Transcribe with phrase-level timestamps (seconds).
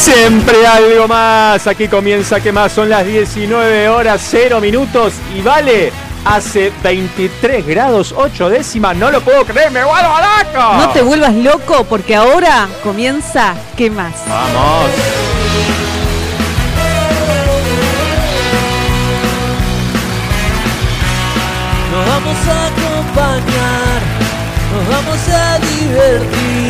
[0.00, 1.66] Siempre algo más.
[1.66, 2.72] Aquí comienza que más.
[2.72, 5.92] Son las 19 horas 0 minutos y vale.
[6.24, 8.96] Hace 23 grados 8 décimas.
[8.96, 10.72] No lo puedo creer, me vuelvo loco.
[10.74, 14.14] No te vuelvas loco porque ahora comienza ¿Qué más?
[14.26, 14.90] Vamos.
[21.92, 24.00] Nos vamos a acompañar,
[24.72, 26.69] nos vamos a divertir.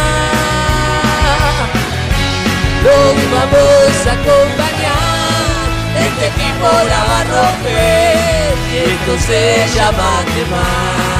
[2.83, 11.11] Los vamos a acompañar, este equipo la va a romper y esto se llama quemar.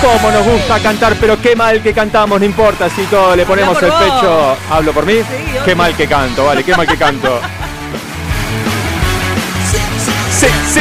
[0.00, 3.82] Cómo nos gusta cantar, pero qué mal que cantamos, no importa si todo le ponemos
[3.82, 4.56] el pecho.
[4.70, 5.14] ¿Hablo por mí?
[5.64, 7.40] qué mal que canto, vale, qué mal que canto.
[10.36, 10.80] Sí, sí.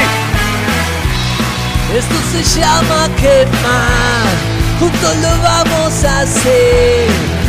[1.96, 4.28] Esto se llama quemar,
[4.80, 7.08] juntos lo vamos a hacer,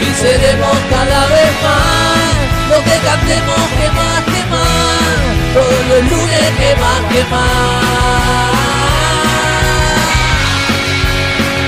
[0.00, 2.16] Y seremos cada vez más
[2.70, 4.96] lo que cantemos que más, que más.
[5.54, 8.56] Todos los lunes que más, que más.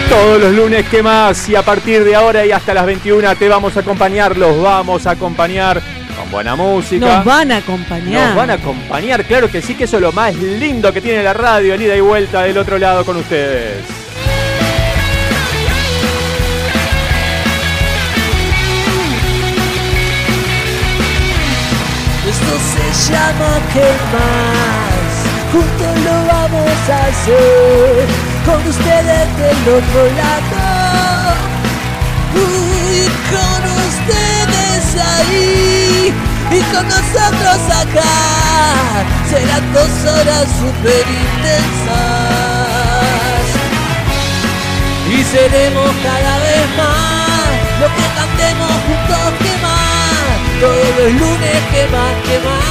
[0.09, 1.49] Todos los lunes, ¿qué más?
[1.51, 5.07] Y a partir de ahora y hasta las 21 te vamos a acompañar, los vamos
[5.07, 5.83] a acompañar
[6.19, 7.17] con buena música.
[7.17, 8.29] Nos van a acompañar.
[8.29, 11.23] Nos van a acompañar, claro que sí, que eso es lo más lindo que tiene
[11.23, 14.08] la radio, el ida y vuelta del otro lado con ustedes.
[22.41, 25.11] Esto se llama que más,
[25.53, 28.07] juntos lo vamos a hacer,
[28.47, 30.61] con ustedes del otro lado,
[32.35, 34.83] y con ustedes
[35.19, 36.15] ahí,
[36.53, 38.17] y con nosotros acá,
[39.29, 41.99] serán dos horas super intensas,
[45.11, 47.51] y seremos cada vez más,
[47.81, 49.48] lo que cantemos juntos
[50.61, 52.65] todos los lunes que más, que más.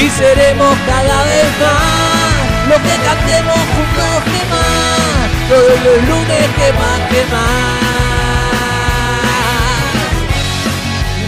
[0.00, 6.72] Y seremos cada vez más, lo que cantemos juntos que más, todos los lunes que
[6.72, 7.88] más, que más.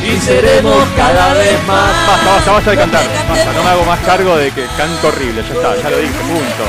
[0.03, 2.07] Y seremos cada vez más.
[2.07, 3.03] Basta, basta, basta de cantar.
[3.29, 6.15] Basta, no me hago más cargo de que canto horrible, ya está, ya lo dije,
[6.21, 6.65] punto.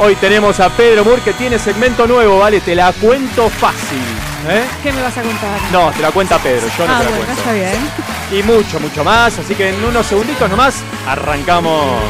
[0.00, 2.60] Hoy tenemos a Pedro Moore que tiene segmento nuevo, ¿vale?
[2.60, 4.27] Te la cuento fácil.
[4.48, 4.64] ¿Eh?
[4.82, 5.60] ¿Qué me vas a contar?
[5.72, 7.32] No, te la cuenta Pedro, yo no ah, te la bueno, cuento.
[7.40, 7.90] está bien.
[8.32, 12.02] Y mucho, mucho más, así que en unos segunditos nomás arrancamos.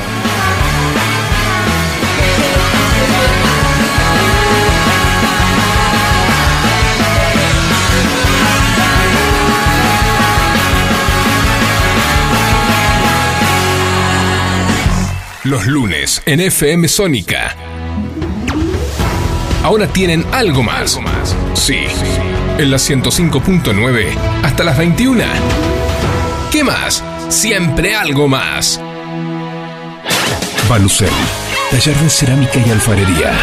[15.45, 17.57] Los lunes en FM Sónica.
[19.69, 20.99] Ahora tienen algo más.
[21.53, 21.81] Sí,
[22.57, 25.23] en la 105.9 hasta las 21.
[26.51, 27.05] ¿Qué más?
[27.29, 28.81] Siempre algo más.
[30.71, 31.11] Balucel,
[31.71, 33.35] taller de cerámica y alfarería.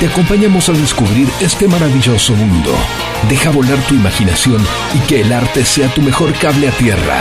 [0.00, 2.74] Te acompañamos a descubrir este maravilloso mundo.
[3.28, 7.20] Deja volar tu imaginación y que el arte sea tu mejor cable a tierra.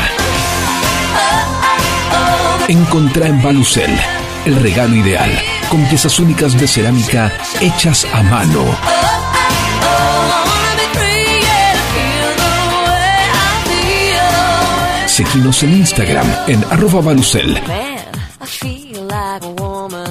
[2.69, 3.91] Encontrá en Balucel
[4.45, 5.31] el regalo ideal,
[5.69, 7.31] con piezas únicas de cerámica
[7.61, 8.65] hechas a mano.
[15.07, 17.61] Seguinos en Instagram en arroba Balucel.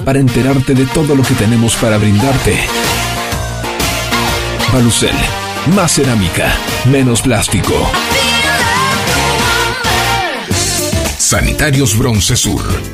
[0.05, 2.57] para enterarte de todo lo que tenemos para brindarte.
[4.71, 5.15] Balucel,
[5.75, 6.51] más cerámica,
[6.85, 7.73] menos plástico.
[11.17, 12.61] Sanitarios Bronce Sur,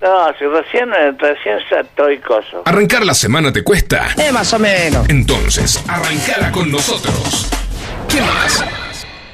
[0.00, 2.62] No, si recién, recién estoy coso.
[2.66, 4.10] ¿Arrancar la semana te cuesta?
[4.16, 5.08] Eh, más o menos.
[5.08, 7.50] Entonces, arrancala con nosotros.
[8.08, 8.64] ¿Qué más?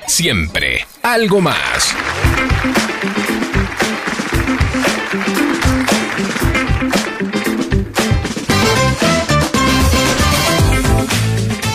[0.07, 1.95] Siempre, algo más.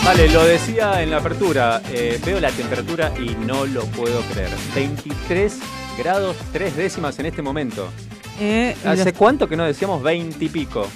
[0.04, 4.50] Vale, lo decía en la apertura, eh, veo la temperatura y no lo puedo creer.
[4.74, 5.60] 23
[5.96, 7.88] grados 3 décimas en este momento.
[8.40, 10.86] Eh, ¿Hace los- cuánto que no decíamos 20 y pico?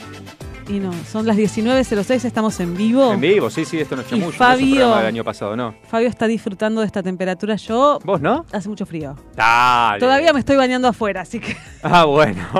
[0.66, 3.12] Y no, son las 19.06, estamos en vivo.
[3.12, 5.74] En vivo, sí, sí, esto no es no un Fabio- programa del año pasado, ¿no?
[5.88, 7.56] Fabio está disfrutando de esta temperatura.
[7.56, 8.46] Yo ¿Vos no?
[8.50, 9.14] hace mucho frío.
[9.36, 10.00] Dale.
[10.00, 12.42] Todavía me estoy bañando afuera, así que Ah, bueno.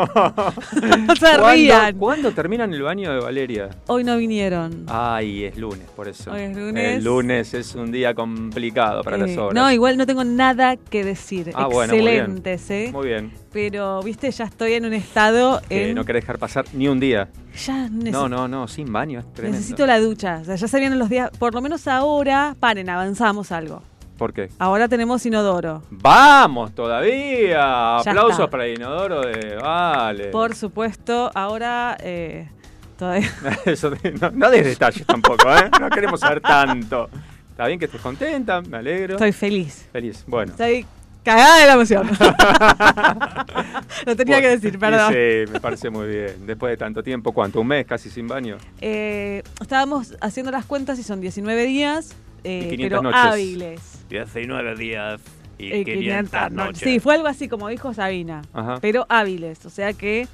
[1.06, 1.97] no se ¿Cuándo, rían.
[1.97, 3.71] ¿Cuándo terminan el baño de Valeria?
[3.87, 4.85] Hoy no vinieron.
[4.89, 6.31] Ay, es lunes, por eso.
[6.31, 6.97] Hoy es lunes.
[6.99, 9.55] El lunes es un día complicado para las Eh, obras.
[9.55, 11.53] no, igual no tengo nada que decir.
[11.55, 12.43] Ah, bueno, muy bien.
[12.45, 12.91] ¿eh?
[12.93, 13.33] Muy bien.
[13.50, 15.95] Pero, viste, ya estoy en un estado en...
[15.95, 17.29] no querés dejar pasar ni un día.
[17.67, 19.59] Ya No, no, no, sin baño, es tremendo.
[19.59, 20.39] necesito la ducha.
[20.43, 21.31] O sea, ya se vienen los días.
[21.39, 23.83] Por lo menos ahora, paren, avanzamos algo.
[24.19, 24.49] ¿Por qué?
[24.59, 25.83] Ahora tenemos inodoro.
[25.91, 27.49] ¡Vamos todavía!
[27.51, 28.51] Ya Aplausos está.
[28.51, 30.27] para el inodoro de Vale.
[30.29, 32.49] Por supuesto, ahora eh,
[32.97, 33.29] todavía.
[33.65, 33.91] Eso,
[34.21, 35.69] no, no des detalles tampoco, ¿eh?
[35.81, 37.09] No queremos saber tanto.
[37.50, 39.15] Está bien que estés contenta, me alegro.
[39.15, 39.89] Estoy feliz.
[39.93, 40.25] Feliz.
[40.27, 40.53] Bueno.
[40.53, 40.87] Estoy
[41.25, 42.09] cagada de la emoción.
[44.06, 45.12] Lo tenía que decir, perdón.
[45.12, 46.47] Sí, me parece muy bien.
[46.47, 47.61] Después de tanto tiempo, ¿cuánto?
[47.61, 48.56] ¿Un mes casi sin baño?
[48.81, 53.21] Eh, estábamos haciendo las cuentas y son 19 días, eh, Y 500 pero noches.
[53.32, 53.81] hábiles.
[54.11, 55.21] 19 días
[55.59, 56.79] y Eh, 500 noches.
[56.82, 58.79] Sí, fue algo así como dijo Sabina, Ajá.
[58.81, 59.65] pero hábiles.
[59.67, 60.29] O sea que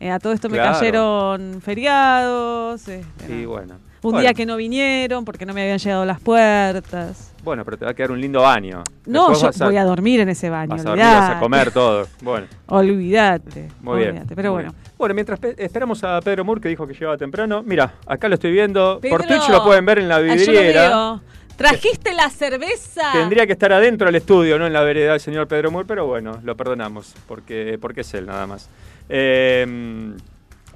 [0.00, 0.78] eh, a todo esto me Claro.
[0.78, 2.82] cayeron feriados.
[2.88, 3.48] Y no.
[3.50, 3.74] bueno.
[4.00, 4.20] Un Bueno.
[4.20, 7.32] día que no vinieron porque no me habían llegado las puertas.
[7.48, 8.82] Bueno, pero te va a quedar un lindo baño.
[9.06, 10.70] No, Después yo a- voy a dormir en ese baño.
[10.70, 12.06] Vas a dormir, vas a comer todo.
[12.22, 13.68] Bueno, Olvídate.
[13.80, 14.24] muy bien.
[14.34, 14.72] Pero muy bueno.
[14.72, 14.92] bien.
[14.96, 17.62] Bueno, mientras pe- esperamos a Pedro Moore, que dijo que llegaba temprano.
[17.64, 19.00] Mira, acá lo estoy viendo.
[19.08, 19.24] Por.
[19.24, 21.20] Twitch lo pueden ver en la Ah, vidriera.
[21.56, 23.10] ¿Trajiste la cerveza?
[23.12, 26.06] Tendría que estar adentro del estudio, no en la vereda del señor Pedro Moore, pero
[26.06, 28.68] bueno, lo perdonamos, porque, porque es él nada más.
[29.08, 30.14] Eh,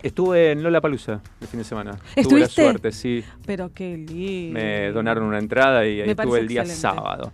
[0.03, 1.99] estuve en Lola Palusa el fin de semana.
[2.23, 3.23] Tuve la suerte, sí.
[3.47, 4.55] Pero qué lindo.
[4.59, 6.81] Me donaron una entrada y ahí estuve el día excelente.
[7.01, 7.33] sábado.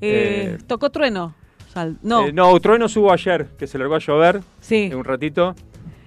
[0.00, 1.34] Eh, Eh, ¿Tocó trueno?
[1.72, 2.26] Sal- no.
[2.26, 4.88] Eh, no, Trueno subo ayer, que se largó a llover sí.
[4.90, 5.54] en un ratito,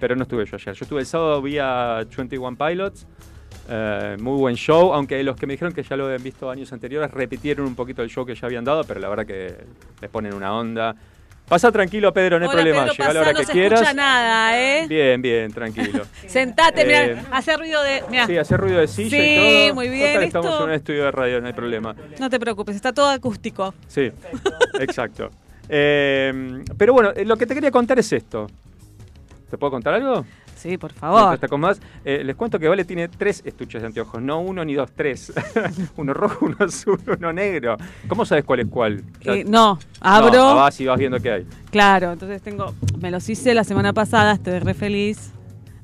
[0.00, 0.74] pero no estuve yo ayer.
[0.74, 3.06] Yo estuve el sábado vía 21 Pilots.
[3.70, 6.70] eh, muy buen show, aunque los que me dijeron que ya lo habían visto años
[6.74, 9.54] anteriores repitieron un poquito el show que ya habían dado, pero la verdad que
[10.02, 10.94] les ponen una onda.
[11.48, 12.80] Pasa tranquilo, Pedro, no hay Hola, problema.
[12.84, 13.80] Pedro, Llega a la hora no que se quieras.
[13.82, 14.86] escucha nada, ¿eh?
[14.88, 16.04] Bien, bien, tranquilo.
[16.26, 18.02] Sentate, Eh, mirá, hace ruido de...
[18.10, 18.26] mirá.
[18.26, 19.74] Sí, hace ruido de silla Sí, y todo.
[19.74, 21.94] muy bien, Total, estamos en un estudio de radio, no hay problema.
[22.18, 23.74] No te preocupes, está todo acústico.
[23.88, 24.10] Sí,
[24.80, 25.30] exacto.
[25.68, 28.46] Eh, pero bueno, eh, lo que te quería contar es esto.
[29.50, 30.24] ¿Te puedo contar algo?
[30.64, 31.36] Sí, por favor.
[31.36, 31.78] te acomodas.
[32.06, 35.30] Eh, les cuento que Vale tiene tres estuches de anteojos, no uno ni dos, tres.
[35.98, 37.76] uno rojo, uno azul, uno negro.
[38.08, 39.04] ¿Cómo sabes cuál es cuál?
[39.26, 40.32] Eh, no, abro.
[40.32, 41.46] No, vas y vas viendo qué hay.
[41.70, 42.72] Claro, entonces tengo...
[42.98, 45.33] Me los hice la semana pasada, estoy re feliz.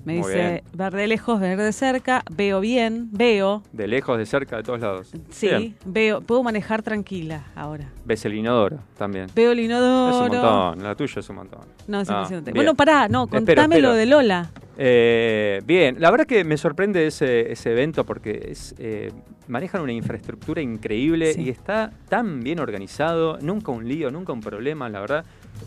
[0.04, 0.62] Me Muy dice bien.
[0.72, 3.62] verde lejos, verde cerca, veo bien, veo.
[3.72, 5.12] De lejos, de cerca, de todos lados.
[5.28, 5.76] Sí, Bien.
[5.84, 7.90] veo, puedo manejar tranquila ahora.
[8.06, 9.26] Ves el inodoro también.
[9.34, 10.16] Veo el Es inodoro.
[10.24, 11.60] un montón, la tuya es un montón.
[11.86, 12.52] No, es Ah, impresionante.
[12.52, 12.56] bien.
[12.64, 13.88] Bueno, pará, no, Espero, contame espero.
[13.90, 14.50] lo de Lola.
[14.78, 19.12] Eh, bien, la verdad que me sorprende ese, ese evento porque es, eh,
[19.48, 21.42] manejan una infraestructura increíble Sí.
[21.42, 25.24] y está tan bien organizado, nunca un lío, nunca un problema, la verdad,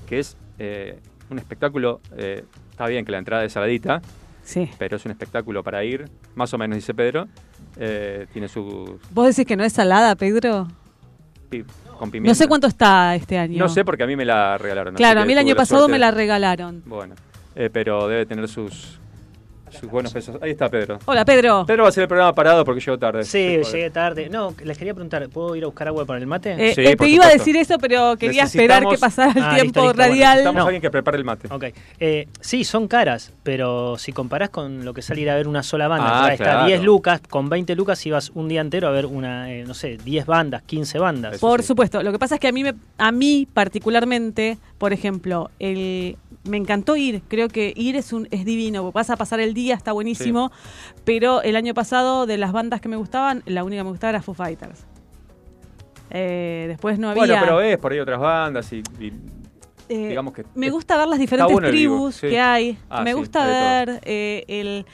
[0.07, 0.97] que es eh,
[1.29, 4.01] un espectáculo, eh, está bien que la entrada es saladita,
[4.43, 4.69] Sí.
[4.77, 7.27] pero es un espectáculo para ir, más o menos dice Pedro,
[7.77, 8.99] eh, tiene su...
[9.11, 10.67] ¿Vos decís que no es salada, Pedro?
[11.49, 11.63] pi-
[11.97, 12.31] con pimienta.
[12.31, 13.57] No sé cuánto está este año.
[13.57, 14.95] No sé porque a mí me la regalaron.
[14.95, 16.81] Claro, a mí el año pasado me la regalaron.
[16.85, 17.15] Bueno,
[17.55, 18.99] eh, pero debe tener sus,
[19.73, 20.37] sus buenos pesos.
[20.41, 20.99] Ahí está Pedro.
[21.05, 21.65] Hola, Pedro.
[21.65, 23.23] Pedro va a hacer el programa parado porque llegó tarde.
[23.23, 24.29] Sí, llegué tarde.
[24.29, 26.51] No, les quería preguntar, ¿puedo ir a buscar agua para el mate?
[26.57, 29.43] Eh, Sí, eh, por te iba a decir eso, pero quería esperar que pasara el
[29.43, 30.29] Ah, tiempo listo, listo, bueno, radial.
[30.31, 30.63] Necesitamos No.
[30.65, 31.47] alguien que prepare el mate.
[31.51, 31.65] Ok.
[31.99, 35.63] Eh, sí, son caras, pero si comparás con lo que sale ir a ver una
[35.63, 36.65] sola banda, Ah, que está claro.
[36.67, 39.97] 10 lucas, con 20 lucas ibas un día entero a ver una, eh, no sé,
[39.97, 41.33] 10 bandas, 15 bandas.
[41.35, 41.67] Eso Por sí.
[41.67, 42.01] supuesto.
[42.03, 46.57] Lo que pasa es que a mí, me, a mí particularmente, por ejemplo, el, me
[46.57, 47.21] encantó ir.
[47.27, 48.91] Creo que ir es un es divino.
[48.91, 50.51] Vas a pasar el día, está buenísimo.
[51.05, 54.09] Pero el año pasado, de las bandas que me gustaban, la única que me gustaba
[54.11, 54.85] era Foo Fighters.
[56.09, 57.21] Eh, después no había.
[57.21, 59.13] Bueno, pero ves por ahí otras bandas y, y
[59.89, 62.29] Eh, digamos que me gusta ver las diferentes bueno tribus sí.
[62.29, 62.77] que hay.
[62.89, 64.85] Ah, me sí, gusta ver eh, el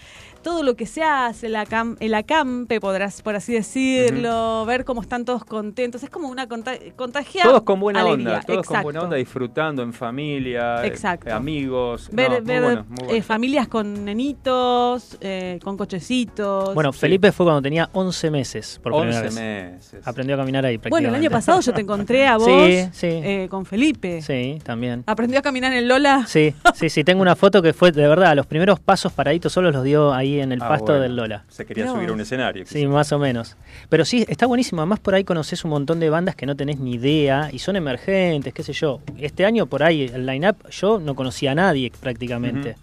[0.41, 5.01] todo lo que se hace, el, acam- el acampe, podrás, por así decirlo, ver cómo
[5.01, 6.03] están todos contentos.
[6.03, 8.36] Es como una conta contagia todos con buena alegría.
[8.36, 11.34] onda, todos con buena onda, disfrutando en familia, eh, Exacto.
[11.34, 12.10] amigos.
[12.12, 13.13] Ver, No, muy ver, bueno, muy bueno.
[13.13, 16.74] eh, familias con nenitos, eh, con cochecitos.
[16.74, 19.34] Bueno, Felipe fue cuando tenía 11 meses, por primera 11 vez.
[19.36, 20.08] meses.
[20.08, 21.29] Aprendió a caminar ahí bueno, el año prácticamente.
[21.29, 23.08] pasado yo te encontré a vos Sí, sí.
[23.08, 24.22] eh, con Felipe.
[24.22, 25.03] Sí, también.
[25.08, 26.25] ¿Aprendió a caminar en Lola?
[26.27, 29.72] Sí, sí, sí, tengo una foto que fue, de verdad, los primeros pasos paraditos solo
[29.72, 31.01] los dio ahí en el Ah, pasto bueno.
[31.01, 31.45] del Lola.
[31.48, 32.65] Se quería subir a un escenario.
[32.67, 33.57] Sí, más o menos.
[33.89, 34.81] Pero sí, está buenísimo.
[34.81, 37.75] Además, por ahí conoces un montón de bandas que no tenés ni idea y son
[37.75, 39.01] emergentes, qué sé yo.
[39.17, 42.75] Este año, por ahí, el line-up, yo no conocía a nadie prácticamente.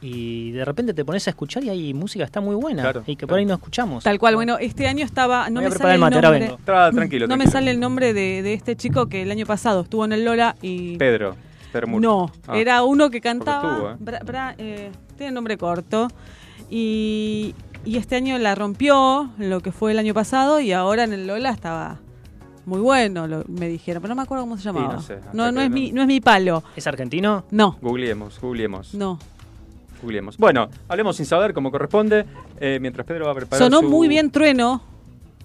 [0.00, 3.16] Y de repente te pones a escuchar y hay música está muy buena Claro, y
[3.16, 3.38] que por claro.
[3.40, 4.04] ahí no escuchamos.
[4.04, 6.52] Tal cual, bueno, este año estaba, no me sale el mate, nombre.
[6.64, 7.50] Tra- tranquilo, No me tranquilo.
[7.50, 10.54] sale el nombre de, de este chico que el año pasado estuvo en el Lola
[10.62, 11.34] y Pedro.
[12.00, 12.56] No, Ah.
[12.56, 13.96] era uno que cantaba, estuvo, ¿eh?
[14.00, 16.08] Bra- Bra- eh, tiene nombre corto
[16.70, 21.12] y, y este año la rompió lo que fue el año pasado y ahora en
[21.12, 21.98] el Lola estaba
[22.66, 24.94] muy bueno, lo- me dijeron, pero no me acuerdo cómo se llamaba.
[24.94, 26.62] no sé, no, es no- mi, no es mi palo.
[26.76, 27.44] ¿Es argentino?
[27.50, 28.94] No, Googleemos, googleemos.
[28.94, 29.18] no.
[30.02, 30.36] googleemos.
[30.36, 32.24] Bueno, hablemos sin saber como corresponde.
[32.60, 34.82] eh, mientras Pedro va a preparar Sonó su- muy bien Trueno.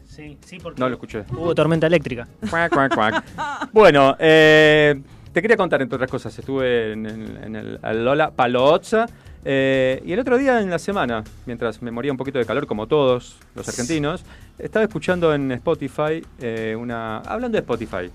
[0.05, 1.23] Sí, sí, porque No lo escuché.
[1.31, 2.27] hubo tormenta eléctrica.
[2.49, 3.23] Cuac, cuac, cuac.
[3.71, 5.01] bueno, eh,
[5.31, 9.07] te quería contar, entre otras cosas, estuve en, el- en el al Lola Palozza
[9.45, 12.65] eh, y el otro día en la semana, mientras me moría un poquito de calor
[12.67, 14.23] como todos los argentinos,
[14.57, 17.17] estaba escuchando en Spotify eh, una...
[17.19, 18.09] Hablando de Spotify,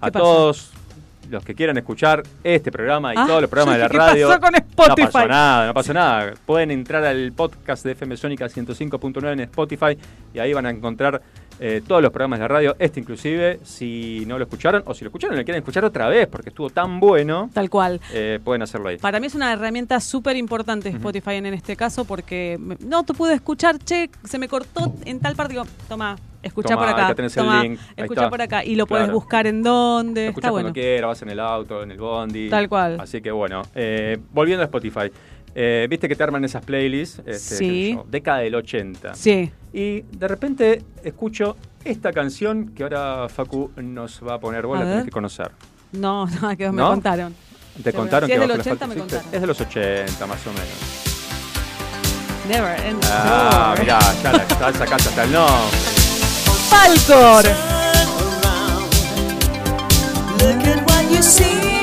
[0.00, 0.72] a todos
[1.30, 4.06] los que quieran escuchar este programa y Ah, todos los programas de la dije, ¿qué
[4.06, 4.28] radio.
[4.28, 5.08] pasó con No Spotify?
[5.12, 6.34] pasó nada, no pasó nada.
[6.46, 9.98] Pueden entrar al podcast de FM Sónica 105.9 en Spotify
[10.32, 11.20] y ahí van a encontrar
[11.60, 15.08] eh, todos los programas de radio, este inclusive, si no lo escucharon o si lo
[15.08, 18.00] escucharon y lo quieren escuchar otra vez porque estuvo tan bueno, Tal cual.
[18.12, 18.98] eh, pueden hacerlo ahí.
[18.98, 23.04] Para mí es una herramienta súper importante Spotify en, en este caso porque me- no
[23.04, 25.54] te pude escuchar, che, se me cortó en tal parte.
[25.54, 27.04] Digo, toma, escucha Toma, por acá.
[27.06, 28.28] acá tenés el link, está.
[28.30, 28.64] por acá.
[28.64, 29.04] Y lo Claro.
[29.04, 30.20] puedes buscar en dónde.
[30.22, 30.64] Lo Está escuchas bueno.
[30.66, 32.48] cuando quieras, vas en el auto, en el bondi.
[32.50, 33.00] Tal cual.
[33.00, 35.10] Así que bueno, eh, volviendo a Spotify.
[35.58, 37.92] Eh, Viste que te arman esas playlists, este, Sí.
[37.94, 39.14] yo, década del 80.
[39.14, 39.50] Sí.
[39.72, 44.66] Y de repente escucho esta canción que ahora Facu nos va a poner.
[44.66, 45.04] Vos A la tenés ver.
[45.06, 45.50] que conocer.
[45.92, 46.88] No, no, que me ¿No?
[46.90, 47.34] contaron.
[47.76, 48.02] ¿Te Seguro.
[48.02, 49.34] contaron Si que es del bajo la 80 Facu me contaron.
[49.34, 50.68] Es de los 80 más o menos.
[52.48, 53.80] Never end Ah, Story.
[53.82, 55.78] mirá, ya la ya sacaste hasta el nombre.
[56.68, 57.44] Falcor.
[60.38, 61.75] Look at what you see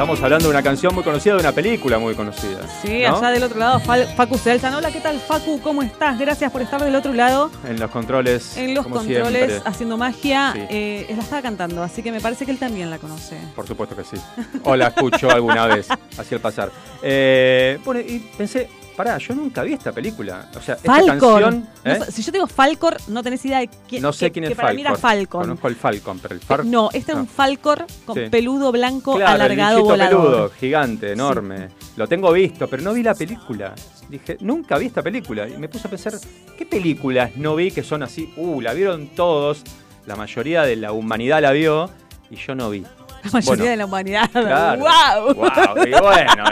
[0.00, 2.66] estamos hablando de una canción muy conocida, de una película muy conocida.
[2.80, 3.18] Sí, ¿no?
[3.18, 4.72] allá del otro lado, Facu Selsan.
[4.72, 5.60] Hola, ¿qué tal, Facu?
[5.60, 6.18] ¿Cómo estás?
[6.18, 7.50] Gracias por estar del otro lado.
[7.68, 8.56] En los controles.
[8.56, 9.70] En los controles, siempre.
[9.70, 10.52] haciendo magia.
[10.54, 10.60] Sí.
[10.70, 13.36] Eh, la estaba cantando, así que me parece que él también la conoce.
[13.54, 14.16] Por supuesto que sí.
[14.64, 16.70] O la escucho alguna vez, así al pasar.
[17.02, 20.48] Eh, bueno, y pensé, pará, yo nunca vi esta película.
[20.56, 21.42] O sea, esta Falcor.
[21.42, 21.68] canción.
[21.84, 22.00] ¿eh?
[22.10, 24.56] si yo digo Falcor, no tenés idea de quién No sé que- quién que es
[24.56, 24.76] para Falcon.
[24.76, 25.40] mí era Falcon.
[25.42, 26.64] Conozco el Falcon, pero el Far...
[26.64, 28.22] No, este es un Falcor con Sí.
[28.30, 30.20] peludo blanco Claro, el alargado bichito volador.
[30.22, 31.68] peludo, gigante, enorme.
[31.96, 33.74] Lo tengo visto, pero no vi la película.
[34.08, 35.48] Dije, nunca vi esta película.
[35.48, 36.12] Y me puse a pensar,
[36.58, 38.32] ¿qué películas no vi que son así?
[38.36, 39.62] Uh, la vieron todos.
[40.06, 41.88] La mayoría de la humanidad la vio
[42.30, 42.80] y yo no vi.
[43.22, 44.30] La mayoría Bueno, de la humanidad.
[44.32, 44.80] Claro.
[45.26, 45.34] ¡Wow!
[45.34, 46.44] Wow, y bueno,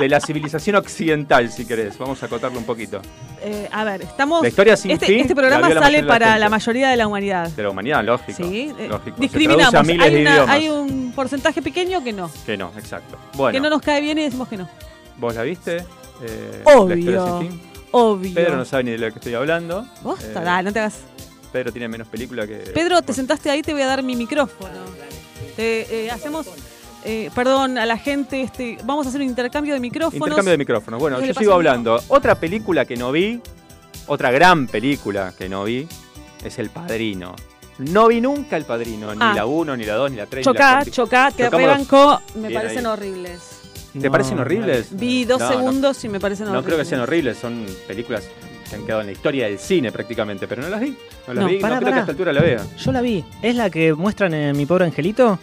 [0.00, 1.96] de la civilización occidental, si querés.
[1.98, 3.00] Vamos a acotarlo un poquito.
[3.42, 4.42] Eh, a ver, estamos.
[4.42, 6.40] La historia sin este, fin este la programa la sale la para gente.
[6.40, 7.48] la mayoría de la humanidad.
[7.50, 8.42] De la humanidad, lógico.
[8.42, 9.16] Sí, eh, lógico.
[9.18, 9.70] Discriminamos.
[9.70, 10.54] traduce a miles Hay, de una- idiomas.
[10.56, 12.30] hay un porcentaje pequeño que no.
[12.44, 13.18] Que no, exacto.
[13.34, 14.68] Bueno, Que no nos cae bien y decimos que no.
[15.18, 15.76] ¿vos la viste?
[16.22, 16.96] Eh, La Obvio.
[16.96, 17.60] historia sin fin.
[17.92, 18.34] Obvio.
[18.34, 19.86] Pedro no sabe ni de lo que estoy hablando.
[20.02, 21.00] Vos, no te hagas.
[21.52, 22.54] Pedro tiene menos película que.
[22.54, 24.70] Pedro, te sentaste ahí, te voy a dar mi micrófono.
[25.56, 26.46] Te, hacemos
[27.04, 30.14] eh, perdón, a la gente, este, vamos a hacer un intercambio de micrófonos.
[30.28, 31.00] Intercambio de micrófonos.
[31.00, 32.00] Bueno, ¿Qué yo sigo hablando.
[32.08, 33.40] Otra película que no vi,
[34.06, 35.86] otra gran película que no vi,
[36.44, 37.34] es El Padrino.
[37.78, 39.32] No vi nunca El Padrino, ni Ah.
[39.34, 40.46] la 1, ni la 2, ni la 3.
[40.46, 40.92] ni la Chocá, 4.
[40.92, 42.92] chocá, te Chocamos rebancó, me Bien parecen ahí.
[42.92, 43.60] horribles.
[43.92, 44.86] ¿Te No, parecen horribles?
[44.90, 45.52] Vi dos No, no.
[45.56, 46.66] segundos y me parecen No horribles.
[46.66, 48.22] creo que sean horribles, son películas
[48.68, 50.90] que han quedado en la historia del cine prácticamente, pero no las vi.
[51.26, 52.60] No las No, vi, pará, no creo que a esta altura la vea.
[52.78, 53.24] Yo la vi.
[53.42, 55.38] ¿Es la que muestran en Mi Pobre Angelito?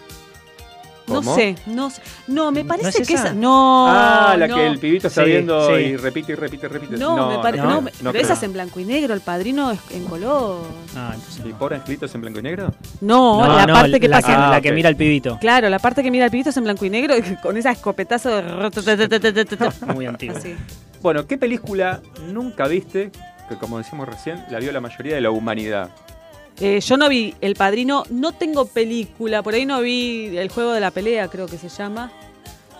[1.07, 1.35] No ¿Cómo?
[1.35, 2.01] sé, no sé.
[2.27, 3.27] No, me ¿No parece es que esa?
[3.27, 3.33] esa.
[3.33, 3.87] No.
[3.89, 4.55] ah, la no.
[4.55, 5.73] que el pibito está Sí, viendo sí.
[5.81, 6.97] y repite y repite y repite.
[6.97, 7.63] No, me parece.
[7.63, 8.23] no, No, no pero creo.
[8.23, 10.63] esa es en blanco y negro, el padrino es en color.
[10.97, 11.57] Ah, entonces ¿Y no.
[11.57, 12.73] pobre Angelito es en blanco y negro?
[12.99, 14.27] No, No, la no, parte que la pasa.
[14.27, 15.37] Que, Ah, la que mira al pibito.
[15.39, 17.71] Claro, la parte que mira el pibito es en blanco y negro y con esa
[17.71, 18.43] escopetazo de.
[19.93, 20.37] Muy antiguo.
[20.37, 20.55] Así.
[21.01, 23.11] Bueno, ¿qué película nunca viste?
[23.47, 25.89] Que como decíamos recién, la vio la mayoría de la humanidad.
[26.59, 30.73] Eh, yo no vi El Padrino, no tengo película, por ahí no vi El Juego
[30.73, 32.11] de la Pelea, creo que se llama,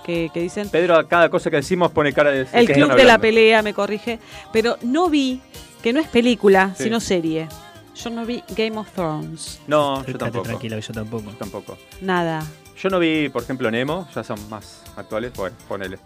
[0.03, 2.48] que, que dicen Pedro, a cada cosa que decimos pone cara de...
[2.53, 3.19] El ¿qué Club de la?
[3.19, 4.19] Pelea, me corrige,
[4.51, 5.41] pero no vi,
[5.84, 6.86] que no es película, Sí.
[6.86, 7.48] sino serie.
[7.96, 10.43] Yo no vi Game of Thrones, No, yo tampoco.
[10.46, 11.31] tranquilo, yo tampoco.
[11.31, 11.77] Yo tampoco.
[12.01, 12.43] nada.
[12.81, 15.98] Yo no vi, por ejemplo, Nemo, ya son más actuales, bueno, ponele.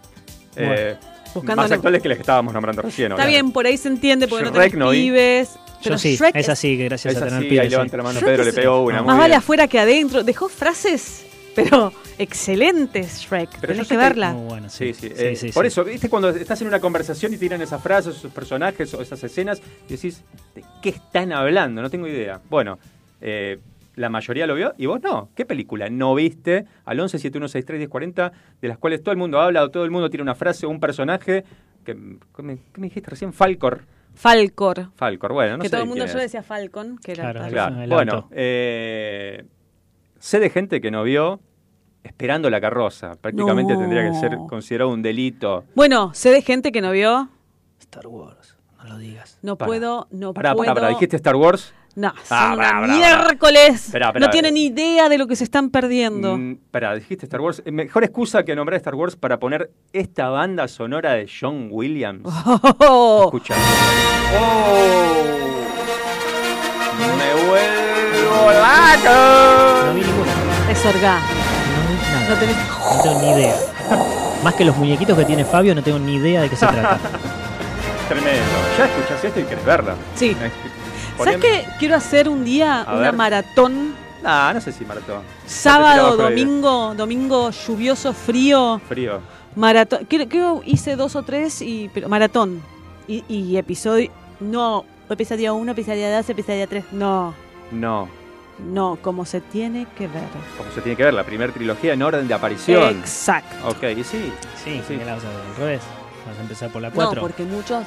[0.56, 0.96] Eh,
[1.34, 3.12] Buscando más actuales que las que estábamos nombrando recién.
[3.12, 3.42] Está obviamente.
[3.42, 5.10] bien, por ahí se entiende porque no Shrek tenés no vi.
[5.82, 7.60] Pero Yo sí, Shrek esa es- sí, que gracias Esa a tener sí, pibes.
[7.62, 7.70] ahí sí.
[7.72, 8.96] levanta la mano Shrek Pedro, le pegó una.
[8.98, 9.38] no, muy Más vale bien.
[9.38, 10.22] afuera que adentro.
[10.22, 13.50] Dejó frases, pero excelentes, Shrek.
[13.60, 14.32] Pero Tenés que verla.
[14.32, 15.08] Muy bueno, Sí, sí.
[15.08, 15.14] sí.
[15.16, 15.68] eh, sí, por sí.
[15.68, 16.08] eso, ¿viste?
[16.08, 19.92] Cuando estás en una conversación y tiran esas frases, esos personajes o esas escenas, y
[19.92, 20.22] decís,
[20.54, 21.82] ¿de qué están hablando?
[21.82, 22.40] No tengo idea.
[22.50, 22.78] Bueno,
[23.20, 23.58] eh,
[23.96, 25.28] la mayoría lo vio y vos no.
[25.34, 26.64] ¿Qué película no viste?
[26.84, 30.08] Al 11 7163 1040, de las cuales todo el mundo habla o todo el mundo
[30.10, 31.44] tiene una frase o un personaje.
[31.84, 31.96] Que,
[32.36, 33.32] ¿qué, me, qué me dijiste recién?
[33.32, 33.82] Falcor.
[34.14, 34.90] Falcor.
[34.94, 36.20] Falcor, bueno, no que sé todo el mundo yo es.
[36.22, 37.50] decía Falcon, que era Claro, tal.
[37.50, 37.76] Claro.
[37.88, 39.44] Bueno, eh,
[40.18, 41.40] sé de gente que no vio
[42.04, 43.14] Esperando la carroza.
[43.14, 43.78] Prácticamente No.
[43.78, 45.64] tendría que ser considerado un delito.
[45.76, 47.28] Bueno, sé de gente que no vio.
[47.78, 49.38] Star Wars, no lo digas.
[49.42, 49.68] No Pará.
[49.68, 50.66] puedo, no Pará, puedo.
[50.66, 50.88] pará, pará.
[50.94, 51.72] ¿Dijiste Star Wars?
[51.94, 53.92] No, son Ah, pará, miércoles.
[54.18, 56.38] No tienen idea de lo que se están perdiendo.
[56.38, 57.62] Mm, pará, dijiste Star Wars.
[57.66, 62.22] Eh, Mejor excusa que nombrar Star Wars para poner esta banda sonora de John Williams.
[62.78, 63.54] Oh, Escucha.
[64.38, 65.58] ¡Oh!
[66.98, 69.94] ¡Me vuelvo No loco!
[69.94, 70.32] vi ninguna.
[70.70, 71.18] es orgá.
[71.18, 72.34] No.
[72.34, 73.54] No tenés- No tengo ni idea.
[74.42, 76.98] Más que los muñequitos que tiene Fabio, no tengo ni idea de qué se trata.
[78.08, 78.40] Tremendo.
[78.78, 79.94] Ya escuchás esto y querés verla.
[80.14, 80.36] Sí.
[81.18, 81.64] ¿Sabes qué?
[81.78, 83.12] Quiero hacer un día A una ver.
[83.14, 83.94] maratón.
[84.24, 85.22] Ah, no sé si maratón.
[85.46, 88.80] Sábado, domingo, domingo lluvioso, frío.
[88.88, 89.20] Frío.
[89.56, 90.06] Maratón.
[90.08, 92.62] Creo, creo hice dos o tres y pero maratón.
[93.08, 94.10] Y, y episodio.
[94.40, 96.84] No, episodio 1, episodio 2, episodio 3.
[96.92, 97.34] No,
[97.70, 98.08] No.
[98.58, 100.22] no, como se tiene que ver.
[100.56, 102.82] Como se tiene que ver, la primera trilogía en orden de aparición.
[103.00, 103.68] Exacto.
[103.68, 104.32] Ok, y sí.
[104.64, 104.96] Sí, Sí.
[104.96, 105.82] ¿qué la vas a ver al revés?
[106.26, 107.20] Vas a empezar por la No, 4.
[107.20, 107.84] porque muchos.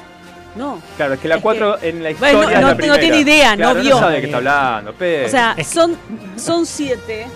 [0.56, 0.80] No.
[0.96, 3.00] Claro, es que la Es 4 en la historia Bueno, es no- la no primera.
[3.00, 3.90] tiene idea, no Claro, vio.
[3.94, 5.24] No sabe de qué está hablando, pe.
[5.26, 5.96] O sea, Es que- son,
[6.36, 7.26] son siete.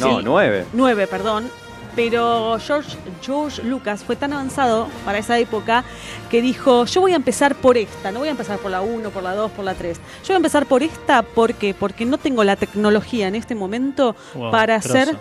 [0.00, 0.22] no, Sí.
[0.24, 0.64] nueve.
[0.72, 1.50] Nueve, perdón.
[1.94, 5.84] Pero George, George Lucas fue tan avanzado para esa época
[6.30, 9.10] que dijo, yo voy a empezar por esta, no voy a empezar por la 1,
[9.10, 9.98] por la 2, por la 3.
[10.22, 11.74] Yo voy a empezar por esta, ¿por qué?
[11.74, 14.88] Porque no tengo la tecnología en este momento Wow, para grosso.
[14.98, 15.16] hacer,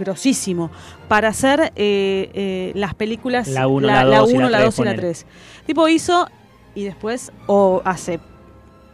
[0.00, 0.72] grosísimo,
[1.06, 4.66] para hacer eh, eh, las películas, La uno, la dos y la uno, la tres,
[4.66, 5.02] 2 y la ponele.
[5.02, 5.26] 3.
[5.64, 6.28] Tipo hizo,
[6.76, 8.20] y después, o hace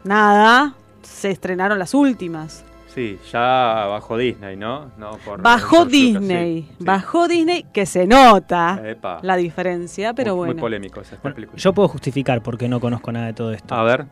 [0.04, 2.64] nada, se estrenaron las últimas.
[2.94, 3.40] Sí, ya
[3.88, 4.90] bajo Disney, ¿no?
[4.98, 6.84] no por Bajó Disney, sí, sí.
[6.84, 9.18] bajó Disney, que se nota Epa.
[9.22, 10.52] la diferencia, pero muy, bueno.
[10.54, 11.58] Muy polémico esa Bueno, película.
[11.58, 13.74] yo puedo justificar porque no conozco nada de todo esto.
[13.74, 14.06] A ver.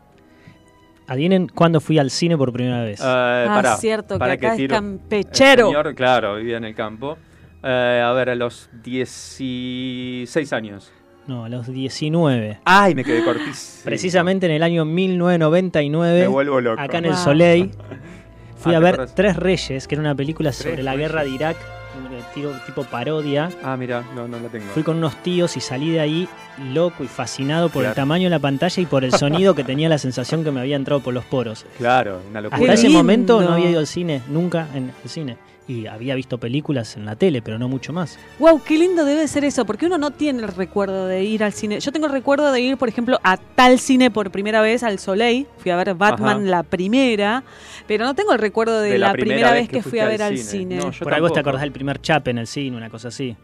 [1.07, 3.01] Adivinen cuándo fui al cine por primera vez.
[3.01, 4.75] eh, ah, pará, cierto, que pará acá es tiro.
[4.77, 5.67] campechero.
[5.69, 7.19] El señor, claro, vivía en el campo.
[7.63, 10.91] Eh, a ver, a los 16 años.
[11.27, 12.59] No, a los 19.
[12.65, 13.83] Ay, me quedé cortísimo.
[13.85, 16.81] Precisamente en el año 1999, Me vuelvo loco.
[16.81, 17.21] acá en el Wow.
[17.25, 17.71] Soleil,
[18.57, 19.15] fui Ah, a ¿te ver acordás?
[19.15, 21.57] Tres Reyes, que era una película sobre la guerra de Irak,
[21.97, 23.51] un tiro- tipo parodia.
[23.63, 24.65] Ah, mira, no, no la tengo.
[24.73, 26.29] Fui con unos tíos y salí de ahí
[26.73, 27.91] loco y fascinado por Claro.
[27.91, 30.61] el tamaño de la pantalla y por el sonido que tenía la sensación que me
[30.61, 31.67] había entrado por los poros.
[31.79, 32.61] Claro, una locura.
[32.61, 32.99] Hasta ese lindo.
[32.99, 35.37] momento no había ido al cine, nunca en el cine.
[35.71, 38.19] Y había visto películas en la tele, pero no mucho más.
[38.41, 41.53] Wow, qué lindo debe ser eso, porque uno no tiene el recuerdo de ir al
[41.53, 41.79] cine.
[41.79, 44.99] Yo tengo el recuerdo de ir, por ejemplo, a tal cine por primera vez, al
[44.99, 45.47] Soleil.
[45.59, 46.51] Fui a ver Batman Ajá.
[46.51, 47.45] la primera,
[47.87, 50.75] pero no tengo el recuerdo de, la, primera, vez que, fui a ver al cine.
[50.75, 51.39] No, por algo te tampoco.
[51.39, 53.37] acordás del primer chape en el cine, una cosa así.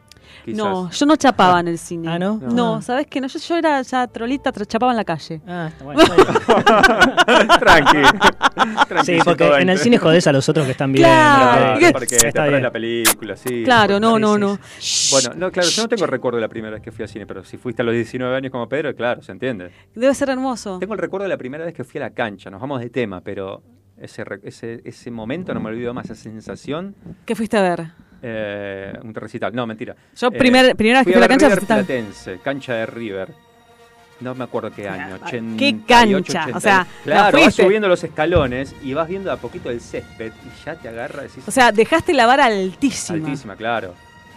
[0.45, 0.59] Quizás.
[0.59, 2.09] No, yo no chapaba en el cine.
[2.09, 2.37] Ah, ¿no?
[2.39, 2.83] No, Ah.
[2.83, 3.21] ¿sabes qué?
[3.21, 5.41] No, yo, yo era ya trolita, tra- chapaba en la calle.
[5.47, 7.49] Ah, está bueno, bien.
[7.59, 7.99] Tranqui.
[9.05, 9.79] Sí, porque en el 120.
[9.79, 11.05] cine jodés a los otros que están bien.
[11.07, 12.63] Claro, porque te Está bien.
[12.63, 13.63] la película, sí.
[13.65, 14.59] Claro, no, no, no.
[15.13, 17.27] Bueno, no, claro, yo no tengo recuerdo de la primera vez que fui al cine,
[17.27, 19.71] pero si fuiste a los 19 años como Pedro, claro, se entiende.
[19.95, 20.79] Debe ser hermoso.
[20.79, 22.91] Tengo el recuerdo de la primera vez que fui a la cancha, nos vamos de
[22.91, 23.63] tema, pero
[23.99, 26.95] ese, re- ese, ese momento no me olvido más, esa sensación,
[27.25, 27.87] ¿Qué fuiste a ver?
[28.23, 29.95] Eh, un recital, no, mentira.
[30.17, 31.85] Yo Eh, primer- primera vez que fui a la cancha, River recital.
[31.85, 33.29] Platense, cancha de River.
[34.21, 35.19] No me acuerdo qué año.
[35.29, 36.41] ¿Qué 88, cancha?
[36.45, 36.57] 80.
[36.57, 40.33] O sea, ¿la claro, vas subiendo los escalones y vas viendo a poquito el césped
[40.45, 43.19] y ya te agarra, decís, O sea, dejaste la vara altísima.
[43.19, 43.95] altísima, claro.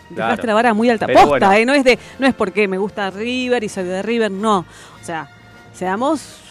[0.10, 0.48] Dejaste claro.
[0.48, 1.06] la vara muy alta.
[1.06, 1.54] Pero Posta, bueno.
[1.54, 1.66] ¿eh?
[1.66, 4.66] No es, de, no es porque me gusta River y soy de River, no.
[5.02, 5.30] O sea,
[5.74, 6.42] seamos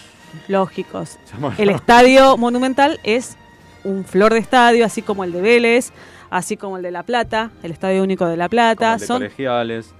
[0.46, 1.18] lógicos.
[1.58, 3.36] El estadio monumental es
[3.84, 5.92] un flor de estadio, así como el de Vélez,
[6.30, 8.94] así como el de La Plata, el Estadio Único de La Como Plata.
[8.94, 9.94] el de Son colegiales.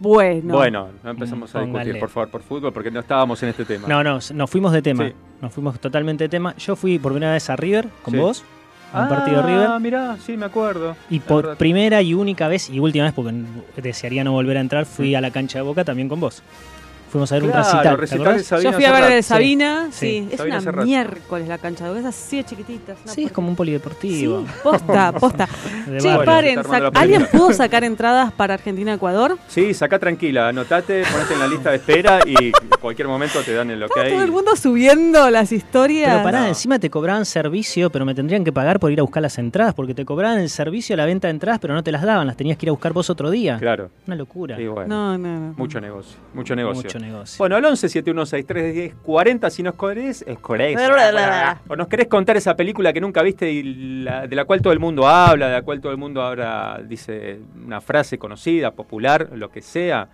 [0.00, 0.54] bueno.
[0.54, 1.78] Bueno, no empezamos a Póngale.
[1.84, 3.86] discutir, por favor, por fútbol, porque no estábamos en este tema.
[3.88, 5.06] No, no, nos fuimos de tema.
[5.08, 5.14] Sí.
[5.40, 6.54] Nos fuimos totalmente de tema.
[6.56, 8.18] Yo fui por primera vez a River con Sí.
[8.20, 8.44] vos,
[8.92, 9.66] a un partido de River.
[9.70, 10.96] Ah, mirá, sí, me acuerdo.
[11.10, 11.58] Y por verdad.
[11.58, 13.34] primera y única vez, y última vez, porque
[13.82, 16.42] desearía no volver a entrar, fui a la cancha de Boca también con vos.
[17.10, 17.82] Fuimos a ver un recital.
[17.82, 20.28] ¿te recital Sabina Yo fui a ver de Sabina, sí, Sí.
[20.32, 20.84] es Sabina una Serrat.
[20.84, 22.92] miércoles la cancha es así de chiquitita.
[23.04, 24.40] es Sí, es como un polideportivo.
[24.40, 25.46] Sí, posta, posta.
[25.98, 26.24] Che, barrio.
[26.24, 26.60] paren,
[26.94, 29.38] ¿alguien pudo sacar entradas para Argentina-Ecuador?
[29.48, 33.54] Sí, saca tranquila, anotate, ponete en la lista de espera y en cualquier momento te
[33.54, 33.92] dan el ok.
[33.94, 36.10] Todo el mundo subiendo las historias.
[36.10, 36.46] Pero pará, No.
[36.48, 39.74] encima te cobraban servicio, pero me tendrían que pagar por ir a buscar las entradas,
[39.74, 42.36] porque te cobraban el servicio, la venta de entradas, pero no te las daban, las
[42.36, 43.56] tenías que ir a buscar vos otro día.
[43.58, 44.60] Claro, Una locura.
[44.60, 45.54] y bueno, No, no, no.
[45.56, 46.82] mucho negocio, mucho negocio.
[46.82, 47.36] Mucho negocio.
[47.38, 50.76] Bueno, al 11 7163 10 40 si nos querés, es querés,
[51.68, 54.72] o nos querés contar esa película que nunca viste y la- de la cual todo
[54.72, 59.28] el mundo habla, de la cual todo el mundo ahora dice una frase conocida, popular,
[59.34, 60.08] lo que sea.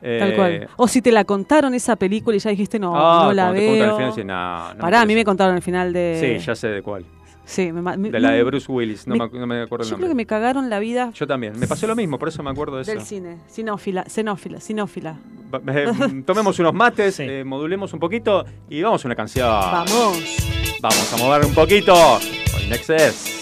[0.00, 0.68] Tal Eh, cual.
[0.78, 3.72] O si te la contaron esa película y ya dijiste, no, ah, no la veo.
[4.06, 6.38] el final, no, no Pará, a mí me contaron el final de...
[6.40, 7.04] Sí, ya sé de cuál.
[7.52, 9.84] Sí, me ma- me- De la de Bruce Willis, no me- me, no me acuerdo
[9.84, 10.06] el Yo nombre.
[10.06, 12.50] creo que me cagaron la vida Yo también, me pasó lo mismo, por eso me
[12.50, 12.92] acuerdo de eso.
[12.92, 13.36] del cine.
[13.46, 15.18] Sinófila, xenófila, sinófila.
[15.54, 15.86] Va- eh,
[16.26, 17.24] tomemos unos mates, Sí.
[17.24, 19.46] eh, modulemos un poquito y vamos a una canción.
[19.48, 20.18] Vamos.
[20.80, 21.94] Vamos a mover un poquito
[22.52, 23.41] con Inexcess.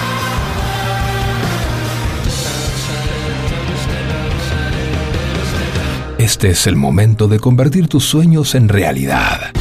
[6.31, 9.51] Este es el momento de convertir tus sueños en realidad.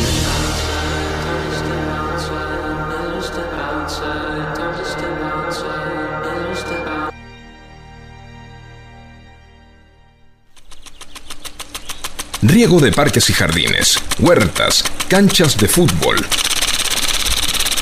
[12.40, 16.24] Riego de parques y jardines, huertas, canchas de fútbol,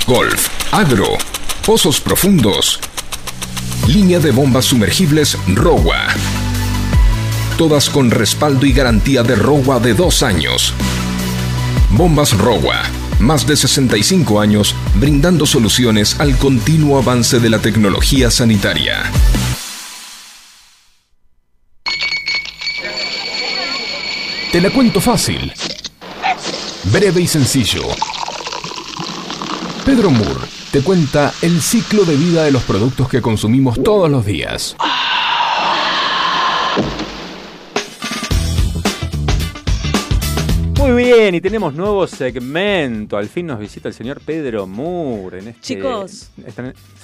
[0.06, 1.18] golf, agro,
[1.66, 2.80] pozos profundos,
[3.86, 6.06] línea de bombas sumergibles ROWA.
[7.58, 10.72] Todas con respaldo y garantía de ROWA de dos años.
[11.90, 12.84] Bombas ROWA.
[13.18, 19.10] Más de 65 años brindando soluciones al continuo avance de la tecnología sanitaria.
[24.52, 25.52] Te la cuento fácil.
[26.92, 27.82] Breve y sencillo.
[29.84, 34.24] Pedro Moore te cuenta el ciclo de vida de los productos que consumimos todos los
[34.24, 34.76] días.
[40.92, 43.16] Muy bien, y tenemos nuevo segmento.
[43.16, 45.40] Al fin nos visita el señor Pedro Moore.
[45.40, 46.30] En este, Chicos.
[46.36, 46.42] sí,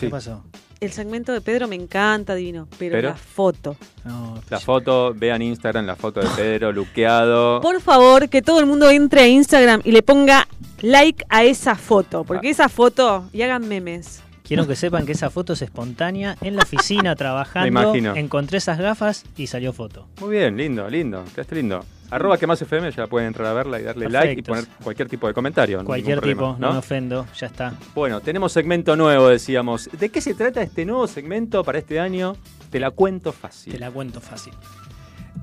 [0.01, 0.42] ¿Qué pasó?
[0.81, 3.09] El segmento de Pedro me encanta, divino, pero, ¿Pero?
[3.11, 3.77] la foto.
[4.05, 7.61] No, La foto, vean Instagram la foto de Pedro luqueado.
[7.61, 10.47] Por favor, que todo el mundo entre a Instagram y le ponga
[10.83, 12.51] like a esa foto, porque Ah.
[12.51, 14.23] esa foto, y hagan memes.
[14.42, 16.37] Quiero que sepan que esa foto es espontánea.
[16.42, 18.14] En la oficina trabajando, imagino.
[18.14, 20.07] encontré esas gafas y salió foto.
[20.20, 21.25] Muy bien, lindo, lindo.
[21.35, 21.83] Quedaste lindo.
[22.11, 25.09] Arroba que más FM, ya pueden entrar a verla y darle like y poner cualquier
[25.09, 25.79] tipo de comentario.
[25.79, 26.73] no Cualquier tipo, problema, no ¿no?
[26.75, 27.75] me ofendo, ya está.
[27.95, 29.88] Bueno, tenemos segmento nuevo, decíamos.
[29.99, 32.37] ¿De qué se trata este nuevo segmento para este año?
[32.71, 33.73] Te la cuento fácil.
[33.73, 34.53] Te la cuento fácil.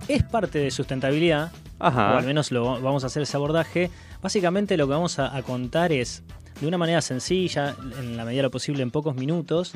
[0.08, 2.13] Es parte de sustentabilidad, Ajá.
[2.13, 3.89] o al menos lo vamos a hacer ese abordaje.
[4.21, 6.24] Básicamente lo que vamos a, a contar es,
[6.60, 9.74] de una manera sencilla, en la medida de lo posible, en pocos minutos,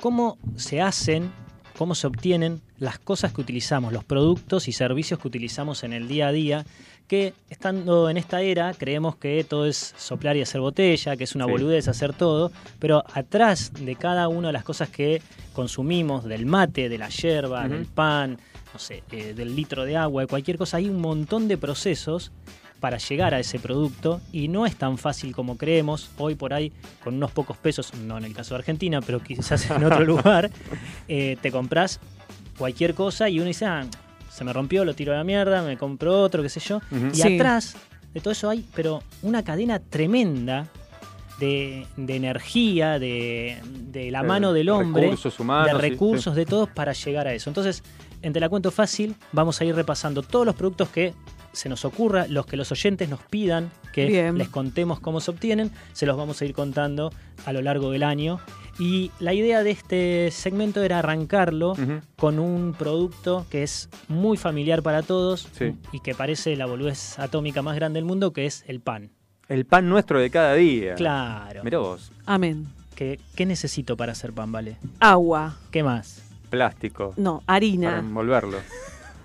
[0.00, 1.30] cómo se hacen,
[1.76, 6.08] cómo se obtienen las cosas que utilizamos, los productos y servicios que utilizamos en el
[6.08, 6.64] día a día,
[7.08, 11.34] que estando en esta era creemos que todo es soplar y hacer botella, que es
[11.34, 11.50] una Sí.
[11.50, 15.20] boludez hacer todo, pero atrás de cada una de las cosas que
[15.52, 18.38] consumimos, del mate, de la yerba, del pan,
[18.72, 22.32] no sé, eh, del litro de agua, de cualquier cosa, hay un montón de procesos
[22.80, 26.10] para llegar a ese producto y no es tan fácil como creemos.
[26.18, 29.70] Hoy por ahí, con unos pocos pesos, no en el caso de Argentina, pero quizás
[29.70, 30.50] en otro lugar,
[31.08, 32.00] eh, te compras
[32.58, 33.86] cualquier cosa y uno dice, ah,
[34.30, 36.80] se me rompió, lo tiro a la mierda, me compro otro, qué sé yo.
[37.12, 37.34] Y Sí.
[37.36, 37.76] atrás
[38.12, 40.66] de todo eso hay, pero una cadena tremenda
[41.40, 43.58] de, de energía, de,
[43.90, 47.26] de la De mano del hombre, recursos humanos, de sí, recursos, de todos para llegar
[47.26, 47.50] a eso.
[47.50, 47.82] Entonces,
[48.22, 51.12] en Te la cuento fácil, vamos a ir repasando todos los productos que
[51.54, 54.36] se nos ocurra, los que los oyentes nos pidan que Bien.
[54.36, 57.10] les contemos cómo se obtienen, se los vamos a ir contando
[57.46, 58.40] a lo largo del año.
[58.78, 61.74] Y la idea de este segmento era arrancarlo
[62.16, 65.74] con un producto que es muy familiar para todos Sí.
[65.92, 69.10] y que parece la boludez atómica más grande del mundo, que es el pan.
[69.48, 70.94] El pan nuestro de cada día.
[70.96, 71.62] Claro.
[71.62, 72.10] Mirá vos.
[72.26, 72.66] Amén.
[72.96, 74.76] ¿Qué, qué necesito para hacer pan, vale?
[75.00, 75.56] Agua.
[75.70, 76.22] ¿Qué más?
[76.50, 77.12] Plástico.
[77.16, 77.98] No, Para harina.
[77.98, 78.58] envolverlo.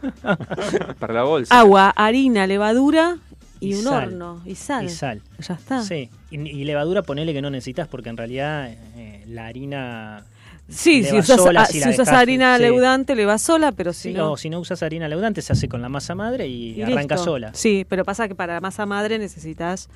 [0.99, 1.59] para la bolsa.
[1.59, 3.17] Agua, harina, levadura
[3.59, 4.07] y, Y un sal.
[4.09, 4.41] horno.
[4.45, 4.85] Y sal.
[4.85, 5.21] Y sal.
[5.39, 5.81] Ya está.
[5.83, 6.09] Sí.
[6.31, 10.23] Y, y levadura ponele que no necesitas porque en realidad eh, la harina...
[10.69, 12.61] Sí, si usas, sola si si la usas dejás, harina sí.
[12.61, 14.37] leudante le va sola, pero si Sí, no...
[14.37, 17.31] si no usas harina leudante se hace con la masa madre y, y arranca listo.
[17.31, 17.51] sola.
[17.55, 19.89] Sí, pero pasa que para masa madre necesitas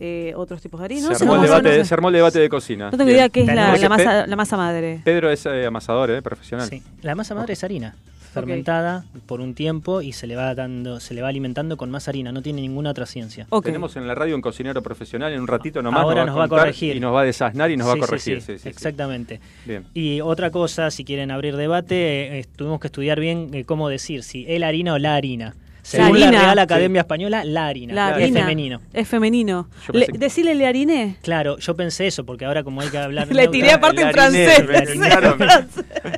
[0.00, 1.14] eh, otros tipos de harina.
[1.14, 1.94] Se, armó el debate, no se sé.
[1.94, 2.86] armó el debate de cocina.
[2.86, 3.16] No tengo Bien.
[3.18, 5.00] idea qué es la, la masa, la masa madre.
[5.04, 6.66] Pedro es eh, amasador, eh, profesional.
[6.66, 6.82] Sí.
[7.02, 7.94] La masa madre es harina
[8.40, 12.08] fermentada por un tiempo y se le va dando, se le va alimentando con más
[12.08, 13.46] harina, no tiene ninguna otra ciencia.
[13.62, 16.48] Tenemos en la radio un cocinero profesional, en un ratito nomás Ahora nos va a
[16.48, 16.96] corregir.
[16.96, 18.40] Y nos va a desasnar y nos va a corregir.
[18.40, 18.68] sí, sí, sí, sí.
[18.68, 19.40] exactamente.
[19.64, 19.84] Bien.
[19.94, 24.22] Y otra cosa, si quieren abrir debate, eh, tuvimos que estudiar bien eh, cómo decir
[24.22, 25.54] si el harina o la harina.
[25.86, 26.42] Según la, harina.
[26.42, 26.60] Real Sí.
[26.62, 27.94] Academia Española, la harina.
[27.94, 28.16] La Claro.
[28.18, 28.40] es harina.
[28.40, 28.80] femenino.
[28.92, 29.68] Es femenino.
[29.92, 31.16] Le- que- decile le hariné.
[31.22, 33.28] Claro, yo pensé eso, porque ahora como hay que hablar...
[33.32, 34.64] Le tiré aparte en francés.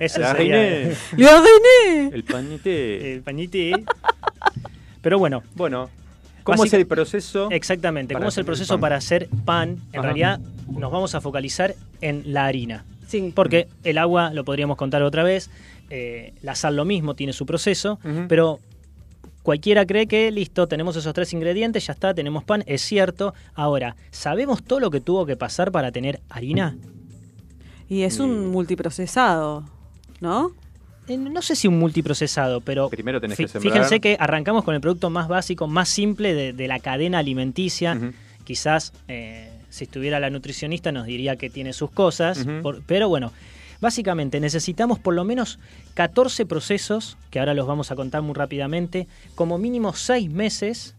[0.00, 0.94] Eso La sería hariné.
[1.16, 2.14] Le hariné.
[2.16, 3.12] El pañete.
[3.14, 3.72] el pañite.
[5.02, 5.90] Pero bueno, Bueno,
[6.42, 7.48] ¿cómo es el proceso?
[7.50, 8.80] exactamente, ¿cómo es el proceso pan.
[8.80, 9.76] para hacer pan?
[9.92, 10.02] En Ajá.
[10.02, 12.84] realidad nos vamos a focalizar en la harina.
[13.06, 13.32] Sí.
[13.34, 15.50] Porque el agua, lo podríamos contar otra vez,
[15.90, 18.60] eh, la sal lo mismo, tiene su proceso, pero
[19.48, 23.32] cualquiera cree que listo, tenemos esos tres ingredientes, ya está, tenemos pan, es cierto.
[23.54, 26.76] Ahora, ¿sabemos todo lo que tuvo que pasar para tener harina?
[27.88, 29.64] Y es un multiprocesado,
[30.20, 30.52] ¿no?
[31.08, 33.72] Eh, No sé si un multiprocesado, pero Primero tenés que sembrar.
[33.72, 37.98] fíjense que arrancamos con el producto más básico, más simple de, de la cadena alimenticia.
[38.44, 43.32] Quizás eh, si estuviera la nutricionista nos diría que tiene sus cosas, por- pero bueno,
[43.80, 45.58] básicamente necesitamos por lo menos
[45.94, 50.94] 14 procesos, que ahora los vamos a contar muy rápidamente, como mínimo 6 meses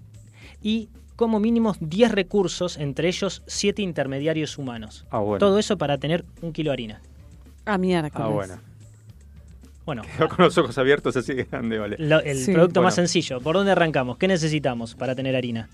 [0.61, 5.05] y como mínimo 10 recursos, entre ellos 7 intermediarios humanos.
[5.11, 5.39] Ah, bueno.
[5.39, 7.01] Todo eso para tener un kilo de harina.
[7.65, 8.09] Ah, mierda.
[8.13, 8.59] Ah, bueno.
[9.85, 11.95] Bueno, Quedó con los ojos abiertos así grande, vale.
[11.97, 12.53] Lo- el Sí.
[12.53, 13.41] producto más sencillo.
[13.41, 14.17] ¿Por dónde arrancamos?
[14.17, 15.67] ¿Qué necesitamos para tener harina?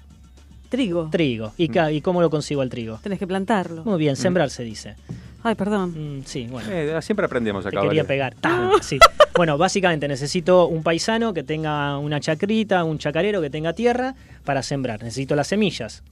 [0.69, 1.09] Trigo.
[1.11, 1.53] Trigo.
[1.57, 2.97] ¿Y, ¿y cómo lo consigo el trigo?
[3.03, 3.83] Tenés que plantarlo.
[3.83, 4.95] Muy bien, sembrar se dice.
[5.47, 6.17] Ay, perdón.
[6.19, 6.67] Mm, sí, bueno.
[6.71, 7.81] Eh, siempre aprendemos Te acá.
[7.81, 8.07] quería vale.
[8.07, 8.33] pegar.
[8.35, 8.71] ¡Tam!
[8.81, 8.97] Sí.
[9.35, 14.63] Bueno, básicamente necesito un paisano que tenga una chacrita, un chacarero que tenga tierra para
[14.63, 15.03] sembrar.
[15.03, 16.03] Necesito las semillas.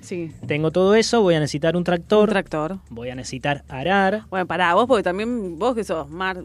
[0.00, 0.30] Sí.
[0.46, 2.78] Tengo todo eso, voy a necesitar un tractor, Un tractor.
[2.90, 4.22] voy a necesitar arar.
[4.30, 6.40] Bueno, pará, vos porque también vos que sos mar,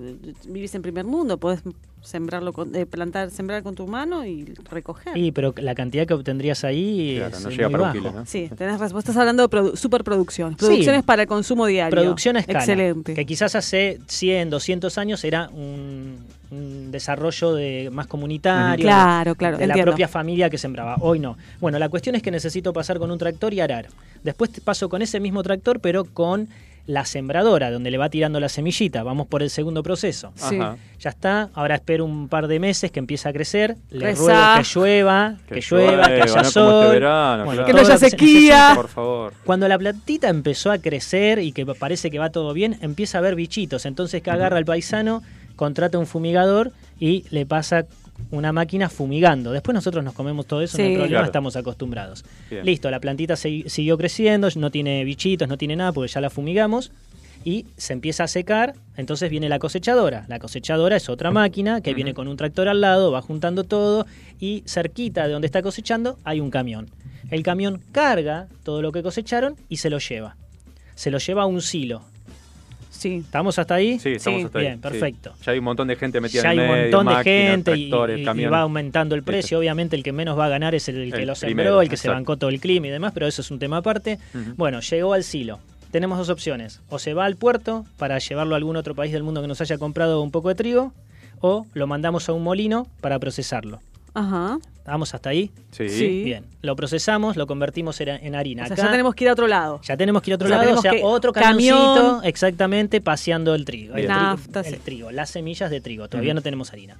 [0.47, 1.61] vivís en primer mundo, podés
[2.01, 5.17] sembrarlo con, eh, plantar, sembrar con tu mano y recoger.
[5.17, 8.07] Y pero la cantidad que obtendrías ahí Claro, es no llega muy para un bajo.
[8.09, 8.25] kilo, ¿no?
[8.25, 8.93] Sí, tenés razón.
[8.95, 10.55] Vos estás hablando de produ- superproducción.
[10.55, 11.91] Producciones para el consumo diario.
[11.91, 12.59] Producción a escala.
[12.59, 13.13] Excelente.
[13.13, 16.17] Que quizás hace 100, 200 años era un,
[16.51, 18.83] un desarrollo de más comunitario.
[18.83, 20.97] Claro, claro, De la propia familia que sembraba.
[21.01, 21.37] Hoy no.
[21.59, 23.87] Bueno, la cuestión es que necesito pasar con un tractor y arar.
[24.23, 26.47] Después te paso con ese mismo tractor, pero con
[26.87, 29.03] la sembradora, donde le va tirando la semillita.
[29.03, 30.31] Vamos por el segundo proceso.
[30.35, 30.57] Sí.
[30.59, 30.77] Ajá.
[30.99, 34.23] Ya está, ahora espero un par de meses que empiece a crecer, le Rezá.
[34.23, 37.65] ruego que llueva, que, Que llueva, que haya sol, este verano, claro.
[37.65, 38.71] Que no haya sequía.
[38.75, 39.33] Por favor.
[39.43, 43.19] Cuando la plantita empezó a crecer y que parece que va todo bien, empieza a
[43.19, 43.85] haber bichitos.
[43.85, 45.23] Entonces que agarra el paisano,
[45.55, 47.85] contrata un fumigador y le pasa
[48.29, 49.51] una máquina fumigando.
[49.51, 50.93] Después nosotros nos comemos todo eso, no hay Sí.
[50.95, 51.25] problema, Claro.
[51.25, 52.23] estamos acostumbrados.
[52.49, 52.65] Bien.
[52.65, 56.29] Listo, la plantita se- siguió creciendo, no tiene bichitos, no tiene nada, porque ya la
[56.29, 56.91] fumigamos.
[57.43, 60.25] Y se empieza a secar, entonces viene la cosechadora.
[60.27, 64.05] La cosechadora es otra máquina que viene con un tractor al lado, va juntando todo
[64.39, 66.91] y cerquita de donde está cosechando hay un camión.
[67.31, 70.35] El camión carga todo lo que cosecharon y se lo lleva.
[70.93, 72.03] Se lo lleva a un silo.
[73.01, 73.15] Sí.
[73.17, 73.97] ¿Estamos hasta ahí?
[73.99, 74.45] Sí, estamos Sí.
[74.45, 74.65] hasta ahí.
[74.65, 74.81] Bien, sí.
[74.81, 75.33] perfecto.
[75.43, 77.13] Ya hay un montón de gente metida Ya hay en el un medio, montón de
[77.17, 79.57] máquinas, gente y- y, va aumentando el Sí, precio.
[79.59, 81.81] Obviamente el que menos va a ganar es el, el que El lo sembró, primero,
[81.81, 82.15] el que se exacto.
[82.19, 84.19] bancó todo el clima y demás, pero eso es un tema aparte.
[84.35, 84.53] Ujú.
[84.55, 85.59] Bueno, llegó al silo.
[85.91, 86.79] Tenemos dos opciones.
[86.89, 89.59] O se va al puerto para llevarlo a algún otro país del mundo que nos
[89.61, 90.93] haya comprado un poco de trigo,
[91.39, 93.79] o lo mandamos a un molino para procesarlo.
[94.13, 94.59] Ajá.
[94.81, 95.51] ¿Estamos hasta ahí?
[95.71, 95.89] Sí.
[95.89, 96.23] Sí.
[96.23, 96.43] Bien.
[96.63, 98.63] Lo procesamos, lo convertimos en, harina.
[98.63, 99.79] O sea, Acá ya tenemos que ir a otro lado.
[99.83, 101.77] ya tenemos que ir a otro O sea, lado, o sea, que- otro camión.
[101.77, 103.93] camioncito, exactamente, paseando el trigo.
[103.95, 104.07] El, Bien.
[104.13, 106.07] trigo, Nafta, el trigo, las semillas de trigo.
[106.07, 106.97] Todavía no tenemos harina.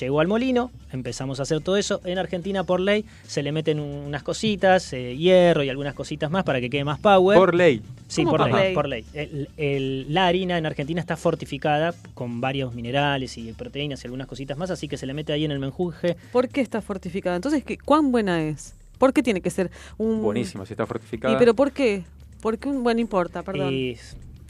[0.00, 2.00] Llegó al molino, empezamos a hacer todo eso.
[2.04, 6.32] En Argentina, por ley, se le meten un- unas cositas, eh, hierro y algunas cositas
[6.32, 7.38] más para que quede más power.
[7.38, 7.80] Por ley.
[8.08, 8.74] sí, ¿Cómo por ley, ley?
[8.74, 9.04] por ley.
[9.14, 14.26] El- el- la harina en Argentina está fortificada con varios minerales y proteínas y algunas
[14.26, 16.16] cositas más, así que se le mete ahí en el menjunje.
[16.32, 17.23] ¿Por qué está fortificada?
[17.32, 18.74] Entonces, ¿qué, ¿cuán buena es?
[18.98, 20.22] ¿Por qué tiene que ser un...
[20.22, 21.34] Buenísimo, si está fortificada.
[21.34, 22.04] ¿Y pero por qué?
[22.40, 23.42] ¿Por qué un buen importa?
[23.42, 23.72] Perdón.
[23.72, 23.96] Y,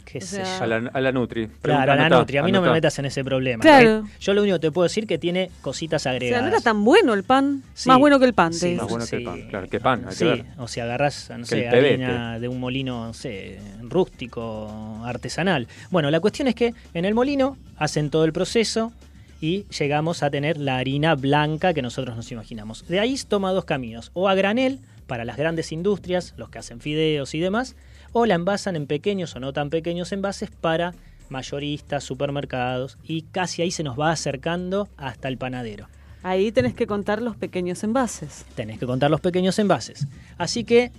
[0.05, 0.65] qué O sé sea, yo.
[0.65, 1.49] A la, a la Nutri.
[1.63, 2.37] Claro, a la anotá, Nutri.
[2.39, 3.63] A mí no me metas en ese problema.
[3.63, 4.01] Claro.
[4.01, 4.07] ¿ok?
[4.21, 6.43] Yo lo único que te puedo decir que tiene cositas o sea, agregadas.
[6.43, 7.63] no era tan bueno el pan.
[7.73, 7.89] Sí.
[7.89, 8.53] Más bueno que el pan.
[8.53, 9.49] Sí, Más bueno que el pan.
[9.49, 10.45] Claro, que pan, hay que ver.
[10.59, 15.69] o si agarras, no Que sé, harina de un molino, no sé, rústico, artesanal.
[15.91, 18.93] Bueno, la cuestión es que en el molino hacen todo el proceso
[19.41, 22.87] y llegamos a tener la harina blanca que nosotros nos imaginamos.
[22.89, 26.81] De ahí toma dos caminos, o a granel para las grandes industrias, los que hacen
[26.81, 27.77] fideos y demás,
[28.13, 30.95] o la envasan en pequeños o no tan pequeños envases para
[31.29, 35.89] mayoristas, supermercados y casi ahí se nos va acercando hasta el panadero
[36.23, 38.47] Ahí tenés que contar los pequeños envases.
[38.55, 40.07] tenés que contar los pequeños envases.
[40.39, 40.91] Así que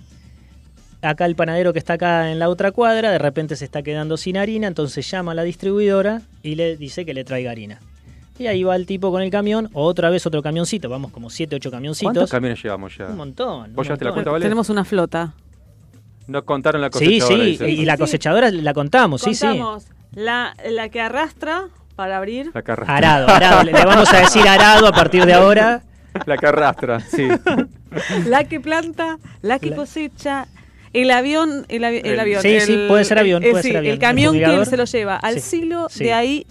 [1.02, 4.16] acá el panadero que está acá en la otra cuadra, de repente se está quedando
[4.16, 7.80] sin harina, entonces llama a la distribuidora y le dice que le traiga harina.
[8.38, 11.56] Y ahí va el tipo con el camión, otra vez otro camioncito, vamos como 7,
[11.56, 12.12] 8 camioncitos.
[12.12, 13.06] ¿Cuántos camiones llevamos ya?
[13.06, 13.72] Un montón.
[13.74, 14.12] ¿Vos un llevaste la montón.
[14.14, 14.42] cuenta, Vale?
[14.44, 15.34] Tenemos una flota.
[16.26, 17.36] No contaron la Sí, cosechadora.
[17.36, 17.70] sí, dice.
[17.70, 19.46] y la cosechadora la contamos, sí, sí.
[19.46, 22.50] Contamos La, la que arrastra para abrir.
[22.52, 22.96] La que arrastra.
[22.96, 25.82] Arado, arado, le le vamos a decir arado a partir de ahora.
[26.26, 27.28] La que arrastra, sí.
[28.26, 30.46] la que planta, la que La- cosecha,
[30.92, 32.42] el avión, el, avi- el El- avión.
[32.42, 33.92] Sí, el- sí, puede ser avión, el- puede sí, ser avión.
[33.94, 36.04] El camión El que se lo lleva al Sí, silo, sí.
[36.04, 36.46] de ahí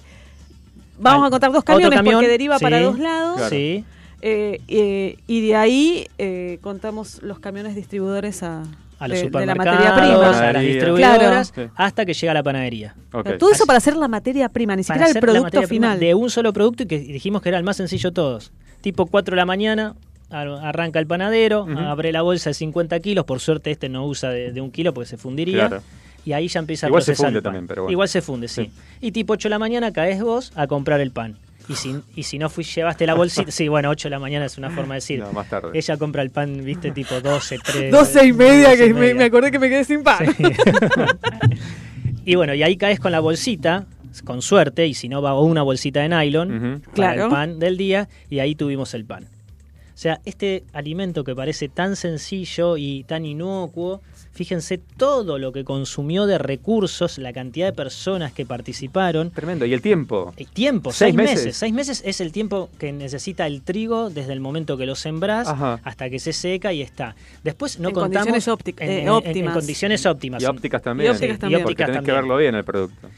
[0.99, 3.35] vamos Al- a contar dos camiones camión, porque deriva para dos lados.
[3.37, 3.49] Claro.
[3.49, 3.83] Sí.
[4.21, 8.63] Eh, eh, y de ahí eh, contamos los camiones distribuidores a,
[8.97, 10.39] A los de, de la supermercados, materia prima.
[10.49, 11.71] a las distribuidoras, Claro.
[11.75, 12.95] hasta que llega a la panadería.
[13.11, 13.23] Ok.
[13.23, 15.67] Pero Todo eso para hacer la materia prima, ni Para siquiera el hacer la producto
[15.67, 15.99] final.
[15.99, 18.51] De un solo producto y que dijimos que era el más sencillo de todos.
[18.81, 19.95] Tipo 4 de la mañana,
[20.31, 23.25] ar- arranca el panadero, abre la bolsa de 50 kilos.
[23.25, 25.67] Por suerte este no usa de, de un kilo porque se fundiría.
[25.67, 25.83] Claro.
[26.25, 27.53] Y ahí ya empieza Igual a se procesar funde el pan.
[27.53, 27.91] también, pero bueno.
[27.91, 28.65] Igual se funde, sí.
[28.65, 28.71] Sí.
[29.01, 31.37] Y tipo 8 de la mañana caes vos a comprar el pan.
[31.69, 34.45] Y si, y si no fui, llevaste la bolsita, sí, bueno, 8 de la mañana
[34.45, 35.19] es una forma de decir.
[35.19, 35.69] No, más tarde.
[35.73, 37.89] Ella compra el pan, viste, tipo 12, 13.
[37.89, 39.15] 12 y media, 12 y que me, media.
[39.15, 40.25] me acordé que me quedé sin pan.
[40.35, 40.43] Sí.
[42.25, 43.85] y bueno, y ahí caes con la bolsita,
[44.23, 47.23] con suerte, y si no va una bolsita de nylon para Claro.
[47.25, 49.25] el pan del día, y ahí tuvimos el pan.
[49.25, 54.01] O sea, este alimento que parece tan sencillo y tan inocuo,
[54.35, 59.31] fíjense todo lo que consumió de recursos, la cantidad de personas que participaron.
[59.31, 59.65] Tremendo.
[59.65, 60.33] ¿Y el tiempo?
[60.37, 61.35] El tiempo, ¿Seis seis, meses?
[61.45, 61.57] meses?
[61.57, 65.47] Seis meses es el tiempo que necesita el trigo desde el momento que lo sembrás
[65.47, 65.79] Ajá.
[65.83, 67.15] hasta que se seca y está.
[67.43, 69.53] Después no En contamos condiciones en, eh, en- en- en óptimas.
[69.53, 70.43] condiciones óptimas.
[70.43, 71.07] Y ópticas también.
[71.11, 71.63] Y ópticas Sí, también.
[71.63, 73.09] Porque tenés que verlo bien el producto.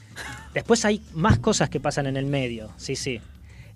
[0.53, 3.19] Después hay más cosas que pasan en el medio, sí, sí.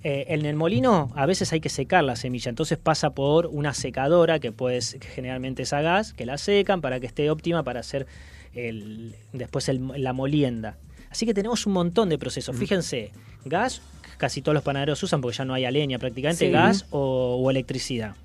[0.03, 3.73] Eh, en el molino a veces hay que secar la semilla, entonces pasa por una
[3.75, 7.61] secadora que pues que generalmente es a gas, que la secan para que esté óptima
[7.61, 8.07] para hacer
[8.55, 10.75] el, después el- la molienda.
[11.11, 12.55] Así que tenemos un montón de procesos.
[12.55, 13.11] Fíjense,
[13.45, 13.81] gas,
[14.17, 16.51] casi todos los panaderos usan porque ya no hay a leña prácticamente, Sí.
[16.51, 18.15] gas o, o electricidad.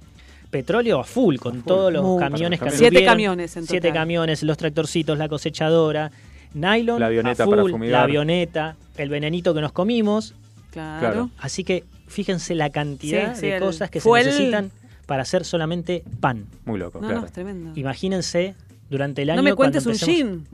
[0.50, 2.20] Petróleo a full, con todos los Muy.
[2.20, 6.10] camiones que Siete camiones en Siete camiones, los tractorcitos, la cosechadora,
[6.54, 10.34] nylon, La avioneta a para full, la avioneta, el venenito que nos comimos.
[10.70, 11.00] Claro.
[11.00, 11.30] Claro.
[11.38, 14.70] Así que fíjense la cantidad Sí, sí, de cosas que se necesitan
[15.06, 16.46] para hacer solamente pan.
[16.64, 17.20] Muy loco, No, claro.
[17.20, 17.72] no, es tremendo.
[17.74, 18.54] Imagínense
[18.90, 19.36] durante el año.
[19.36, 20.46] No me cuentes un gin.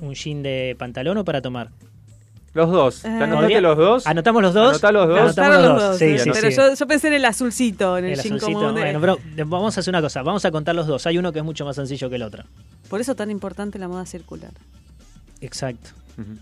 [0.00, 1.70] Un gin de pantalón o para tomar.
[2.52, 3.04] Los dos.
[3.04, 4.06] Eh, ¿Anotaste ¿Podría- los dos?
[4.06, 4.68] ¿Anotamos los dos?
[4.70, 5.18] Anotá los dos.
[5.18, 5.98] Anotamos los los dos.
[5.98, 6.56] Sí, eh, sí, pero sí.
[6.56, 8.58] Yo, yo pensé en el azulcito, en el, El gin azulcito.
[8.60, 8.74] común.
[8.76, 9.18] de- Bueno, pero
[9.48, 10.22] vamos a hacer una cosa.
[10.22, 11.04] Vamos a contar los dos.
[11.06, 12.44] Hay uno que es mucho más sencillo que el otro.
[12.88, 14.52] Por eso tan importante la moda circular.
[15.40, 15.90] Exacto.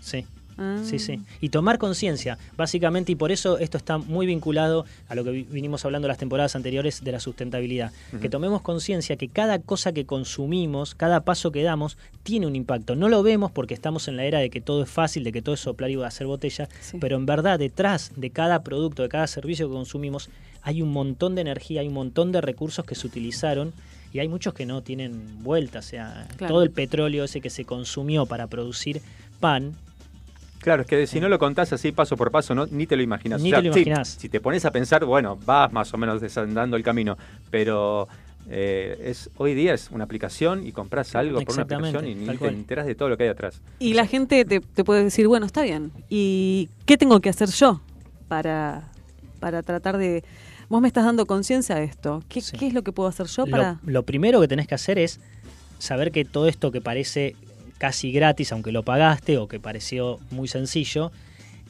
[0.01, 0.25] Sí.
[0.57, 0.81] Ah.
[0.83, 1.19] Sí, sí.
[1.41, 5.43] Y tomar conciencia, básicamente, y por eso esto está muy vinculado a lo que vi-
[5.49, 7.91] vinimos hablando las temporadas anteriores de la sustentabilidad.
[8.21, 12.95] Que tomemos conciencia que cada cosa que consumimos, cada paso que damos, tiene un impacto.
[12.95, 15.41] No lo vemos porque estamos en la era de que todo es fácil, de que
[15.41, 16.97] todo es soplar y hacer botella, Sí.
[16.99, 20.29] pero en verdad detrás de cada producto, de cada servicio que consumimos,
[20.61, 23.73] hay un montón de energía, hay un montón de recursos que se utilizaron.
[24.13, 26.53] Y hay muchos que no tienen vuelta, o sea, Claro.
[26.53, 29.01] todo el petróleo ese que se consumió para producir
[29.39, 29.73] pan,
[30.63, 33.03] Claro, es que si no lo contás así paso por paso, no, ni te lo
[33.03, 33.41] imaginas.
[33.41, 34.07] Ni te lo imaginás.
[34.19, 37.17] si te pones a pensar, bueno, vas más o menos desandando el camino,
[37.51, 38.07] pero
[38.49, 42.37] eh, es hoy día es una aplicación y compras algo por una aplicación y ni
[42.37, 43.61] te enteras de todo lo que hay atrás.
[43.79, 45.91] Y la gente te, te puede decir, bueno, está bien.
[46.09, 47.81] ¿Y qué tengo que hacer yo
[48.27, 48.89] para,
[49.39, 50.23] para tratar de...
[50.69, 52.23] Vos me estás dando conciencia de esto.
[52.29, 52.57] ¿Qué, Sí.
[52.57, 53.79] qué es lo que puedo hacer yo Lo, para...?
[53.85, 55.19] lo primero que tenés que hacer es
[55.77, 57.35] saber que todo esto que parece
[57.83, 61.11] casi gratis, aunque lo pagaste, o que pareció muy sencillo,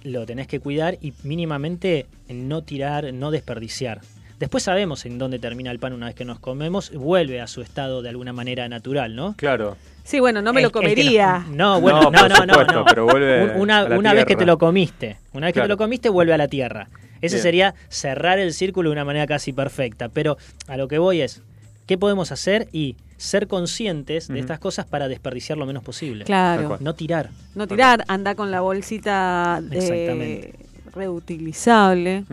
[0.03, 4.01] lo tenés que cuidar y mínimamente no tirar, no desperdiciar.
[4.37, 7.63] Después sabemos en dónde termina el pan una vez que nos comemos, vuelve a su
[7.63, 9.33] estado de alguna manera natural, ¿no?
[9.37, 9.75] Claro.
[10.03, 11.45] Sí, bueno, no me El- lo que no- comería.
[11.49, 12.85] No, bueno, No, no, por no, no, supuesto, no.
[12.85, 15.61] pero vuelve Un- una a la una vez que te lo comiste, una vez que
[15.61, 16.89] te lo comiste, vuelve a la tierra.
[17.21, 17.41] Ese Bien.
[17.43, 20.09] sería cerrar el círculo de una manera casi perfecta.
[20.09, 20.37] Pero
[20.67, 21.41] a lo que voy es,
[21.87, 22.67] ¿qué podemos hacer?
[22.71, 26.25] Y ser conscientes de estas cosas para desperdiciar lo menos posible.
[26.25, 26.77] Claro.
[26.81, 27.29] No tirar.
[27.55, 29.61] No tirar, anda con la bolsita
[30.93, 32.25] reutilizable.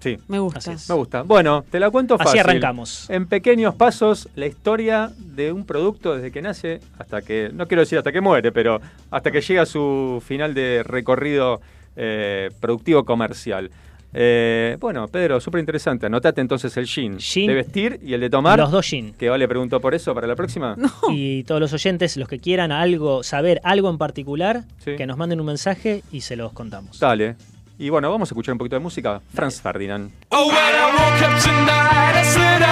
[0.00, 0.58] Sí, Me gusta.
[0.60, 0.88] Así es.
[0.88, 1.22] me gusta.
[1.22, 2.40] Bueno, te la cuento Así fácil.
[2.40, 3.10] arrancamos.
[3.10, 7.80] En pequeños pasos, la historia de un producto desde que nace hasta que, no quiero
[7.82, 8.80] decir hasta que muere, pero
[9.10, 11.60] hasta que llega a su final de recorrido
[11.96, 13.70] eh, productivo comercial.
[14.14, 16.06] Eh, bueno, Pedro, súper interesante.
[16.06, 17.46] Anotate entonces el jean, Jean.
[17.46, 18.58] de vestir y el de tomar.
[18.58, 19.12] Los dos gin.
[19.14, 20.76] Que Vale preguntó por eso para la próxima.
[21.10, 24.96] Y todos los oyentes, los que quieran algo, saber algo en particular, Sí.
[24.96, 26.98] que nos manden un mensaje y se los contamos.
[26.98, 27.36] Dale.
[27.78, 29.20] Y bueno, vamos a escuchar un poquito de música.
[29.32, 30.10] Franz Ferdinand.
[30.30, 32.62] Oh, when I woke up tonight, I said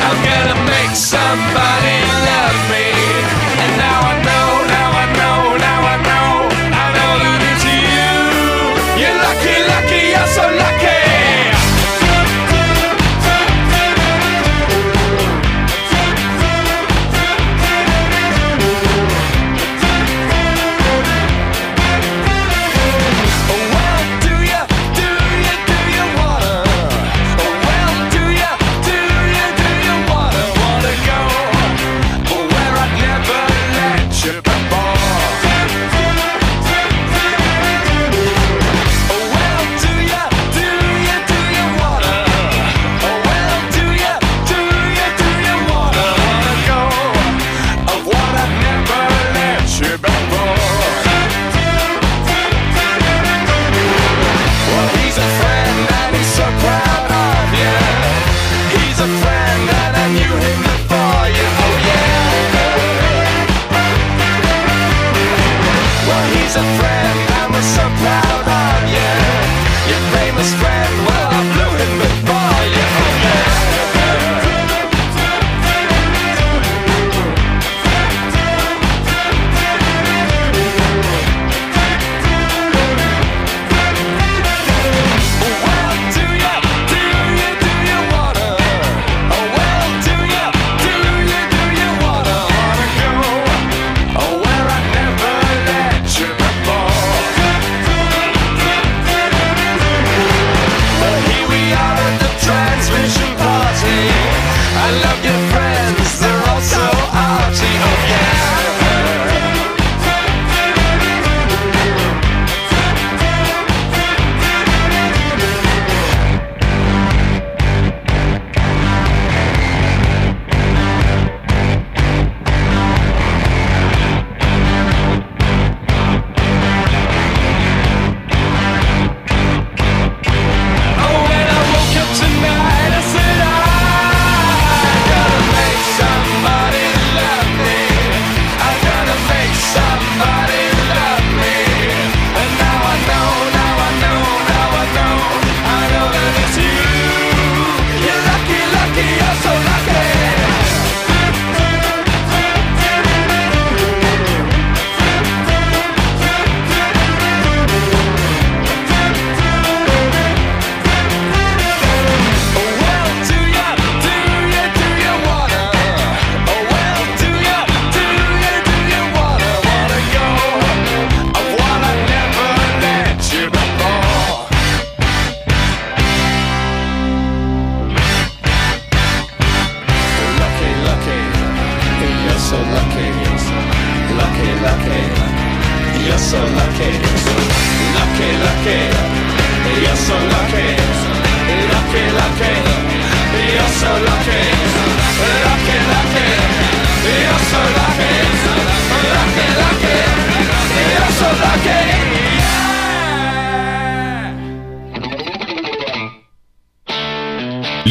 [0.00, 1.96] I'm gonna make somebody
[2.26, 2.95] love me.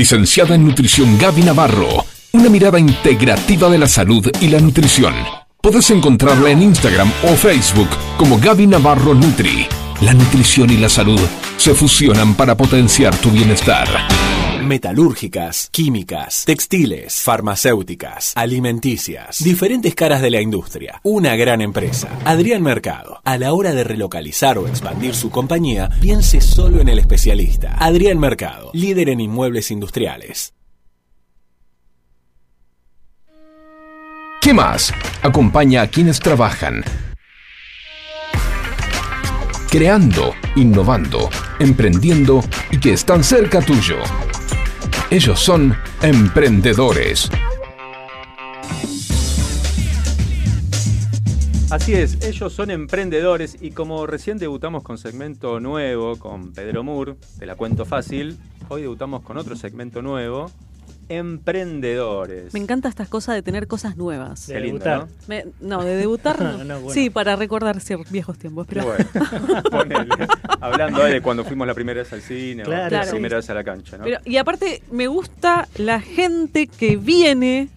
[0.06, 2.06] Licenciada en Nutrición Gaby Navarro.
[2.34, 5.16] Una mirada integrativa de la salud y la nutrición.
[5.60, 9.66] Puedes encontrarla en Instagram o Facebook como Gaby Navarro Nutri.
[10.02, 11.20] La nutrición y la salud
[11.58, 13.88] se fusionan para potenciar tu bienestar.
[14.66, 21.00] Metalúrgicas, químicas, textiles, farmacéuticas, alimenticias, diferentes caras de la industria.
[21.04, 22.10] Una gran empresa.
[22.26, 23.22] Adrián Mercado.
[23.24, 27.76] A la hora de relocalizar o expandir su compañía, piense solo en el especialista.
[27.78, 30.54] Adrián Mercado, líder en inmuebles industriales.
[34.42, 34.94] ¿Qué más?
[35.22, 36.84] Acompaña a quienes trabajan
[39.76, 42.42] creando, innovando, emprendiendo
[42.72, 43.98] y que están cerca tuyo.
[45.12, 47.30] Ellos son emprendedores.
[51.70, 57.18] Así es, ellos son emprendedores y como recién debutamos con segmento nuevo con Pedro Moore,
[57.38, 60.50] te la cuento fácil, hoy debutamos con otro segmento nuevo,
[61.10, 62.54] emprendedores.
[62.54, 64.46] Me encanta estas cosas de tener cosas nuevas.
[64.48, 65.00] Qué lindo, debutar.
[65.00, 65.08] ¿no?
[65.28, 66.64] Me- no, de debutar no.
[66.64, 66.90] No, bueno.
[66.94, 68.68] Sí, para recordar cier- viejos tiempos.
[68.68, 69.06] Pero Bueno,
[69.72, 70.28] ponele.
[70.62, 73.54] Hablando de cuando fuimos la primera vez al cine o Claro, la primera vez a
[73.54, 74.04] la cancha, ¿no?
[74.06, 77.70] Pero- y aparte, me gusta la gente que viene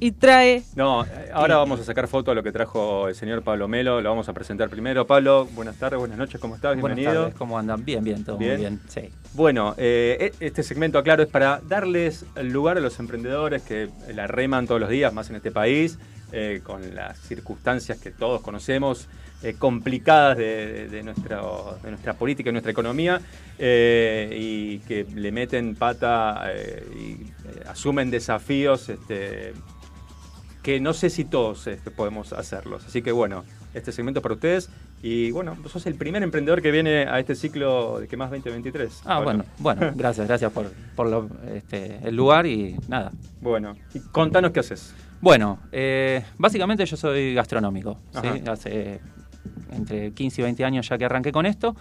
[0.00, 0.62] Y trae.
[0.76, 4.00] No, eh, ahora vamos a sacar foto a lo que trajo el señor Pablo Melo,
[4.00, 5.06] lo vamos a presentar primero.
[5.06, 6.78] Pablo, buenas tardes, buenas noches, ¿cómo estás?
[6.78, 7.24] Buenas Bienvenido.
[7.24, 7.84] tardes, ¿cómo andan?
[7.84, 8.52] Bien, bien, todo Bien.
[8.52, 8.80] muy bien.
[8.88, 9.10] Sí.
[9.32, 13.88] Bueno, eh, e- este segmento, aclaro, es para darles el lugar a los emprendedores que
[14.14, 15.98] la reman todos los días, más en este país,
[16.32, 19.08] eh, con las circunstancias que todos conocemos,
[19.42, 23.20] eh, complicadas de, de- de nuestro- de nuestra política y nuestra economía,
[23.58, 29.52] eh, y que le meten pata eh, y asumen desafíos este,
[30.62, 32.84] que no sé si todos este, podemos hacerlos.
[32.86, 34.70] Así que bueno, este segmento es para ustedes.
[35.02, 38.30] Y bueno, vos sos el primer emprendedor que viene a este ciclo de que más
[38.30, 39.02] 2023.
[39.04, 43.12] Ah, bueno, bueno, gracias, gracias por, por lo- este, el lugar y nada.
[43.42, 44.94] Bueno, y contanos qué haces.
[45.20, 48.42] Bueno, eh, básicamente yo soy gastronómico, ¿sí?
[48.48, 49.00] Hace
[49.72, 51.74] entre 15 y 20 años ya que arranqué con esto.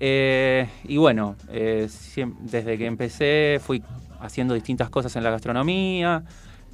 [0.00, 1.88] Eh, y bueno, eh,
[2.40, 3.82] desde que empecé fui
[4.20, 6.22] haciendo distintas cosas en la gastronomía,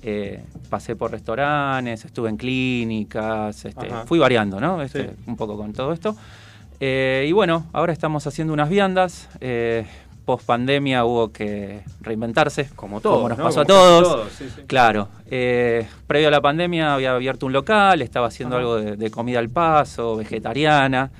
[0.02, 4.82] eh, pasé por restaurantes, estuve en clínicas, este, fui variando, ¿no?
[4.82, 5.10] Este, Sí.
[5.26, 6.16] Un poco con todo esto.
[6.80, 9.30] Y bueno, ahora estamos haciendo unas viandas.
[10.24, 13.16] Post pandemia hubo que reinventarse, Como todo.
[13.16, 13.44] como nos ¿no?
[13.44, 14.02] pasó a Como todos.
[14.02, 14.62] todos, sí, sí.
[14.66, 18.60] Claro, eh, previo a la pandemia había abierto un local, estaba haciendo Ajá.
[18.62, 21.10] algo de, de comida al paso, vegetariana.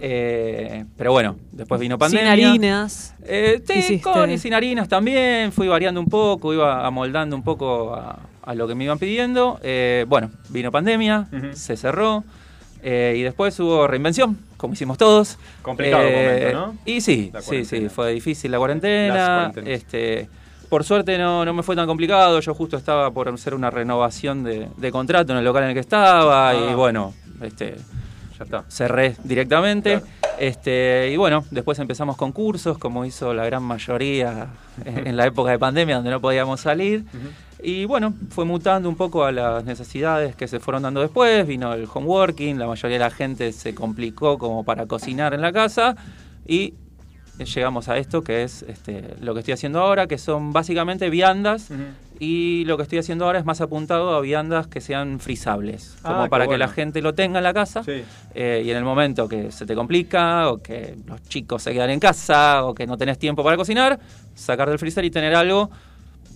[0.00, 2.32] Eh, pero bueno, después vino Sin pandemia.
[2.32, 3.14] harinas.
[3.24, 7.94] Eh, sí, con y sin harinas también, fui variando un poco, iba amoldando un poco
[7.94, 9.58] a, a lo que me iban pidiendo.
[9.62, 12.24] Eh, bueno, vino pandemia, se cerró.
[12.84, 15.38] eh, y después hubo reinvención, como hicimos todos.
[15.60, 16.78] Complicado Eh, momento, ¿no?
[16.86, 19.52] Y sí, sí, sí, fue difícil la cuarentena.
[19.66, 20.28] Este,
[20.70, 22.40] por suerte no, no me fue tan complicado.
[22.40, 25.74] Yo justo estaba por hacer una renovación de, de contrato en el local en el
[25.74, 26.50] que estaba.
[26.50, 26.54] Ah.
[26.54, 27.74] Y bueno, este,
[28.38, 28.64] Ya está.
[28.70, 30.00] cerré directamente.
[30.00, 30.06] Claro.
[30.38, 34.46] Este, y bueno, después empezamos con cursos, como hizo la gran mayoría
[34.84, 37.04] en, en la época de pandemia, donde no podíamos salir.
[37.64, 41.46] Y bueno, fue mutando un poco a las necesidades que se fueron dando después.
[41.46, 45.52] Vino el homeworking, la mayoría de la gente se complicó como para cocinar en la
[45.52, 45.94] casa.
[46.46, 46.74] Y
[47.38, 51.70] llegamos a esto que es este, lo que estoy haciendo ahora, que son básicamente viandas.
[52.18, 56.14] Y lo que estoy haciendo ahora es más apuntado a viandas que sean frisables, Ah,
[56.14, 57.82] como para que la gente lo tenga en la casa.
[57.82, 58.02] Sí.
[58.34, 61.90] Eh, y en el momento que se te complica, o que los chicos se quedan
[61.90, 63.98] en casa, o que no tenés tiempo para cocinar,
[64.34, 65.70] sacar del freezer y tener algo,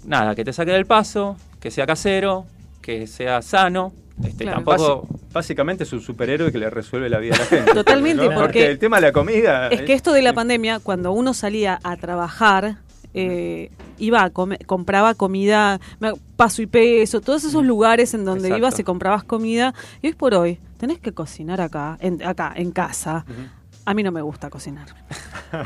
[0.06, 2.46] nada, que te saque del paso, que sea casero,
[2.80, 3.92] que sea sano.
[4.24, 4.62] Este, Claro.
[4.64, 5.08] Tampoco.
[5.32, 7.74] Básicamente es un superhéroe que le resuelve la vida a la gente.
[7.74, 8.34] Totalmente, ¿no?
[8.40, 9.68] porque- el tema de la comida.
[9.68, 12.76] Es que esto de la pandemia, cuando uno salía a trabajar,
[13.12, 15.80] eh, iba a comer, compraba comida,
[16.36, 18.58] paso y peso, todos esos lugares en donde Exacto.
[18.58, 22.70] ibas y comprabas comida, y hoy por hoy tenés que cocinar acá, en, acá, en
[22.72, 23.24] casa.
[23.86, 24.88] A mí no me gusta cocinar.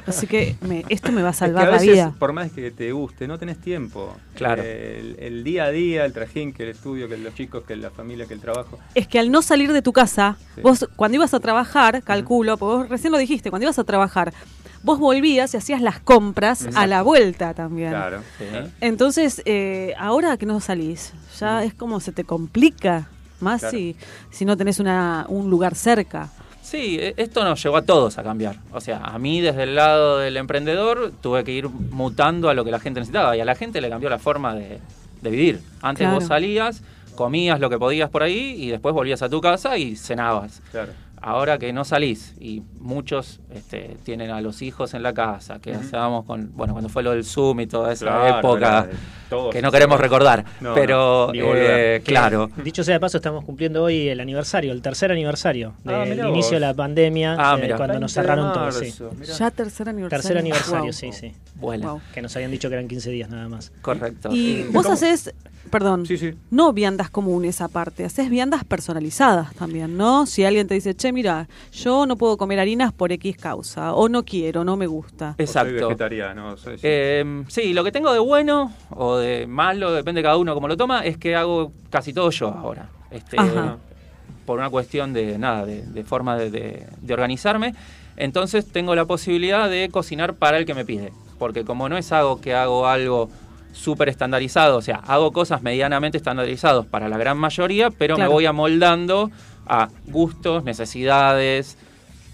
[0.06, 2.14] Así que me- esto me va a Es que salvar a la veces, vida.
[2.18, 4.14] por más que te guste, no tenés tiempo.
[4.34, 4.62] Claro.
[4.64, 7.74] Eh, El, el día a día, el trajín, que el estudio, que los chicos, que
[7.76, 8.78] la familia, que el trabajo.
[8.94, 10.60] Es que al no salir de tu casa, Sí.
[10.60, 14.34] vos cuando ibas a trabajar, calculo, porque vos recién lo dijiste, cuando ibas a trabajar,
[14.82, 17.90] vos volvías y hacías las compras a la vuelta también.
[17.90, 18.20] Claro.
[18.38, 18.44] Sí.
[18.82, 23.08] Entonces, eh, ahora que no salís, ya es como se te complica
[23.40, 23.76] más Claro.
[23.78, 23.96] si,
[24.30, 26.28] si no tenés una, un lugar cerca.
[26.62, 28.56] Sí, e- esto nos llevó a todos a cambiar.
[28.72, 32.64] O sea, a mí desde el lado del emprendedor tuve que ir mutando a lo
[32.64, 34.78] que la gente necesitaba y a la gente le cambió la forma de,
[35.22, 35.60] de vivir.
[35.82, 36.14] Antes Claro.
[36.20, 36.82] vos salías,
[37.16, 40.60] comías lo que podías por ahí y después volvías a tu casa y cenabas.
[40.70, 40.92] Claro.
[41.22, 45.72] Ahora que no salís y muchos este, tienen a los hijos en la casa, que
[45.72, 45.80] Ujú.
[45.80, 48.88] hacíamos con, bueno, cuando fue lo del Zoom y toda esa Claro, época
[49.28, 52.50] todos, que no queremos recordar, No, pero no, eh, claro.
[52.64, 56.32] Dicho sea de paso, estamos cumpliendo hoy el aniversario, el tercer aniversario Ah, del inicio
[56.32, 56.50] vos.
[56.52, 58.72] de la pandemia, Ah, eh, cuando nos 20 de cerraron todo.
[58.72, 58.94] Sí.
[59.38, 60.22] Ya tercer aniversario.
[60.22, 60.92] Tercer aniversario, Wow.
[60.92, 61.32] sí, sí.
[61.54, 62.00] Bueno, Wow.
[62.14, 63.72] Que nos habían dicho que eran 15 días nada más.
[63.82, 64.30] correcto.
[64.32, 65.34] Y Eh, vos haces,
[65.70, 66.34] perdón, Sí, sí.
[66.50, 70.26] no viandas comunes aparte, haces viandas personalizadas también, ¿no?
[70.26, 74.08] Si alguien te dice, che, mira, yo no puedo comer harinas por X causa, o
[74.08, 75.30] no quiero, no me gusta.
[75.30, 75.72] O soy Exacto.
[75.88, 76.56] vegetariano.
[76.56, 76.82] soy- sí.
[76.84, 80.66] Eh, sí, lo que tengo de bueno o de malo, depende de cada uno cómo
[80.68, 82.88] lo toma, es que hago casi todo yo ahora.
[83.10, 83.76] Este, Ajá.
[84.46, 87.74] por una cuestión de nada, de, de forma de, de- de organizarme.
[88.16, 91.12] Entonces tengo la posibilidad de cocinar para el que me pide.
[91.38, 93.30] Porque como no es algo que hago algo
[93.72, 98.30] súper estandarizado, o sea, hago cosas medianamente estandarizados para la gran mayoría, pero Claro.
[98.30, 99.30] me voy amoldando
[99.66, 101.78] a gustos, necesidades,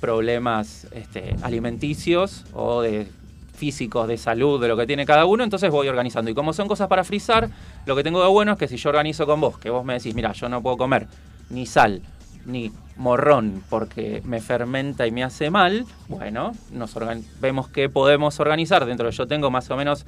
[0.01, 3.09] problemas este, alimenticios o de
[3.55, 6.31] físicos, de salud, de lo que tiene cada uno, entonces voy organizando.
[6.31, 7.49] Y como son cosas para frizar,
[7.87, 9.95] lo que tengo de bueno es que si yo organizo con vos, que vos me
[9.95, 11.07] decís, mira, yo no puedo comer
[11.49, 12.03] ni sal,
[12.45, 16.95] ni morrón, porque me fermenta y me hace mal, bueno, nos
[17.41, 20.07] vemos qué podemos organizar dentro de yo tengo más o menos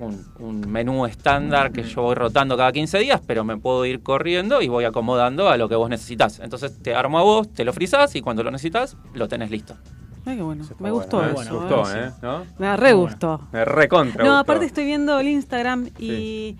[0.00, 4.02] un, un menú estándar que yo voy rotando cada 15 días, pero me puedo ir
[4.02, 6.40] corriendo y voy acomodando a lo que vos necesitas.
[6.40, 9.74] Entonces te armo a vos, te lo frizás y cuando lo necesitas, lo tenés listo.
[10.26, 11.34] Ay, qué bueno, me bueno, gustó eso.
[11.34, 11.60] bueno, Me ¿eh?
[11.78, 11.96] gustó.
[11.98, 12.10] ¿eh?
[12.22, 12.46] ¿No?
[12.58, 12.98] Me re Bueno.
[13.10, 13.40] gustó.
[13.52, 14.38] Me recontra No, gustó.
[14.40, 16.56] aparte estoy viendo el Instagram y...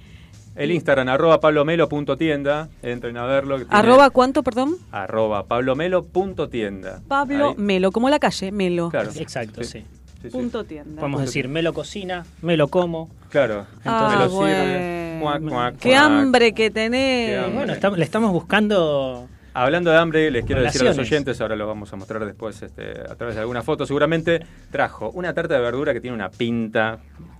[0.56, 2.68] El Instagram, arroba pablomelo.tienda.
[2.82, 3.58] Entren a verlo.
[3.58, 4.76] que tiene- ¿Arroba cuánto, perdón?
[4.90, 7.00] Arroba pablomelo.tienda.
[7.08, 7.54] Pablo Ahí.
[7.56, 8.90] Melo, como la calle, Melo.
[8.90, 9.10] Claro.
[9.14, 9.80] Exacto, sí.
[9.80, 9.84] sí,
[10.22, 10.28] sí.
[10.30, 11.00] Punto tienda.
[11.00, 13.08] Podemos decir, me lo cocina, me lo como.
[13.30, 13.66] Claro.
[13.84, 15.18] Ah, Me lo sirve.
[15.20, 15.20] bueno.
[15.20, 16.02] Cuac, cuac, Qué cuac.
[16.02, 17.38] hambre que tenés.
[17.38, 17.54] hambre.
[17.56, 21.56] Bueno, estamos- le estamos buscando Hablando de hambre, les quiero decir a los oyentes, ahora
[21.56, 24.38] lo vamos a mostrar después este, a través de alguna foto, seguramente
[24.70, 26.98] trajo una tarta de verdura que tiene una pinta.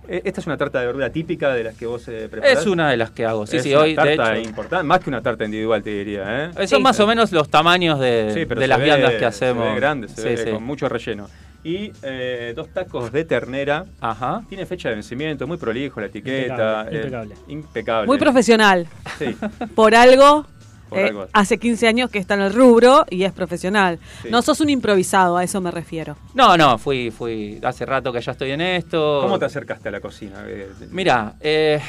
[0.09, 2.59] Eh, Esta es una tarta de verdura típica de las que vos eh, preparás.
[2.59, 3.47] Es una de las que hago.
[3.47, 4.49] Sí, Es sí, una hoy de tarta hecho.
[4.49, 6.45] importante, más que una tarta individual, te diría.
[6.47, 6.51] ¿eh?
[6.67, 6.83] Son Sí.
[6.83, 9.25] más o menos los tamaños de, Sí, pero de se las ve- viandas que Se
[9.25, 9.65] hacemos.
[9.73, 10.51] ve grande, se Sí, ve sí.
[10.51, 11.29] con mucho relleno.
[11.63, 13.85] Y eh, dos tacos de ternera.
[13.99, 14.43] Ajá.
[14.49, 16.85] Tiene fecha de vencimiento, muy prolijo la etiqueta.
[16.87, 17.35] Impecable, eh, impecable.
[17.47, 18.07] impecable.
[18.07, 18.87] Muy profesional.
[19.19, 19.35] Sí.
[19.75, 20.45] Por algo.
[20.89, 21.27] Por eh, algo.
[21.31, 23.99] hace 15 años que está en el rubro y es profesional.
[24.23, 24.29] Sí.
[24.31, 26.17] No sos un improvisado, a eso me refiero.
[26.33, 27.59] No, no, fui, fui.
[27.63, 29.19] Hace rato que ya estoy en esto.
[29.21, 30.43] ¿Cómo te acercaste a la cocina?
[30.89, 31.79] Mira, eh,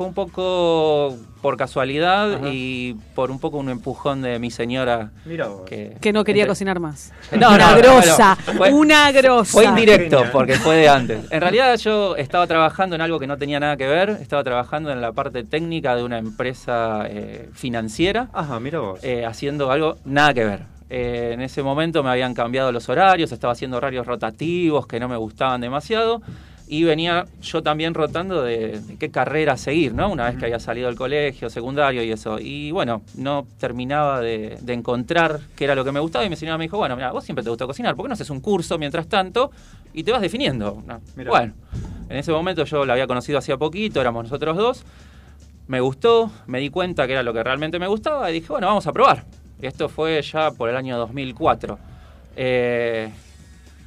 [0.00, 2.48] fue un poco por casualidad Ajá.
[2.50, 5.10] y por un poco un empujón de mi señora.
[5.26, 5.60] Mira vos.
[5.68, 7.12] Que, Que no quería entre- cocinar más.
[7.38, 9.52] No, una no, grosa, fue- una grosa.
[9.52, 10.32] Fue indirecto Genial.
[10.32, 11.26] porque fue de antes.
[11.30, 14.08] En realidad yo estaba trabajando en algo que no tenía nada que ver.
[14.22, 19.00] Estaba trabajando en la parte técnica de una empresa eh, financiera, Ajá, mira vos.
[19.04, 20.60] eh, haciendo algo nada que ver.
[20.88, 25.08] Eh, en ese momento me habían cambiado los horarios, estaba haciendo horarios rotativos que no
[25.10, 26.22] me gustaban demasiado.
[26.72, 30.08] Y venía yo también rotando de, de qué carrera seguir, ¿no?
[30.08, 32.38] Una vez que había salido del colegio, secundario y eso.
[32.38, 36.24] Y bueno, no terminaba de, de encontrar qué era lo que me gustaba.
[36.24, 38.12] Y mi señora me dijo, bueno, mira, vos siempre te gusta cocinar, ¿por qué no
[38.12, 39.50] haces un curso mientras tanto
[39.92, 40.80] y te vas definiendo?
[40.86, 41.00] ¿no?
[41.16, 41.30] Mirá.
[41.30, 41.54] Bueno,
[42.08, 44.84] en ese momento yo la había conocido hacía poquito, éramos nosotros dos.
[45.66, 48.68] Me gustó, me di cuenta que era lo que realmente me gustaba y dije, bueno,
[48.68, 49.24] vamos a probar.
[49.60, 51.78] Esto fue ya por el año 2004.
[52.36, 53.10] Eh,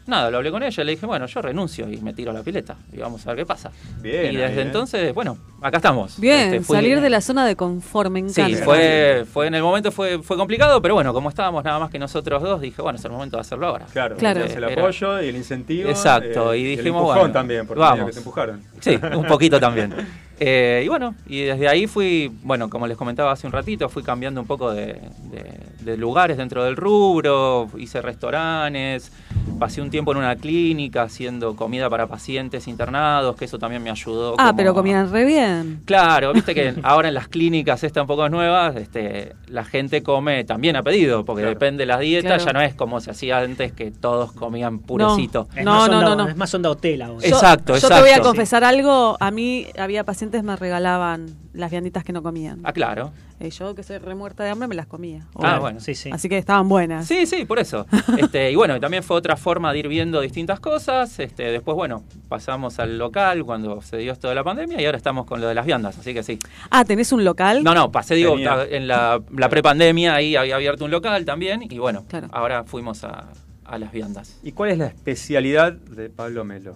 [0.08, 2.44] nada, lo hablé con ella, le dije, bueno, yo renuncio y me tiro a la
[2.44, 3.72] pileta y vamos a ver qué pasa.
[4.02, 4.62] Bien, y desde ¿eh?
[4.64, 6.20] entonces, bueno, acá estamos.
[6.20, 8.46] Bien, Este, fui- salir de la zona de confort, me encanta.
[8.48, 11.90] Sí, fue, fue en el momento fue, fue complicado, pero bueno, como estábamos nada más
[11.90, 13.86] que nosotros dos, dije, bueno, es el momento de hacerlo ahora.
[13.92, 14.44] Claro, Claro.
[14.44, 15.90] es el Era- apoyo y el incentivo.
[15.90, 17.96] Exacto, eh, y el dijimos, empujón bueno, también, porque vamos.
[17.98, 18.62] medio que te empujaron.
[18.82, 19.94] Sí, un poquito también.
[20.40, 24.04] Eh, y bueno, y desde ahí fui, bueno, como les comentaba hace un ratito, fui
[24.04, 25.00] cambiando un poco de,
[25.32, 29.12] de- de lugares dentro del rubro, hice restaurantes,
[29.60, 33.90] pasé un tiempo en una clínica haciendo comida para pacientes internados, que eso también me
[33.90, 34.34] ayudó.
[34.38, 35.82] Ah, como pero a- comían re bien.
[35.86, 40.46] Claro, viste que ahora en las clínicas estas un poco nuevas, este, la gente come
[40.46, 41.54] también a pedido, porque Claro.
[41.56, 42.46] depende de las dietas, Claro.
[42.46, 45.48] ya no es como se hacía antes que todos comían purecito.
[45.58, 46.28] No, no, onda, no, no.
[46.30, 47.20] Es más onda hotel ahora.
[47.28, 48.30] Yo- Exacto, Yo te voy a exacto.
[48.30, 49.18] confesar algo.
[49.20, 52.62] A mí había pacientes me regalaban las vianditas que no comían.
[52.64, 53.12] Ah, claro.
[53.40, 55.26] Eh, yo, que soy remuerta de hambre, me las comía.
[55.36, 55.60] Ah, Obvio.
[55.60, 55.80] bueno.
[55.82, 56.10] Sí, sí.
[56.14, 57.06] Así que estaban buenas.
[57.06, 57.86] Sí, sí, por eso.
[58.18, 61.20] Este, y bueno, también fue otra forma de ir viendo distintas cosas.
[61.20, 64.98] Este, después, bueno, pasamos al local cuando se dio esto de la pandemia y ahora
[64.98, 66.40] estamos con lo de las viandas, así que sí.
[66.72, 67.64] Ah, ¿tenés un local?
[67.64, 68.64] No, no, pasé, digo, Tenía.
[68.70, 72.30] en la, la prepandemia ahí había abierto un local también y bueno, Claro.
[72.32, 73.26] ahora fuimos a,
[73.66, 74.40] a las viandas.
[74.42, 76.76] ¿Y cuál es la especialidad de Pablo Melo?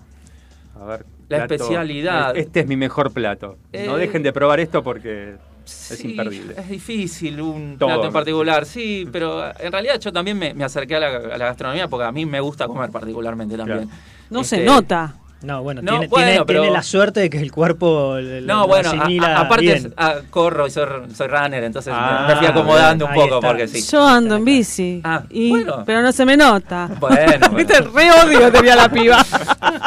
[0.80, 1.06] A ver.
[1.30, 2.36] La especialidad.
[2.38, 3.58] Este es mi mejor plato.
[3.74, 6.56] No Eh, dejen de probar esto porque Es imperdible.
[6.58, 10.64] Es difícil un Todo, plato en particular, sí, pero en realidad yo también me, me
[10.64, 13.90] acerqué a la, a la gastronomía porque a mí me gusta comer particularmente también.
[14.30, 15.16] No Este, se nota.
[15.44, 18.62] No, bueno, No, tiene, bueno, tiene, pero- tiene la suerte de que el cuerpo No,
[18.62, 19.78] lo bueno, a- asimila a- aparte bien.
[19.78, 20.86] es- ah, corro y soy,
[21.16, 23.86] soy runner, entonces me- Ah, me fui acomodando un poco porque sí.
[23.92, 25.00] Yo ando en bici.
[25.04, 25.84] Ah, y- bueno.
[25.86, 26.90] Pero no se me nota.
[27.00, 29.24] Bueno, Viste, re odio tenía la piba.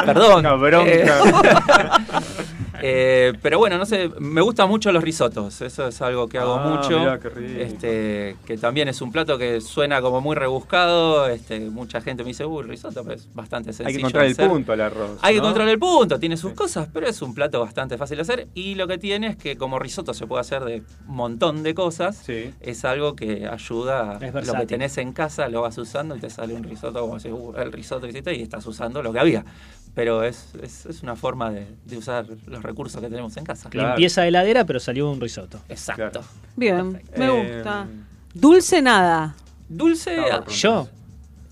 [0.05, 0.39] Perdón.
[0.39, 0.89] Una bronca.
[0.89, 1.05] Eh,
[2.83, 5.61] eh, pero bueno, no sé, me gustan mucho los risotos.
[5.61, 6.99] Eso es algo que hago Ah, mucho.
[6.99, 7.59] mirá, qué rico.
[7.61, 11.27] Este, que también es un plato que suena como muy rebuscado.
[11.27, 13.87] Este, mucha gente me dice, uy, risotto, pero es bastante sencillo.
[13.87, 15.19] Hay que encontrar el punto al arroz.
[15.21, 18.21] Hay que encontrar el punto, tiene sus cosas, pero es un plato bastante fácil de
[18.21, 18.47] hacer.
[18.53, 21.73] Y lo que tiene es que como risotto se puede hacer de un montón de
[21.73, 22.53] cosas, Sí.
[22.61, 26.29] es algo que ayuda Es lo que tenés en casa, lo vas usando y te
[26.29, 27.79] sale un risotto como si "Uh, el que
[28.09, 29.45] hiciste y estás usando lo que había.
[29.93, 33.69] Pero es, es, es una forma de, de usar los recursos que tenemos en casa.
[33.69, 33.89] Claro.
[33.89, 35.59] Limpieza de heladera, pero salió un risotto.
[35.67, 36.09] Exacto.
[36.21, 36.27] Claro.
[36.55, 37.87] Bien, me Eh, gusta.
[38.33, 39.35] Dulce nada.
[39.67, 40.87] Dulce, ah, ¿Yo?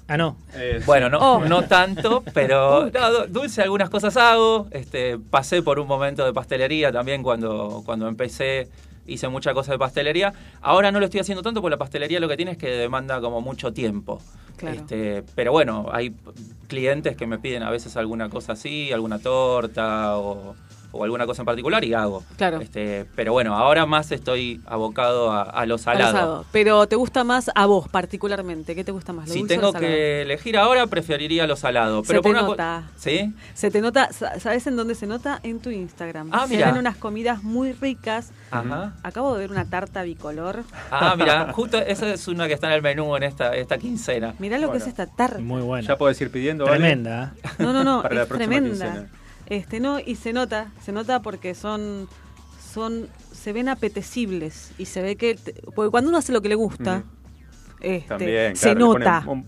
[0.07, 0.37] Ah, no.
[0.55, 1.45] Eh, bueno, no, Oh.
[1.45, 4.67] no tanto, pero no, dulce algunas cosas hago.
[4.71, 8.69] Este, pasé por un momento de pastelería también cuando, cuando empecé.
[9.05, 10.33] Hice muchas cosas de pastelería.
[10.61, 13.19] Ahora no lo estoy haciendo tanto porque la pastelería lo que tiene es que demanda
[13.21, 14.21] como mucho tiempo.
[14.57, 14.77] Claro.
[14.77, 16.13] Este, pero bueno, hay
[16.67, 20.55] clientes que me piden a veces alguna cosa así, alguna torta o,
[20.91, 22.23] o alguna cosa en particular y hago.
[22.37, 22.59] Claro.
[22.61, 26.45] Este, pero bueno, ahora más estoy abocado a, a lo salado.
[26.51, 28.75] Pero ¿te gusta más a vos particularmente?
[28.75, 29.27] ¿Qué te gusta más?
[29.27, 32.03] ¿Lo Si dulce o tengo lo que elegir ahora, preferiría lo salado.
[32.03, 32.83] Se te por nota.
[32.97, 33.33] ¿Sí?
[33.53, 35.39] Se te nota, sa- ¿sabes en dónde se nota?
[35.43, 36.29] En tu Instagram.
[36.31, 36.71] Ah, se mira.
[36.71, 38.31] ven unas comidas muy ricas.
[38.51, 38.93] Ajá.
[39.03, 40.63] Acabo de ver una tarta bicolor.
[40.91, 44.33] Ah, mira, justo esa es una que está en el menú en esta, esta quincena.
[44.39, 44.73] Mirá lo Bueno.
[44.73, 45.39] que es esta tarta.
[45.39, 45.87] Muy buena.
[45.87, 46.65] Ya puedes ir pidiendo.
[46.65, 47.33] Tremenda.
[47.43, 47.49] ¿eh?
[47.59, 48.85] No, no, no, Para la próxima tremenda.
[48.85, 49.09] quincena.
[49.49, 52.07] Este, no, y se nota, se nota porque son,
[52.73, 56.49] son, se ven apetecibles y se ve que, te- porque cuando uno hace lo que
[56.49, 57.03] le gusta,
[57.81, 59.47] este, También, se claro, nota, un-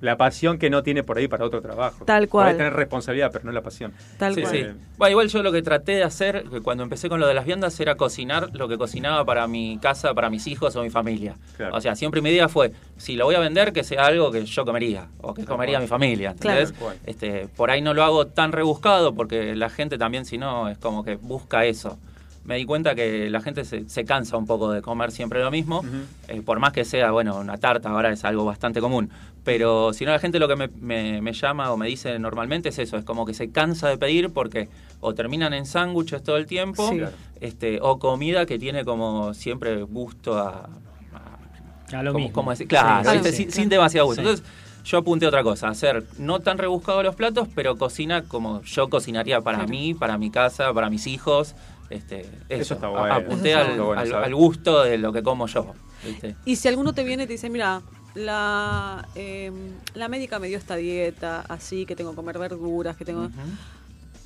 [0.00, 2.04] la pasión que no tiene por ahí para otro trabajo.
[2.04, 2.56] Tal cual.
[2.56, 3.92] tener responsabilidad, pero no la pasión.
[4.18, 4.52] tal Sí, cual.
[4.54, 4.64] sí.
[4.98, 7.78] Bueno, igual yo lo que traté de hacer cuando empecé con lo de las viandas
[7.80, 11.36] era cocinar lo que cocinaba para mi casa, para mis hijos o mi familia.
[11.56, 11.76] Claro.
[11.76, 14.44] O sea, siempre mi idea fue, si lo voy a vender, que sea algo que
[14.44, 15.82] yo comería o que Tal comería cual.
[15.84, 16.34] mi familia.
[16.38, 16.60] Claro.
[16.60, 16.72] ¿entendés?
[16.78, 16.96] Tal cual.
[17.06, 20.78] Este, por ahí no lo hago tan rebuscado porque la gente también, si no, es
[20.78, 21.98] como que busca eso.
[22.46, 25.50] Me di cuenta que la gente se, se cansa un poco de comer siempre lo
[25.50, 25.82] mismo,
[26.28, 29.10] eh, por más que sea, bueno, una tarta ahora es algo bastante común,
[29.44, 32.68] pero si no la gente lo que me, me- me llama o me dice normalmente
[32.68, 34.68] es eso, es como que se cansa de pedir porque
[35.00, 37.00] o terminan en sándwiches todo el tiempo, Sí.
[37.40, 40.68] Este, o comida que tiene como siempre gusto a...
[41.12, 42.50] a- A lo ¿cómo- mismo.
[42.50, 42.68] decir?
[42.68, 43.32] Claro, Sí, ¿viste?
[43.32, 44.22] sí, sin, demasiado gusto.
[44.22, 44.28] Sí.
[44.28, 44.46] Entonces
[44.84, 48.88] yo apunté a otra cosa, hacer no tan rebuscados los platos, pero cocina como yo
[48.88, 49.70] cocinaría para Claro.
[49.70, 51.54] mí, para mi casa, para mis hijos.
[51.90, 53.14] Este, eso, está A- bueno.
[53.14, 54.24] Apunté Eso está al, bueno al- saber.
[54.24, 55.74] al gusto de lo que como yo.
[56.04, 56.36] ¿viste?
[56.44, 57.82] Y si alguno te viene y te dice, mira,
[58.14, 59.52] la, eh,
[59.94, 63.28] la médica me dio esta dieta, así que tengo que comer verduras, que tengo...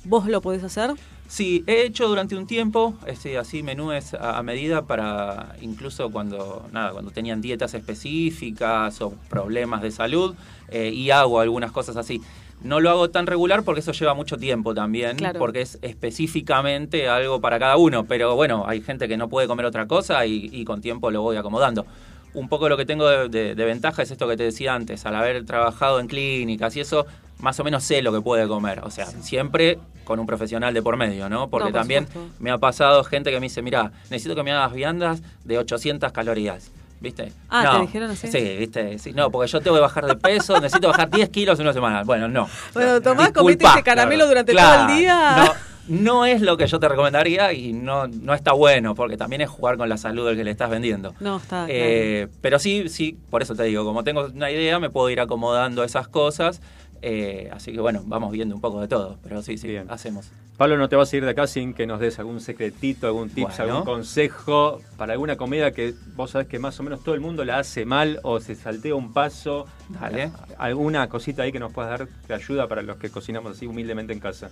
[0.03, 0.91] ¿Vos lo podés hacer?
[1.27, 6.67] Sí, he hecho durante un tiempo este, así menúes a, a medida para incluso cuando
[6.71, 10.33] nada cuando tenían dietas específicas o problemas de salud
[10.69, 12.19] eh, y hago algunas cosas así.
[12.63, 15.39] No lo hago tan regular porque eso lleva mucho tiempo también, Claro.
[15.39, 18.05] porque es específicamente algo para cada uno.
[18.05, 21.21] Pero bueno, hay gente que no puede comer otra cosa y, y con tiempo lo
[21.21, 21.85] voy acomodando.
[22.33, 25.05] Un poco lo que tengo de, de- de ventaja es esto que te decía antes,
[25.05, 27.05] al haber trabajado en clínicas y eso,
[27.39, 28.79] más o menos sé lo que puede comer.
[28.83, 31.49] O sea, siempre con un profesional de por medio, ¿no?
[31.49, 32.31] Porque No, por también supuesto.
[32.39, 36.11] me ha pasado gente que me dice, mira, necesito que me hagas viandas de 800
[36.11, 36.71] calorías.
[37.01, 37.33] ¿Viste?
[37.49, 37.75] Ah, no.
[37.77, 38.31] ¿te dijeron así?
[38.31, 38.99] Sí, ¿viste?
[38.99, 41.73] Sí, no, porque yo tengo que bajar de peso, necesito bajar 10 kilos en una
[41.73, 42.03] semana.
[42.03, 42.47] Bueno, no.
[42.73, 44.29] Bueno, tomás, Disculpa, comete ese caramelo claro.
[44.29, 45.35] durante Claro, todo el día.
[45.37, 45.53] No,
[45.87, 49.49] no es lo que yo te recomendaría y no, no está bueno, porque también es
[49.49, 51.15] jugar con la salud del que le estás vendiendo.
[51.19, 54.91] No, está Eh, Pero sí, sí, por eso te digo, como tengo una idea, me
[54.91, 56.61] puedo ir acomodando esas cosas.
[57.01, 59.17] eh, así que bueno, vamos viendo un poco de todo.
[59.23, 59.87] Pero sí, sí, Bien.
[59.89, 60.29] hacemos.
[60.61, 63.29] Pablo, no te vas a ir de acá sin que nos des algún secretito, algún
[63.29, 63.73] tips, Bueno.
[63.77, 67.43] algún consejo para alguna comida que vos sabés que más o menos todo el mundo
[67.43, 69.65] la hace mal o se saltea un paso.
[69.89, 70.29] Dale.
[70.59, 74.13] Alguna cosita ahí que nos puedas dar de ayuda para los que cocinamos así humildemente
[74.13, 74.51] en casa.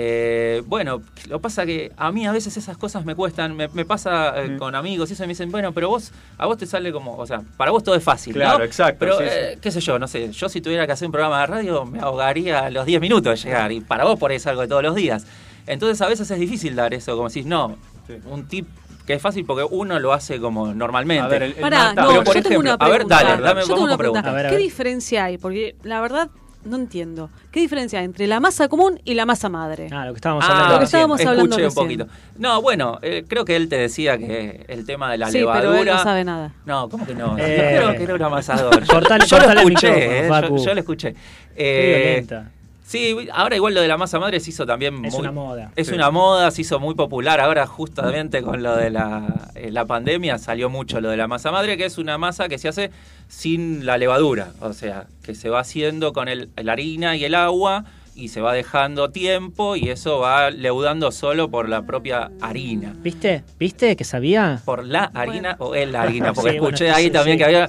[0.00, 3.84] Eh, bueno, lo pasa que a mí a veces esas cosas me cuestan, me, me
[3.84, 4.58] pasa eh, Mm.
[4.58, 7.16] con amigos y eso y me dicen, bueno, pero vos, a vos te sale como,
[7.16, 8.38] o sea, para vos todo es fácil, ¿no?
[8.40, 9.58] Claro, exacto, Pero, sí, eh, sí.
[9.60, 11.98] qué sé yo, no sé, yo si tuviera que hacer un programa de radio me
[11.98, 14.68] ahogaría a los 10 minutos de llegar y para vos por ahí es algo de
[14.68, 15.26] todos los días.
[15.66, 17.76] Entonces a veces es difícil dar eso, como decís, no,
[18.06, 18.14] Sí.
[18.30, 18.68] un tip
[19.04, 21.24] que es fácil porque uno lo hace como normalmente.
[21.24, 23.62] A ver, el- el Pará, no, Pero, yo por tengo ejemplo, a ver, dale, dame-
[23.62, 24.22] yo tengo una pregunta.
[24.22, 24.26] preguntas.
[24.26, 25.38] A ver, a ¿Qué diferencia hay?
[25.38, 26.28] Porque la verdad,
[26.64, 27.30] no entiendo.
[27.50, 29.88] ¿Qué diferencia hay entre la masa común y la masa madre?
[29.92, 30.68] Ah, lo que estábamos Ah, hablando.
[30.68, 30.98] Lo que recién.
[31.00, 31.98] estábamos hablando escuché un recién.
[32.06, 32.18] poquito.
[32.38, 35.70] No, bueno, eh, creo que él te decía que el tema de la sí, levadura.
[35.70, 36.52] pero él no sabe nada.
[36.66, 37.36] No, ¿cómo que no?
[37.38, 38.80] Eh, Yo creo que era un amasador.
[38.82, 41.12] Yo, cortale- yo lo cortale el escuché, eh, yo, yo lo escuché.
[41.12, 41.18] Qué
[41.56, 42.50] Eh, violenta.
[42.88, 45.70] Sí, ahora igual lo de la masa madre se hizo también Es muy- una moda.
[45.76, 45.94] Es Sí.
[45.94, 47.38] una moda, se hizo muy popular.
[47.40, 51.50] Ahora justamente con lo de la, eh, la pandemia salió mucho lo de la masa
[51.52, 52.90] madre, que es una masa que se hace
[53.28, 54.52] sin la levadura.
[54.60, 57.84] O sea, que se va haciendo con el, la harina y el agua
[58.14, 62.92] y se va dejando tiempo y eso va leudando solo por la propia harina.
[62.98, 63.44] ¿Viste?
[63.60, 64.60] ¿Viste que sabía?
[64.64, 67.38] Por la harina o el harina, porque Sí, bueno, escuché ahí sí, también sí.
[67.38, 67.68] que había...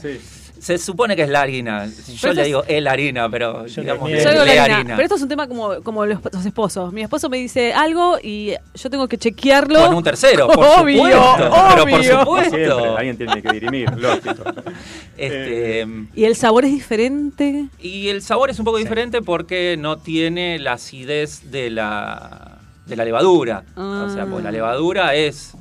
[0.59, 1.85] Se supone que es la harina.
[1.85, 4.95] Yo Pero le digo el harina, pero Yo digamos le- digo la harina, harina.
[4.95, 6.91] Pero esto es un tema como, como los, los esposos.
[6.93, 9.85] Mi esposo me dice algo y yo tengo que chequearlo.
[9.85, 11.37] Con un tercero, por Obvio, supuesto.
[11.69, 12.19] Pero por obvio.
[12.19, 12.55] supuesto.
[12.57, 14.43] Siempre, alguien tiene que dirimir, lógico.
[15.17, 15.85] Este,
[16.15, 17.65] Y el sabor es diferente.
[17.79, 22.95] y el sabor es un poco diferente porque no tiene la acidez de la, de
[22.95, 23.63] la levadura.
[23.75, 24.53] O sea, pues la Ah.
[24.53, 25.53] levadura es,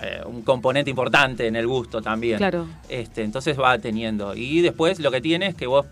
[0.00, 2.36] eh, un componente importante en el gusto también.
[2.38, 2.66] Claro.
[2.88, 4.34] Este, entonces va teniendo.
[4.34, 5.86] Y después lo que tiene es que vos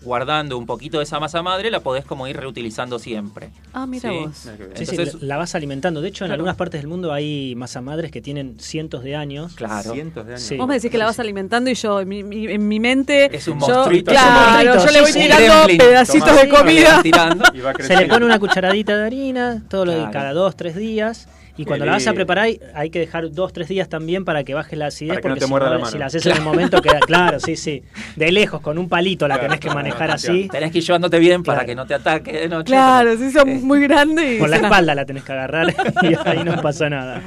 [0.00, 3.50] guardando un poquito de esa masa madre la podés como ir reutilizando siempre.
[3.72, 4.16] Ah, mira Sí.
[4.16, 4.36] vos.
[4.36, 6.00] Sí, Entonces- sí, la la vas alimentando.
[6.00, 6.34] De hecho, en Claro.
[6.40, 9.54] algunas partes del mundo hay masa madres que tienen cientos de años.
[9.56, 9.92] Claro.
[9.92, 10.42] Cientos de años.
[10.42, 10.56] Sí.
[10.56, 13.34] Vos me decís que la vas alimentando y yo en mi, mi- en mi mente.
[13.36, 14.12] Es un yo, monstruito.
[14.12, 17.02] Claro, Es un yo le voy monstruito, tirando pedacitos de comida.
[17.02, 17.44] Tirando.
[17.52, 20.12] Y va Se le pone una cucharadita de harina, todo lo Claro.
[20.12, 21.28] cada dos, tres días.
[21.58, 24.54] Y cuando la vas a preparar hay que dejar dos, tres días también para que
[24.54, 25.16] baje la acidez.
[25.16, 25.90] Para que no porque te si muerda no, la mano.
[25.92, 27.82] si la haces en el momento queda claro, sí, sí.
[28.16, 30.12] De lejos, con un palito la Claro, tenés que manejar claro.
[30.14, 30.48] así.
[30.50, 32.72] Tenés que ir llevándote bien para que no te ataque de noche.
[32.72, 34.38] Claro, sí, son Eh, muy grandes.
[34.40, 35.66] Con la espalda la tenés que agarrar
[36.02, 37.20] y ahí no pasa nada.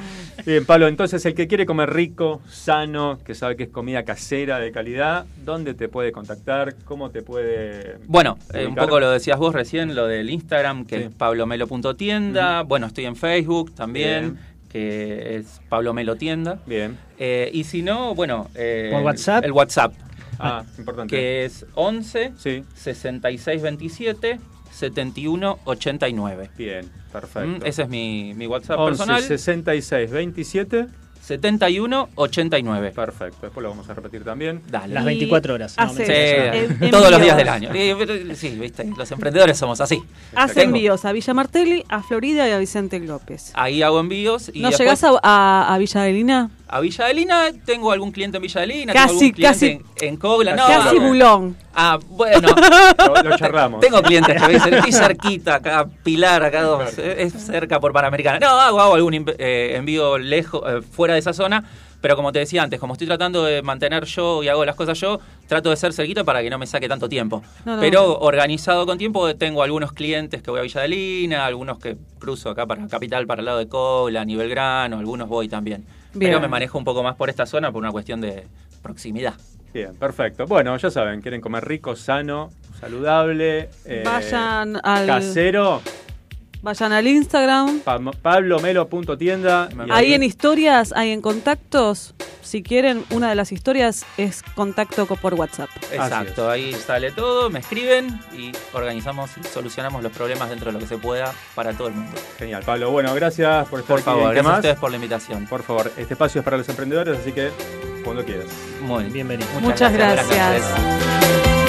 [0.45, 4.59] Bien, Pablo, entonces el que quiere comer rico, sano, que sabe que es comida casera
[4.59, 6.75] de calidad, ¿dónde te puede contactar?
[6.85, 7.97] ¿Cómo te puede...?
[8.07, 11.03] Bueno, eh, un poco lo decías vos recién, lo del Instagram, que Sí.
[11.03, 12.63] es pablomelo.tienda.
[12.63, 14.39] Bueno, estoy en Facebook también,
[14.69, 16.59] que es Pablo Melo Tienda.
[16.65, 16.97] Bien.
[17.19, 18.49] Eh, y si no, bueno...
[18.55, 19.43] eh, ¿Por WhatsApp?
[19.45, 19.93] El WhatsApp,
[20.39, 21.15] Ah, importante.
[21.15, 24.39] que es 11 Sí, 66 27
[24.71, 26.49] 71 89.
[26.57, 27.47] bien, perfecto.
[27.47, 29.21] Mm, ese es mi, mi WhatsApp 11 personal.
[29.23, 30.87] 66 27.
[31.21, 32.91] 71 89.
[32.95, 34.61] Perfecto, después lo vamos a repetir también.
[34.67, 34.93] Dale.
[34.95, 35.75] Las Y 24 horas.
[35.77, 36.85] no, hace- Sí, mentira.
[36.87, 37.69] en- todos los días del año.
[38.35, 40.01] Sí, viste, los emprendedores somos así.
[40.35, 43.51] Hace Tengo- envíos a Villa Martelli, a Florida y a Vicente López.
[43.53, 44.49] Ahí hago envíos.
[44.51, 46.49] Y ¿No después llegás a, a, a Villa Adelina?
[46.71, 49.71] A Villa Adelina, tengo algún cliente en Villa Adelina, Casi, tengo algún cliente casi-
[50.05, 50.55] en, en Cogla.
[50.55, 51.07] No, Casi no.
[51.07, 51.57] Bulón.
[51.75, 52.47] Ah, bueno.
[52.97, 53.79] Lo, lo charlamos.
[53.81, 57.91] Tengo clientes que me dicen, estoy cerquita, acá, Pilar, acá dos, eh, es cerca por
[57.93, 58.39] Panamericana.
[58.39, 61.63] No, hago, hago algún eh, envío lejos, eh, fuera de esa zona,
[62.01, 64.99] pero como te decía antes, como estoy tratando de mantener yo y hago las cosas
[64.99, 67.41] yo, trato de ser cerquita para que no me saque tanto tiempo.
[67.65, 67.81] No, no.
[67.81, 72.49] Pero organizado con tiempo, tengo algunos clientes que voy a Villa Adelina, algunos que cruzo
[72.49, 75.85] acá para Capital, para el lado de Cogla, ni Belgrano, algunos voy también.
[76.13, 76.31] Bien.
[76.31, 78.47] Pero me manejo un poco más por esta zona por una cuestión de
[78.81, 79.33] proximidad.
[79.73, 80.45] Bien, perfecto.
[80.47, 82.49] Bueno, ya saben, quieren comer rico, sano,
[82.79, 85.81] saludable, eh, Vayan al- casero,
[86.61, 87.79] Vayan al Instagram.
[87.79, 89.69] pa- pablomelo.tienda.
[89.89, 92.13] Ahí en historias, ahí en contactos.
[92.43, 95.69] Si quieren, una de las historias es contacto co- por WhatsApp.
[95.91, 100.79] Exacto, ahí sale todo, me escriben y organizamos y solucionamos los problemas dentro de lo
[100.79, 102.17] que se pueda para todo el mundo.
[102.37, 102.91] Genial, Pablo.
[102.91, 105.45] Bueno, gracias por estar Por aquí favor, en ¿Qué gracias a ustedes por la invitación.
[105.47, 107.49] Por favor, este espacio es para los emprendedores, así que
[108.03, 108.47] cuando quieras.
[108.81, 109.13] Muy bien.
[109.13, 109.49] Bienvenido.
[109.61, 111.60] Muchas gracias.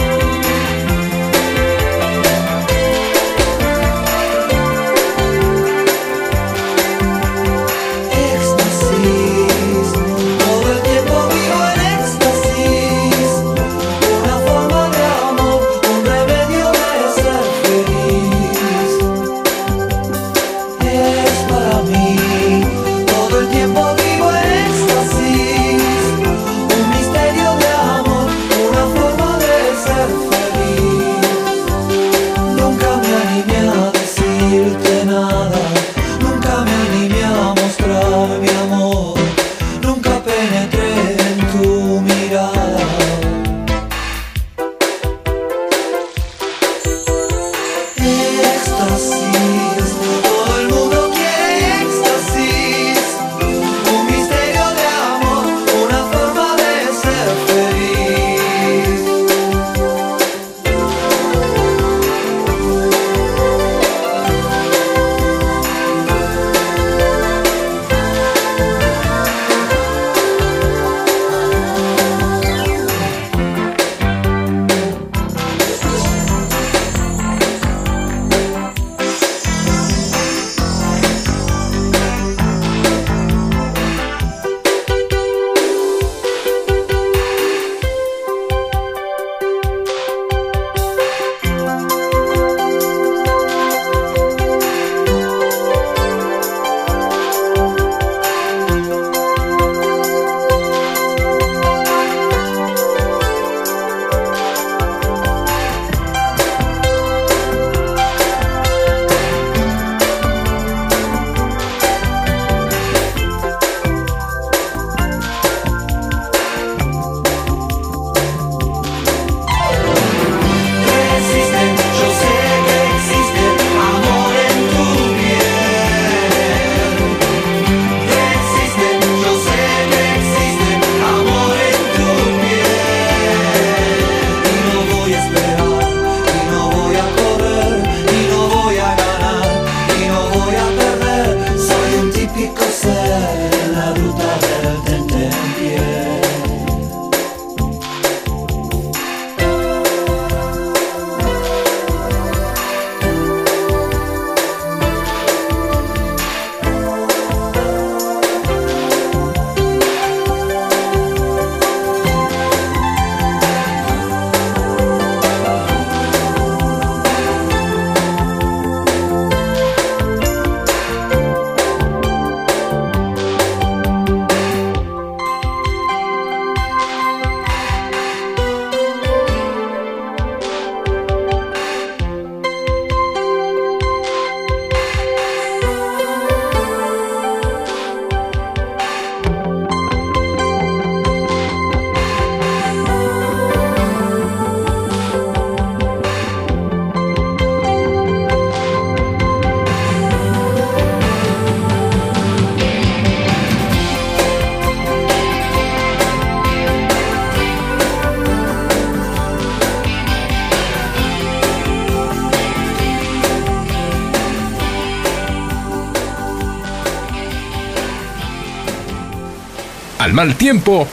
[220.13, 220.87] Al mal tiempo,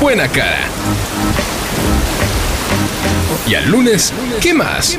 [0.00, 0.68] buena cara.
[3.44, 4.96] Y al lunes, ¿qué más?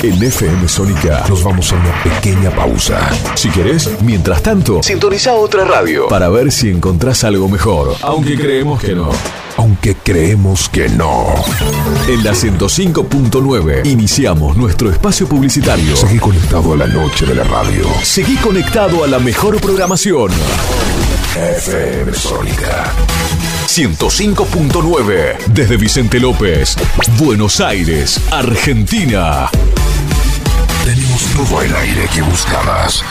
[0.00, 3.00] En FM Sónica nos vamos a una pequeña pausa.
[3.34, 7.96] Si querés, mientras tanto, sintoniza otra radio para ver si encontrás algo mejor.
[8.02, 9.10] Aunque creemos que no.
[9.78, 11.32] Aunque creemos que no.
[12.08, 15.96] En la 105.9 iniciamos nuestro espacio publicitario.
[15.96, 17.86] Seguí conectado a la noche de la radio.
[18.02, 20.32] Seguí conectado a la mejor programación.
[21.36, 22.92] FM Sónica.
[23.68, 26.74] 105.9 desde Vicente López,
[27.16, 29.48] Buenos Aires, Argentina.
[30.84, 33.04] Tenemos todo el aire que buscabas.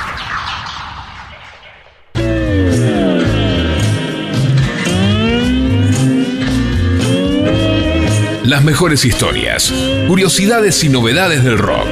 [8.47, 9.73] Las mejores historias,
[10.07, 11.89] curiosidades y novedades del rock.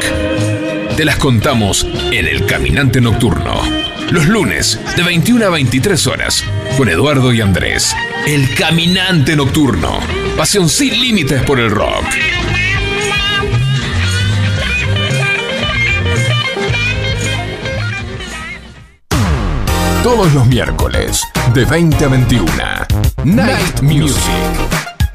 [0.96, 3.62] Te las contamos en El Caminante Nocturno.
[4.10, 6.46] Los lunes, de 21 a 23 horas,
[6.78, 7.94] con Eduardo y Andrés.
[8.26, 10.00] El Caminante Nocturno.
[10.38, 12.06] Pasión sin límites por el rock.
[20.04, 21.22] Todos los miércoles,
[21.54, 22.54] de 20 a 21.
[23.26, 24.65] Night Music.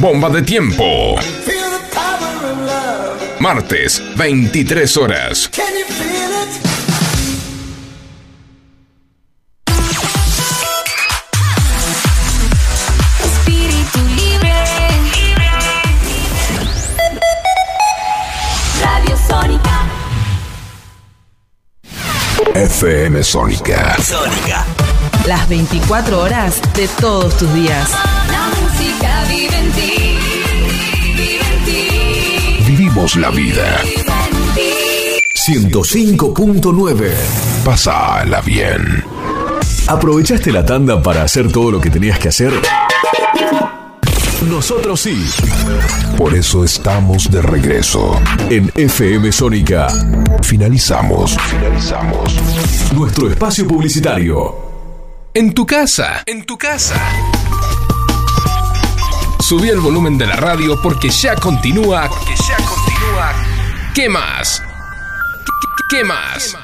[0.00, 1.14] Bomba de tiempo.
[3.38, 5.50] Martes, 23 horas.
[13.22, 14.54] Espíritu libre.
[18.80, 19.86] Radio Sónica.
[22.54, 23.96] FM Sónica.
[24.02, 24.79] Sónica.
[25.30, 27.88] Las 24 horas de todos tus días.
[28.32, 30.18] La música vive en ti.
[31.16, 32.64] Vive en ti.
[32.66, 33.80] Vivimos la vida.
[33.84, 35.70] Vive en ti.
[35.70, 37.12] 105.9.
[37.64, 39.04] Pásala bien.
[39.86, 42.52] ¿Aprovechaste la tanda para hacer todo lo que tenías que hacer?
[44.48, 45.24] Nosotros sí.
[46.16, 48.20] Por eso estamos de regreso.
[48.48, 49.86] En FM Sónica.
[50.42, 51.36] Finalizamos.
[51.38, 52.34] Finalizamos.
[52.96, 54.69] Nuestro espacio publicitario.
[55.32, 56.24] En tu casa.
[56.26, 56.96] En tu casa.
[59.38, 62.08] Subí el volumen de la radio porque ya continúa.
[62.08, 63.32] Porque ya continúa.
[63.94, 64.60] ¿Qué más?
[65.88, 66.56] ¿Qué, qué más?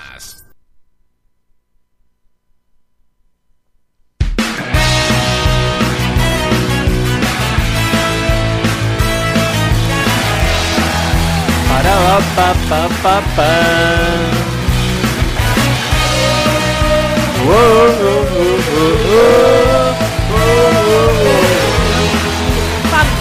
[13.03, 14.36] Pa, pa.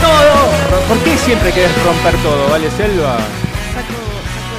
[0.01, 0.87] Todo!
[0.87, 3.17] ¿Por qué siempre querés romper todo, vale, Selva?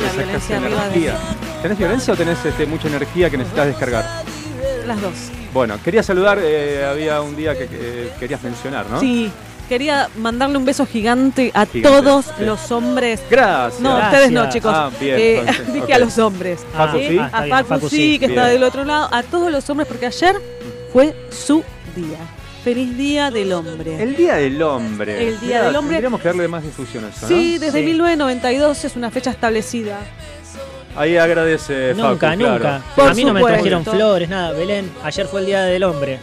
[0.02, 1.14] La violencia sacaste arriba de energía.
[1.62, 4.24] ¿Tenés violencia o tenés este, mucha energía que necesitas descargar?
[4.86, 5.14] las dos.
[5.52, 9.00] Bueno, quería saludar, eh, había un día que, que querías mencionar, ¿no?
[9.00, 9.32] Sí,
[9.66, 12.44] quería mandarle un beso gigante a Gigante, todos sí.
[12.44, 13.20] los hombres.
[13.30, 13.80] Gracias.
[13.80, 14.12] No, Gracias.
[14.12, 14.72] ustedes no, chicos.
[14.74, 16.66] Ah, bien, Eh, entonces, dije a los hombres.
[16.74, 17.06] Facu, ¿sí?
[17.08, 17.18] sí.
[17.18, 18.54] A Ah, está bien, Facu, Facu, sí, que está Bien.
[18.54, 19.08] del otro lado.
[19.12, 20.36] A todos los hombres, porque ayer
[20.92, 21.62] fue su
[21.94, 22.18] día.
[22.64, 24.02] Feliz Día del Hombre.
[24.02, 25.28] El Día del Hombre.
[25.28, 25.94] El Día del Hombre.
[25.96, 27.28] Tendríamos que darle más difusión a eso, ¿no?
[27.28, 29.98] Sí, desde 1992 es una fecha establecida.
[30.96, 32.54] Ahí agradece Nunca, Facu, claro.
[32.54, 32.82] nunca.
[32.96, 34.52] Por a mí no me trajeron flores, nada.
[34.52, 36.18] Belén, ayer fue el Día del Hombre.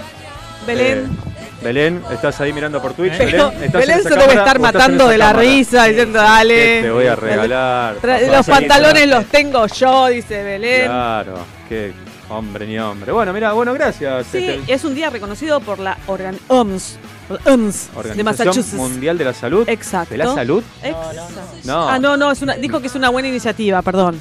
[0.67, 0.97] Belén.
[1.27, 1.32] Eh,
[1.64, 3.14] Belén, estás ahí mirando por Twitch.
[3.18, 5.48] Pero Belén, ¿estás en Belén se debe cámara estar estás en matando de la cámara?
[5.49, 6.81] risa diciendo, ¿Qué dale.
[6.81, 7.95] te voy a regalar?
[8.02, 8.38] Tra- papá?
[8.38, 10.85] Los pantalones los tengo yo, dice Belén.
[10.85, 11.34] Claro,
[11.69, 11.94] qué
[12.30, 13.11] hombre ni hombre.
[13.11, 14.26] Bueno, mira, bueno, gracias.
[14.31, 16.98] Sí, este, es un día reconocido por la organ OMS,
[17.30, 18.73] OMS de Organización Massachusetts.
[18.73, 19.68] Mundial de la Salud.
[19.69, 20.11] Exacto.
[20.14, 20.64] ¿De la salud?
[20.84, 21.22] Exacto.
[21.65, 21.88] No.
[21.90, 24.19] Ah, no, no, es una, dijo que es una buena iniciativa, perdón.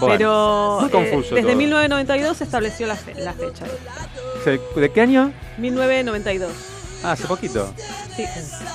[0.00, 1.56] Bueno, Pero muy eh, confuso desde todo.
[1.56, 3.64] 1992 se estableció la, fe- la fecha.
[4.76, 5.32] ¿De qué año?
[5.58, 6.52] 1992.
[7.02, 7.72] Ah, hace poquito.
[8.16, 8.24] Sí.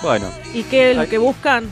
[0.01, 0.27] Bueno.
[0.53, 1.69] ¿Y qué es lo que buscan?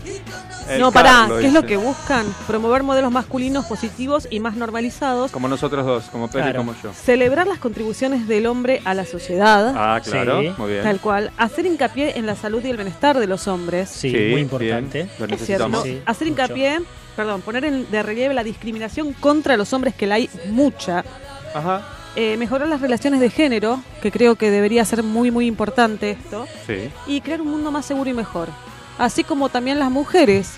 [0.69, 2.25] El no, pará, ¿qué es lo que buscan?
[2.47, 5.31] Promover modelos masculinos positivos y más normalizados.
[5.31, 6.93] Como nosotros dos, como Peri y como yo.
[6.93, 9.73] Celebrar las contribuciones del hombre a la sociedad.
[9.75, 10.51] Ah, claro, Sí.
[10.57, 10.83] muy bien.
[10.83, 11.31] Tal cual.
[11.37, 13.89] Hacer hincapié en la salud y el bienestar de los hombres.
[13.89, 14.99] Sí, Sí, muy importante.
[15.19, 15.67] lo Es cierto.
[15.67, 15.83] necesitamos.
[15.83, 16.41] Sí, Hacer mucho.
[16.43, 16.79] hincapié,
[17.15, 21.03] perdón, poner en- de relieve la discriminación contra los hombres, que la hay mucha.
[21.53, 21.81] Ajá,
[22.15, 26.45] Eh, mejorar las relaciones de género, que creo que debería ser muy, muy importante esto.
[26.67, 26.89] sí.
[27.07, 28.49] Y crear un mundo más seguro y mejor.
[28.97, 30.55] Así como también las mujeres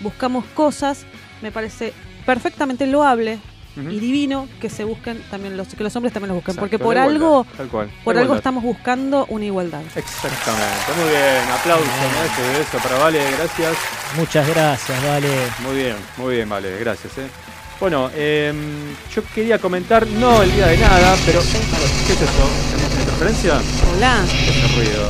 [0.00, 1.04] buscamos cosas,
[1.42, 1.92] me parece
[2.24, 3.38] perfectamente loable
[3.76, 6.78] y divino que se busquen también los que los hombres también los busquen, Exacto, porque
[6.78, 9.82] por algo tal cual, por algo estamos buscando una igualdad.
[9.96, 12.58] Exactamente, muy bien, aplauso, ¿no?
[12.58, 13.76] Beso para Vale, gracias.
[14.16, 15.28] Muchas gracias, vale.
[15.60, 17.16] Muy bien, muy bien, Vale, gracias.
[17.18, 17.51] ¿eh?
[17.82, 21.40] Bueno, em, yo quería comentar, no el día de nada, pero...
[21.40, 22.48] ¿Qué es eso?
[22.70, 23.60] ¿Tenemos una interferencia?
[23.92, 25.08] Hola, ¿Qué es ese ruido?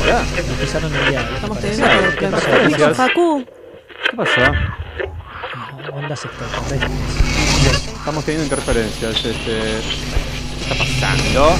[0.00, 1.28] Hola, Empezaron el día.
[1.34, 2.16] estamos ¿Qué teniendo pasó?
[2.20, 2.46] ¿Qué pasó?
[2.50, 2.96] problemas.
[2.96, 3.44] Facu.
[4.10, 4.52] ¿qué pasa?
[5.92, 7.88] Ondas extraterrestres.
[7.98, 9.34] Estamos teniendo interferencias, este...
[9.34, 11.56] ¿Qué está pasando?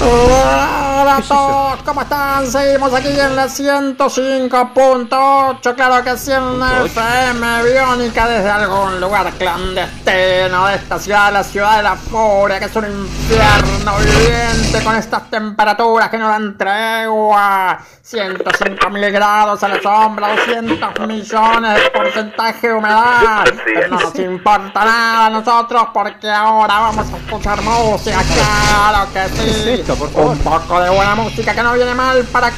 [0.00, 2.46] Hola a todos, ¿cómo están?
[2.46, 6.84] Seguimos aquí en la 105.8, claro que sí, en ocho.
[6.84, 12.66] FM Biónica desde algún lugar clandestino de esta ciudad, la ciudad de la furia, que
[12.66, 17.80] es un infierno viviente con estas temperaturas que no dan tregua.
[18.02, 23.44] 105 mil grados a la sombra, 200 millones de porcentaje de humedad.
[23.64, 29.28] Pero no nos importa nada a nosotros porque ahora vamos a escuchar música, claro que
[29.28, 29.84] sí.
[30.14, 32.50] Un poco de buena música que no viene mal para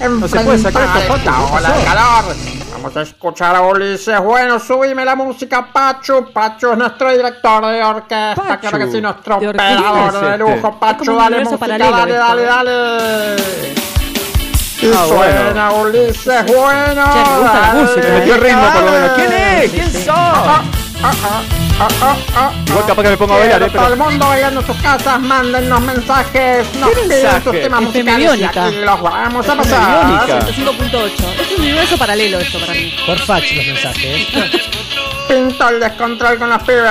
[0.00, 1.84] enfrentar se puede sacar esta foto, esta ¿qué ola de pasó?
[1.94, 2.36] calor.
[2.72, 4.20] Vamos a escuchar a Ulises.
[4.20, 6.30] Bueno, subime la música, Pachu.
[6.32, 8.34] Pachu es nuestro director de orquesta.
[8.36, 8.60] Pachu.
[8.60, 10.38] Claro que sí, nuestro operador ¿Qué es de este?
[10.38, 10.68] lujo.
[10.68, 13.36] Es Pachu, dale música, paralelo dale, dale, dale.
[14.80, 17.04] Y Ah, suena Ulises, bueno.
[17.12, 19.10] Che, me gusta la música, Se metió ritmo por lo menos.
[19.16, 19.70] ¿Quién es?
[19.72, 20.08] ¿Quién sos?
[20.16, 20.62] Ah,
[21.02, 21.42] ah,
[21.80, 23.66] ah, ah, ah, Igual capaz que me pongo a bailar, ¿eh?
[23.70, 27.42] Pero- Todo el mundo bailando en sus casas, mándennos mensajes, nos ¿Qué piden mensaje?
[27.44, 30.06] sus temas FM musicales y aquí los vamos a pasar.
[30.06, 30.46] Biónica.
[30.46, 31.40] 105.8.
[31.40, 32.94] Es un universo paralelo esto para mí.
[33.06, 34.28] Por fax los mensajes.
[35.28, 36.82] Pinto el descontrol con los pibes.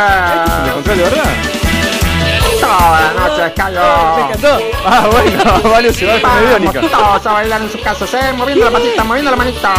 [0.65, 1.23] ¿Me control de verdad?
[2.59, 3.81] Toda la noche cayó.
[4.85, 6.81] Ah, bueno, vale, se va a Vamos biónica.
[6.81, 9.73] todos a bailar en sus casas, eh, moviendo la patita, moviendo la manita.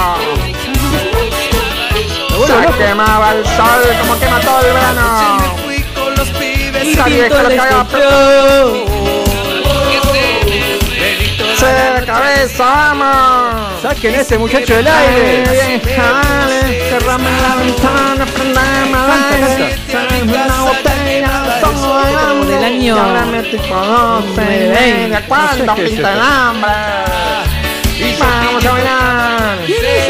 [2.47, 5.39] Se quemaba el sol como quema todo el verano.
[6.81, 7.87] Esa vieja lo que haga
[11.57, 13.83] Se cabeza, vamos.
[13.83, 15.81] Saquen a ese muchacho del aire.
[16.89, 19.77] Cerrame la ventana, prendeme el aire.
[20.23, 21.73] Una botella, todo
[22.07, 22.67] el Como del hambre.
[22.67, 23.59] año Y ahora me y
[25.27, 26.73] ¿Cuándo pinta el hambre?
[28.21, 29.59] Vamos a bailar.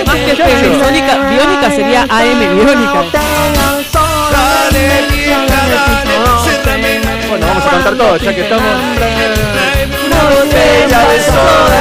[0.07, 3.05] Más que Biónica, Biónica sería AM Biónica.
[7.29, 8.67] Bueno, vamos a cantar todos, ya que estamos.
[10.31, 11.79] botella de soda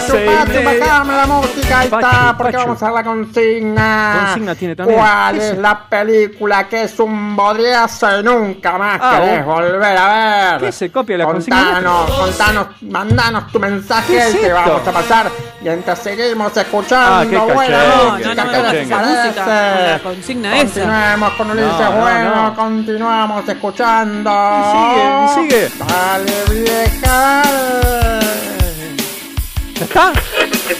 [0.00, 2.66] Pachu, Pachu, bajame la música, ahí Pachu, está, porque Pachu.
[2.66, 4.18] vamos a la consigna.
[4.26, 4.98] Consigna tiene también.
[4.98, 9.96] ¿Cuál ¿Qué es la película que es un bodriazo y nunca más Ah, querés volver
[9.96, 10.60] a ver?
[10.60, 11.64] ¿Qué se copia la consigna?
[11.64, 14.54] Contanos, contanos, mandanos tu mensaje ¿Qué es esto?
[14.54, 15.30] vamos a pasar.
[15.60, 20.02] Mientras seguimos escuchando Ah, buena No, música, no, no, ¿qué la parece?
[20.02, 20.50] consigna.
[20.56, 22.54] Continuemos con Ulises No, no, Bueno, no.
[22.54, 24.30] continuamos escuchando.
[25.34, 25.70] Sigue, sigue.
[25.78, 27.42] Dale, vieja.
[29.78, 30.12] ¿Ya está?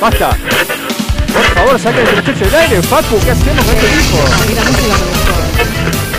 [0.01, 0.31] Basta.
[0.31, 3.19] Por favor, saquen ese muchacho del aire, Facu.
[3.25, 4.19] ¿Qué hacemos con este tipo?
[4.51, 4.97] Y la música.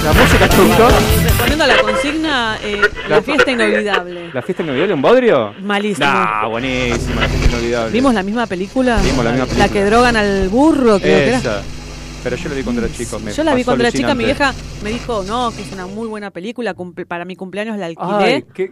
[0.03, 0.13] La
[0.47, 0.89] gustó.
[1.23, 4.29] Respondiendo a la consigna, eh, la fiesta inolvidable.
[4.33, 5.53] ¿La fiesta inolvidable en Bodrio?
[5.61, 6.07] Malísimo.
[6.07, 7.91] Nah, buenísima la fiesta inolvidable.
[7.91, 8.97] ¿Vimos la misma película?
[9.03, 9.69] Vimos la misma La película.
[9.69, 11.37] que drogan al burro, creo que era.
[11.37, 11.61] Esa.
[12.23, 13.19] Pero yo la vi cuando era chico.
[13.19, 15.87] me Yo la vi cuando era chica, mi vieja me dijo, no, que es una
[15.87, 18.33] muy buena película, cumple- para mi cumpleaños la alquilé.
[18.35, 18.71] Ay, qué,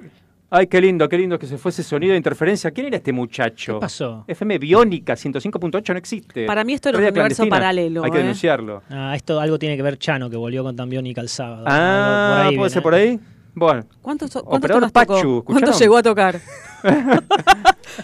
[0.50, 2.70] Ay, qué lindo, qué lindo que se fuese sonido de interferencia.
[2.72, 3.76] ¿Quién era este muchacho?
[3.76, 4.24] ¿Qué pasó?
[4.28, 6.46] FM Biónica 105.8 no existe.
[6.46, 8.22] Para mí esto era un universo paralelo, Hay que ¿eh?
[8.22, 8.84] denunciarlo.
[8.90, 11.66] Ah, esto algo tiene que ver Chano, que volvió con Tambiónica el sábado.
[11.68, 13.20] Ah, ¿puede ser por ahí?
[13.56, 13.86] Bueno.
[14.02, 14.92] ¿Cuántos, cuántos?
[14.92, 16.40] Pachu, ¿Cuánto llegó a tocar?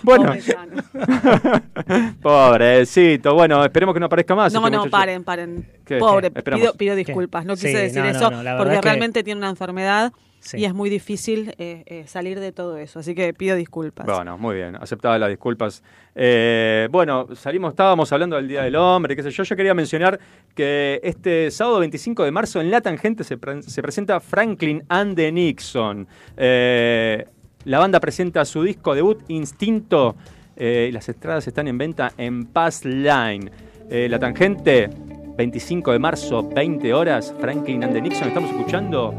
[0.03, 0.33] Bueno.
[2.21, 3.33] Pobrecito.
[3.33, 4.53] Bueno, esperemos que no aparezca más.
[4.53, 4.91] No, este no, muchacho.
[4.91, 5.67] paren, paren.
[5.85, 5.97] ¿Qué?
[5.97, 6.41] Pobre, ¿Qué?
[6.43, 7.45] Pido, pido disculpas.
[7.45, 10.13] No Sí, quise decir no, eso no, porque que- realmente tiene una enfermedad
[10.43, 10.57] Sí.
[10.57, 12.97] y es muy difícil eh, eh, salir de todo eso.
[12.99, 14.07] Así que pido disculpas.
[14.07, 15.83] Bueno, muy bien, aceptadas las disculpas.
[16.15, 19.43] Eh, bueno, salimos, estábamos hablando del Día del Hombre, qué sé yo.
[19.43, 20.19] Yo quería mencionar
[20.55, 25.15] que este sábado 25 de marzo en La Tangente se, pre- se presenta Franklin and
[25.15, 26.07] the Nixon.
[26.35, 30.15] La banda presenta su disco debut Instinto
[30.57, 33.51] y las entradas están en venta en Pass Line.
[33.89, 34.89] La Tangente,
[35.37, 38.27] 25 de marzo, 20 horas, Franklin and the Nixon.
[38.29, 39.13] Estamos escuchando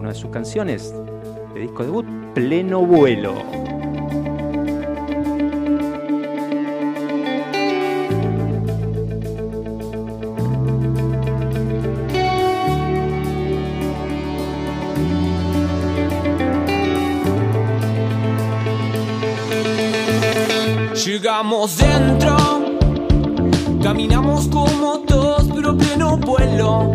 [0.00, 0.94] una de sus canciones
[1.52, 3.34] de disco debut, Pleno Vuelo.
[21.04, 22.36] Llegamos dentro,
[23.82, 26.90] caminamos como todos, pero pleno vuelo.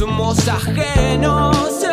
[0.00, 1.84] Somos ajenos,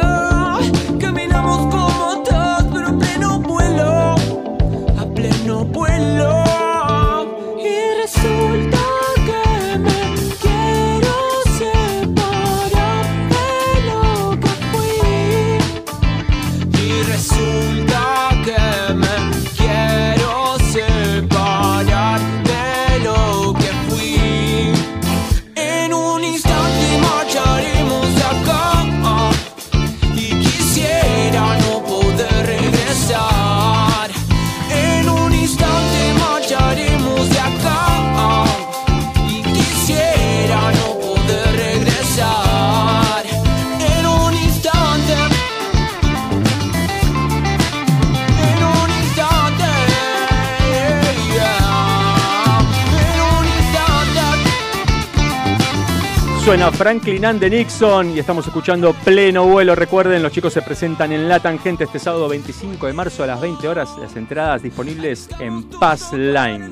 [56.47, 59.75] Suena Franklin and the Nixon y estamos escuchando pleno vuelo.
[59.75, 63.41] Recuerden, los chicos se presentan en La Tangente este sábado 25 de marzo a las
[63.41, 63.89] 20 horas.
[63.99, 66.69] Las entradas disponibles en Pass Line.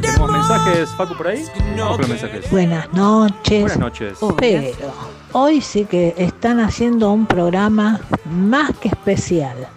[0.00, 1.44] ¿Tenemos mensajes, Facu, por ahí?
[1.76, 2.50] Los mensajes.
[2.50, 3.60] Buenas noches.
[3.60, 4.18] Buenas noches.
[4.38, 4.72] Pero
[5.32, 9.68] hoy sí que están haciendo un programa más que especial.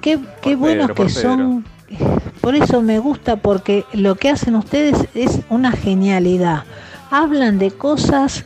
[0.00, 1.64] Qué, qué buenos que son.
[2.40, 6.64] Por eso me gusta, porque lo que hacen ustedes es una genialidad.
[7.10, 8.44] Hablan de cosas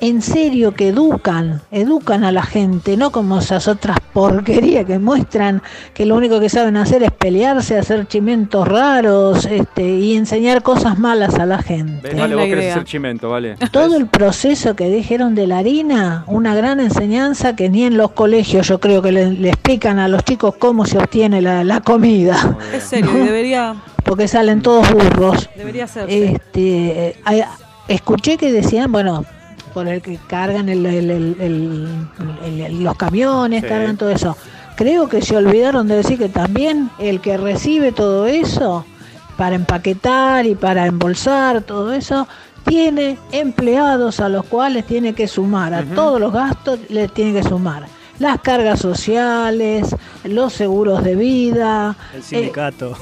[0.00, 5.62] en serio que educan, educan a la gente, no como esas otras porquerías que muestran
[5.94, 10.98] que lo único que saben hacer es pelearse, hacer chimentos raros este, y enseñar cosas
[10.98, 12.08] malas a la gente.
[12.08, 13.56] Ves, vale, vos querés hacer chimento, vale.
[13.72, 18.10] Todo el proceso que dijeron de la harina, una gran enseñanza que ni en los
[18.10, 21.80] colegios yo creo que le, le explican a los chicos cómo se obtiene la, la
[21.80, 22.58] comida.
[22.74, 23.74] Es serio, debería,
[24.04, 25.48] Porque salen todos burros.
[25.56, 26.24] debería hacerse.
[26.26, 27.44] Este, hay-
[27.88, 29.24] escuché que decían, bueno,
[29.72, 33.68] por el que cargan el- el- el- los camiones, Sí.
[33.68, 34.36] cargan todo eso.
[34.76, 38.84] Creo que se olvidaron de decir que también el que recibe todo eso
[39.36, 42.26] para empaquetar y para embolsar todo eso
[42.64, 47.42] tiene empleados a los cuales tiene que sumar a todos los gastos le tiene que
[47.42, 47.84] sumar
[48.18, 52.96] las cargas sociales, los seguros de vida, El eh, sindicato.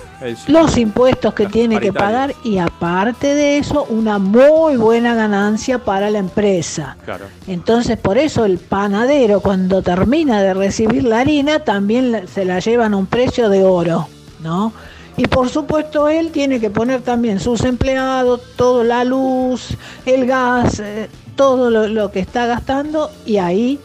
[0.48, 6.10] los impuestos que tiene que pagar y aparte de eso una muy buena ganancia para
[6.10, 6.96] la empresa.
[7.04, 7.26] Claro.
[7.46, 12.94] Entonces por eso el panadero cuando termina de recibir la harina también se la llevan
[12.94, 14.08] a un precio de oro,
[14.42, 14.72] ¿no?
[15.18, 19.76] Y por supuesto él tiene que poner también sus empleados, toda la luz,
[20.06, 23.78] el gas, eh, todo lo, lo que está gastando y ahí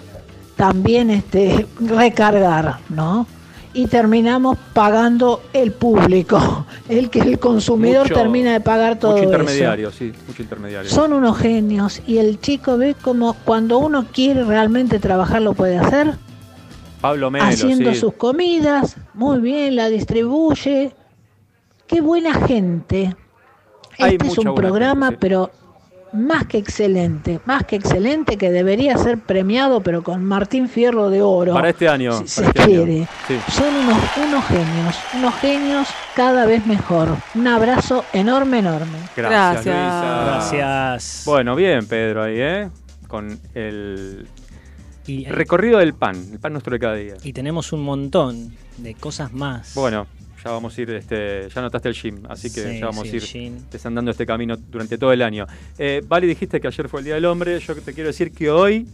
[0.58, 3.26] también este recargar, ¿no?
[3.74, 9.24] Y terminamos pagando el público, el que el consumidor Mucho- termina de pagar todo Mucho
[9.24, 9.32] eso.
[9.32, 10.90] intermediario, sí, mucho intermediario.
[10.90, 15.78] Son unos genios y el chico ve como cuando uno quiere realmente trabajar lo puede
[15.78, 16.16] hacer,
[17.02, 18.00] Pablo Melo, haciendo sí.
[18.00, 20.92] sus comidas, muy bien, la distribuye.
[21.86, 23.16] Qué buena gente.
[24.00, 25.20] Hay Este es un programa, gente, sí.
[25.22, 25.52] pero
[26.18, 31.22] más que excelente, más que excelente, que debería ser premiado, pero con Martín Fierro de
[31.22, 31.54] Oro.
[31.54, 32.18] Para este año.
[32.20, 32.68] Si se este año.
[32.84, 33.08] quiere.
[33.28, 33.40] Sí.
[33.52, 37.10] Son unos, unos genios, unos genios cada vez mejor.
[37.36, 38.98] Un abrazo enorme, enorme.
[39.16, 40.24] Gracias, Luisa.
[40.26, 41.24] Gracias.
[41.26, 42.70] Bueno, bien, Pedro, ahí, ¿eh?
[43.08, 44.28] Con el
[45.06, 47.14] Y, eh, Recorrido del pan, el pan nuestro de cada día.
[47.24, 49.74] y tenemos un montón de cosas más.
[49.76, 50.08] Bueno,
[50.44, 53.14] ya vamos a ir, este, ya notaste el gym, así que Sí, ya vamos sí,
[53.14, 53.58] a ir gym.
[53.72, 55.46] desandando este camino durante todo el año.
[55.78, 58.50] Eh, Vale, dijiste que ayer fue el Día del Hombre, yo te quiero decir que
[58.50, 58.88] hoy,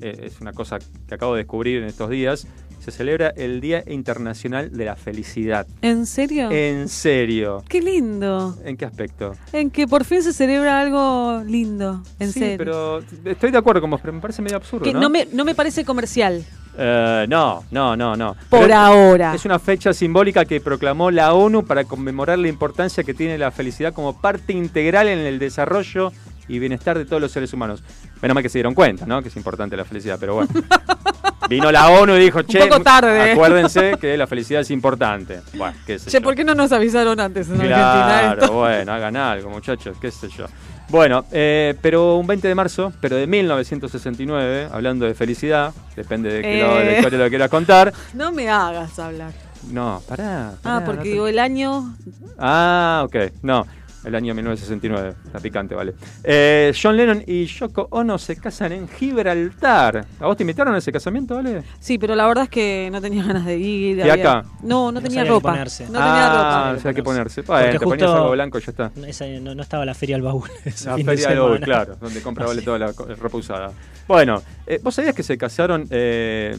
[0.00, 0.78] eh, es una cosa
[1.08, 2.46] que acabo de descubrir en estos días,
[2.80, 5.66] se celebra el Día Internacional de la Felicidad.
[5.82, 6.50] ¿En serio?
[6.52, 7.64] En serio.
[7.68, 8.56] Qué lindo.
[8.64, 9.32] ¿En qué aspecto?
[9.52, 12.02] En que por fin se celebra algo lindo.
[12.20, 12.58] En sí, serio.
[12.58, 13.02] pero
[13.32, 15.00] estoy de acuerdo con vos, pero me parece medio absurdo, que ¿no?
[15.00, 16.44] no me, no me parece comercial.
[16.78, 18.36] Eh, no, no, no, no.
[18.50, 19.34] Por Pero ahora.
[19.34, 23.50] Es una fecha simbólica que proclamó la ONU para conmemorar la importancia que tiene la
[23.50, 26.12] felicidad como parte integral en el desarrollo
[26.48, 27.82] y bienestar de todos los seres humanos.
[28.22, 29.20] Menos mal que se dieron cuenta, ¿no?
[29.22, 30.48] Que es importante la felicidad, pero bueno.
[31.48, 33.32] Vino la ONU y dijo, che, poco tarde.
[33.32, 35.40] acuérdense que la felicidad es importante.
[35.54, 36.22] Bueno, qué sé Che, yo.
[36.22, 38.52] ¿por qué no nos avisaron antes en Argentina Claro, esto?
[38.52, 40.46] bueno, hagan algo, muchachos, qué sé yo.
[40.88, 46.42] Bueno, eh, pero un 20 de marzo, pero de 1969, hablando de felicidad, depende de,
[46.42, 46.96] que lo, de la Eh.
[46.98, 47.92] historia lo quieras contar.
[48.14, 49.32] No me hagas hablar.
[49.70, 50.52] No, pará.
[50.62, 51.96] Ah, porque no te- digo, el año.
[52.38, 53.66] Ah, ok, no.
[54.06, 55.94] El año 1969, está picante, vale.
[56.22, 60.06] Eh, John Lennon y Yoko Ono se casan en Gibraltar.
[60.20, 61.64] ¿A vos te invitaron a ese casamiento, vale?
[61.80, 63.98] Sí, pero la verdad es que no tenía ganas de ir.
[63.98, 64.44] ¿Y acá?
[64.62, 65.50] No, no No tenía qué ropa.
[65.50, 65.86] ponerse.
[65.86, 66.78] No tenía ah, ropa.
[66.78, 67.42] o sea, hay que ponerse.
[67.42, 68.92] Porque te ponías algo blanco y ya está.
[69.06, 70.48] Esa- no, no estaba la feria del baúl.
[70.84, 71.64] La feria de hoy, semana.
[71.66, 73.72] claro, donde compra vale toda la ropa usada.
[74.06, 76.56] Bueno, eh, ¿vos sabías que se casaron eh,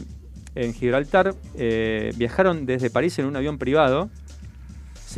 [0.54, 1.34] en Gibraltar?
[1.56, 4.10] eh, viajaron desde París en un avión privado.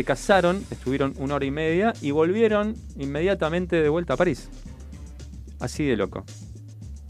[0.00, 4.48] Se casaron, estuvieron una hora y media y volvieron inmediatamente de vuelta a París.
[5.60, 6.24] Así de loco,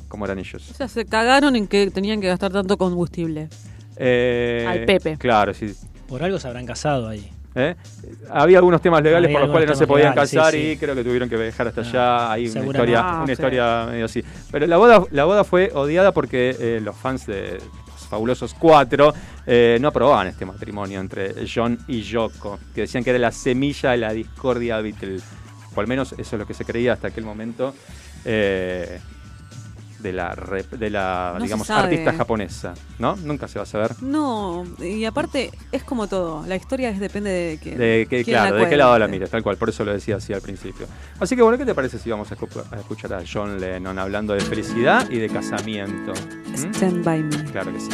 [0.08, 0.68] como eran ellos.
[0.72, 3.48] O sea, se cagaron en que tenían que gastar tanto combustible.
[3.96, 5.16] Eh, Al Pepe.
[5.18, 5.72] Claro, sí.
[6.08, 7.30] Por algo se habrán casado ahí.
[7.54, 7.76] ¿Eh?
[8.28, 10.58] Había algunos temas legales Había por los cuales no se podían legales, casar sí.
[10.72, 12.32] y creo que tuvieron que viajar hasta Ah, allá.
[12.32, 13.32] Hay una historia, Ah, una sí.
[13.34, 14.24] historia medio así.
[14.50, 17.58] Pero la boda, la boda fue odiada porque eh, los fans de
[18.11, 19.15] fabulosos cuatro
[19.47, 23.93] eh, no aprobaban este matrimonio entre John y Yoko, que decían que era la semilla
[23.93, 25.20] de la discordia Beatle.
[25.74, 27.73] O al menos eso es lo que se creía hasta aquel momento.
[28.24, 29.01] eh,
[30.01, 33.16] de la, rep- de la No digamos, artista japonesa, ¿no?
[33.16, 33.93] Nunca se va a saber.
[34.02, 36.44] No, y aparte es como todo.
[36.47, 37.77] La historia es, depende de que.
[37.77, 40.32] De que, claro, de qué lado la mires, tal cual, por eso lo decía así
[40.32, 40.86] al principio.
[41.18, 44.40] Así que bueno, ¿qué te parece si vamos a escuchar a John Lennon hablando de
[44.40, 46.12] felicidad y de casamiento?
[46.51, 46.74] ¿Mm?
[46.74, 47.44] Stand by me.
[47.51, 47.90] Claro que sí.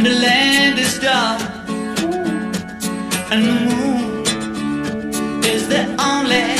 [0.00, 1.42] And the land is dark.
[3.30, 6.59] And the moon is the only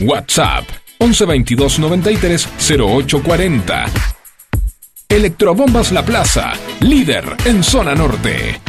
[0.00, 0.64] WhatsApp
[1.00, 2.48] 1122 93
[2.78, 3.86] 0840.
[5.08, 8.60] Electrobombas La Plaza, líder en zona norte.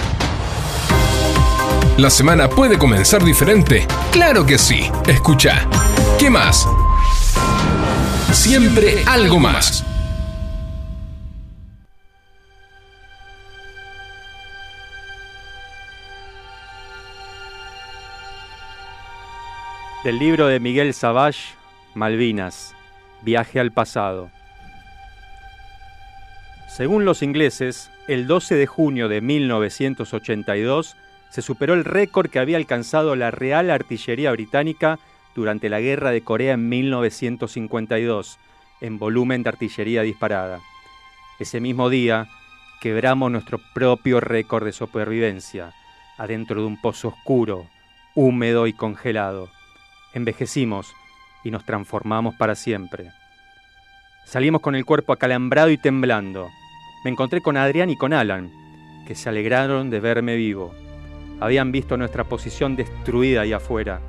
[1.98, 3.86] ¿La semana puede comenzar diferente?
[4.12, 4.90] Claro que sí.
[5.06, 5.68] Escucha.
[6.18, 6.66] ¿Qué más?
[8.32, 9.79] Siempre algo más.
[20.02, 21.56] Del libro de Miguel Savage,
[21.94, 22.74] Malvinas,
[23.22, 24.30] Viaje al pasado.
[26.70, 30.96] Según los ingleses, el 12 de junio de 1982
[31.30, 35.00] se superó el récord que había alcanzado la Real Artillería Británica
[35.36, 38.40] durante la Guerra de Corea en 1952,
[38.80, 40.62] en volumen de artillería disparada.
[41.40, 42.30] Ese mismo día,
[42.80, 45.74] quebramos nuestro propio récord de supervivencia,
[46.18, 47.68] adentro de un pozo oscuro,
[48.16, 49.59] húmedo y congelado.
[50.14, 50.94] Envejecimos
[51.44, 53.12] y nos transformamos para siempre.
[54.26, 56.50] Salimos con el cuerpo acalambrado y temblando.
[57.04, 58.52] Me encontré con Adrián y con Alan,
[59.08, 60.74] que se alegraron de verme vivo.
[61.40, 64.02] Habían visto nuestra posición destruida ahí afuera,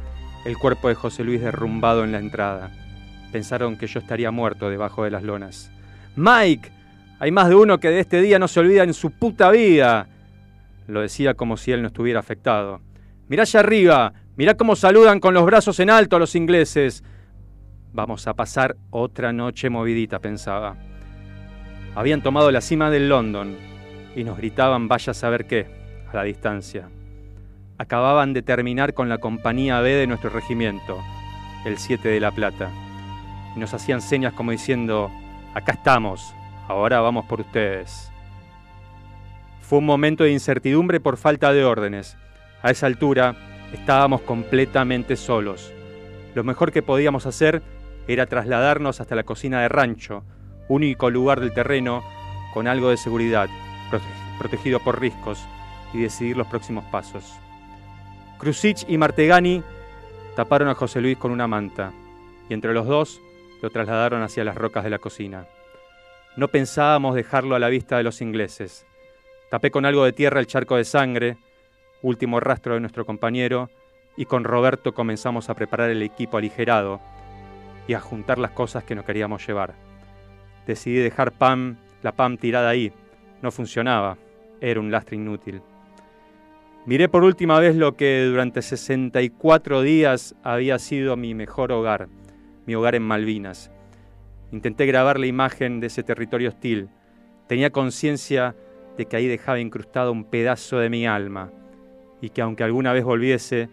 [0.44, 2.70] el cuerpo de José Luis derrumbado en la entrada.
[3.30, 5.70] Pensaron que yo estaría muerto debajo de las lonas.
[6.16, 6.70] Mike,
[7.18, 10.08] hay más de uno que de este día no se olvida en su puta vida.
[10.88, 12.80] Lo decía como si él no estuviera afectado.
[13.28, 17.04] Mirá allá arriba, mirá cómo saludan con los brazos en alto a los ingleses.
[17.92, 20.78] Vamos a pasar otra noche movidita, pensaba.
[21.94, 23.54] Habían tomado la cima del London
[24.16, 25.66] y nos gritaban vaya a saber qué,
[26.10, 26.88] a la distancia.
[27.76, 30.98] Acababan de terminar con la compañía B de nuestro regimiento,
[31.66, 32.70] el 7 de La Plata.
[33.54, 35.10] Y nos hacían señas como diciendo,
[35.52, 36.32] acá estamos,
[36.66, 38.10] ahora vamos por ustedes.
[39.60, 42.16] Fue un momento de incertidumbre por falta de órdenes.
[42.62, 43.36] A esa altura
[43.72, 45.72] estábamos completamente solos.
[46.34, 47.62] Lo mejor que podíamos hacer
[48.08, 50.24] era trasladarnos hasta la cocina de rancho,
[50.68, 52.02] único lugar del terreno
[52.54, 53.48] con algo de seguridad,
[53.90, 55.44] prote- protegido por riscos,
[55.92, 57.34] y decidir los próximos pasos.
[58.38, 59.62] Krusich y Martegani
[60.36, 61.92] taparon a José Luis con una manta,
[62.48, 63.20] y entre los dos
[63.60, 65.46] lo trasladaron hacia las rocas de la cocina.
[66.36, 68.86] No pensábamos dejarlo a la vista de los ingleses.
[69.50, 71.36] Tapé con algo de tierra el charco de sangre,
[72.02, 73.70] último rastro de nuestro compañero,
[74.16, 77.00] y con Roberto comenzamos a preparar el equipo aligerado
[77.86, 79.74] y a juntar las cosas que no queríamos llevar.
[80.66, 82.92] Decidí dejar Pam, la Pam tirada ahí.
[83.42, 84.18] No funcionaba.
[84.60, 85.62] Era un lastre inútil.
[86.86, 92.08] Miré por última vez lo que durante 64 días había sido mi mejor hogar,
[92.66, 93.70] mi hogar en Malvinas.
[94.52, 96.88] Intenté grabar la imagen de ese territorio hostil.
[97.46, 98.54] Tenía conciencia
[98.96, 101.52] de que ahí dejaba incrustado un pedazo de mi alma
[102.20, 103.68] y que aunque alguna vez volviese,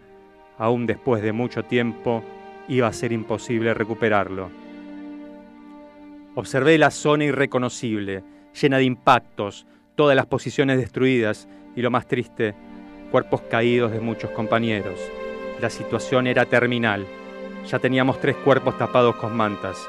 [0.58, 2.22] aún después de mucho tiempo,
[2.68, 4.50] iba a ser imposible recuperarlo.
[6.34, 8.22] Observé la zona irreconocible,
[8.60, 9.66] llena de impactos,
[9.96, 12.54] todas las posiciones destruidas y lo más triste,
[13.10, 15.00] cuerpos caídos de muchos compañeros.
[15.60, 17.06] La situación era terminal.
[17.66, 19.88] Ya teníamos tres cuerpos tapados con mantas.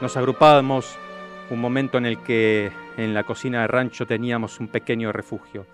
[0.00, 0.98] Nos agrupábamos
[1.50, 5.66] un momento en el que en la cocina de rancho teníamos un pequeño refugio.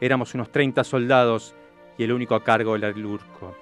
[0.00, 1.54] Éramos unos 30 soldados
[1.96, 3.56] y el único a cargo era el Urco.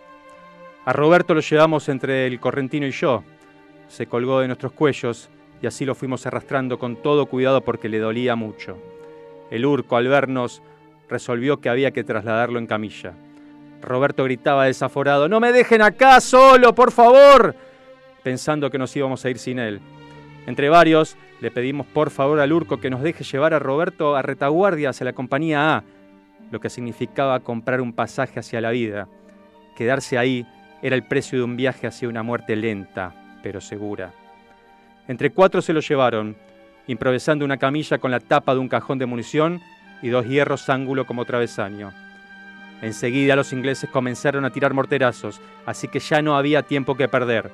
[0.85, 3.25] A Roberto lo llevamos entre el correntino y yo.
[3.89, 5.31] Se colgó de nuestros cuellos
[5.63, 8.77] y así lo fuimos arrastrando con todo cuidado porque le dolía mucho.
[9.51, 10.63] El Urco, al vernos,
[11.09, 13.15] resolvió que había que trasladarlo en camilla.
[13.81, 17.55] Roberto gritaba desaforado, ¡No me dejen acá solo, por favor!
[18.27, 19.81] pensando que nos íbamos a ir sin él.
[20.49, 24.23] Entre varios, le pedimos por favor al Urco que nos deje llevar a Roberto a
[24.23, 25.85] retaguardia hacia la compañía A,
[26.51, 29.09] lo que significaba comprar un pasaje hacia la vida.
[29.77, 30.47] Quedarse ahí
[30.83, 34.13] era el precio de un viaje hacia una muerte lenta, pero segura.
[35.09, 36.37] Entre cuatro se lo llevaron,
[36.87, 39.61] improvisando una camilla con la tapa de un cajón de munición
[40.03, 41.93] y dos hierros ángulo como travesaño.
[42.83, 47.51] Enseguida los ingleses comenzaron a tirar morterazos, así que ya no había tiempo que perder.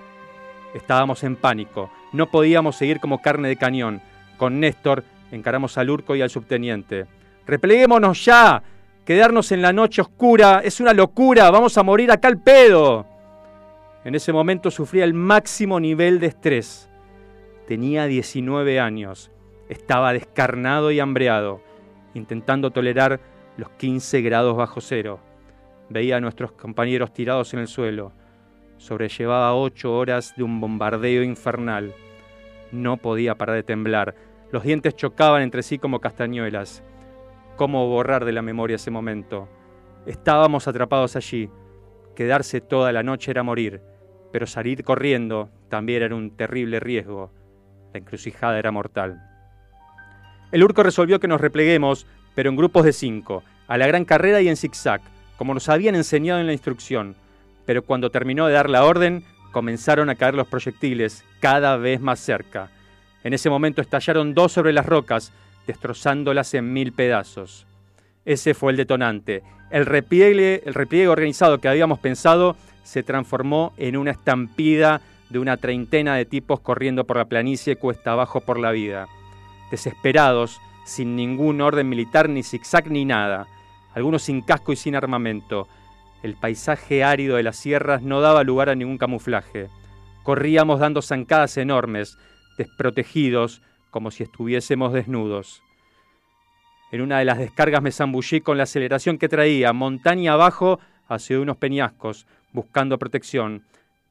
[0.74, 4.00] Estábamos en pánico, no podíamos seguir como carne de cañón.
[4.36, 7.06] Con Néstor encaramos al Urco y al subteniente.
[7.46, 8.62] ¡Repleguémonos ya!
[9.04, 13.04] Quedarnos en la noche oscura es una locura, vamos a morir acá al pedo.
[14.04, 16.88] En ese momento sufría el máximo nivel de estrés.
[17.66, 19.32] Tenía 19 años.
[19.68, 21.60] Estaba descarnado y hambreado,
[22.14, 23.20] intentando tolerar
[23.56, 25.18] los 15 grados bajo cero.
[25.88, 28.12] Veía a nuestros compañeros tirados en el suelo.
[28.76, 31.92] Sobrellevaba ocho horas de un bombardeo infernal.
[32.70, 34.14] No podía parar de temblar.
[34.52, 36.84] Los dientes chocaban entre sí como castañuelas.
[37.56, 39.48] ¿Cómo borrar de la memoria ese momento?
[40.06, 41.50] Estábamos atrapados allí.
[42.16, 43.82] Quedarse toda la noche era morir,
[44.32, 47.30] pero salir corriendo también era un terrible riesgo.
[47.92, 49.20] La encrucijada era mortal.
[50.50, 54.40] El Urco resolvió que nos repleguemos, pero en grupos de cinco, a la gran carrera
[54.40, 55.02] y en zigzag,
[55.36, 57.16] como nos habían enseñado en la instrucción.
[57.66, 62.18] Pero cuando terminó de dar la orden, comenzaron a caer los proyectiles cada vez más
[62.18, 62.70] cerca.
[63.24, 65.32] En ese momento estallaron dos sobre las rocas,
[65.66, 67.66] destrozándolas en mil pedazos.
[68.24, 69.42] Ese fue el detonante.
[69.70, 75.56] El repliegue, el repliegue organizado que habíamos pensado se transformó en una estampida de una
[75.56, 79.08] treintena de tipos corriendo por la planicie cuesta abajo por la vida.
[79.70, 83.46] Desesperados, sin ningún orden militar, ni zigzag ni nada.
[83.94, 85.68] Algunos sin casco y sin armamento.
[86.22, 89.68] El paisaje árido de las sierras no daba lugar a ningún camuflaje.
[90.22, 92.18] Corríamos dando zancadas enormes,
[92.58, 93.62] desprotegidos,
[93.92, 95.62] como si estuviésemos desnudos.
[96.90, 101.38] En una de las descargas me zambullí con la aceleración que traía, montaña abajo, hacia
[101.38, 103.62] unos peñascos, buscando protección.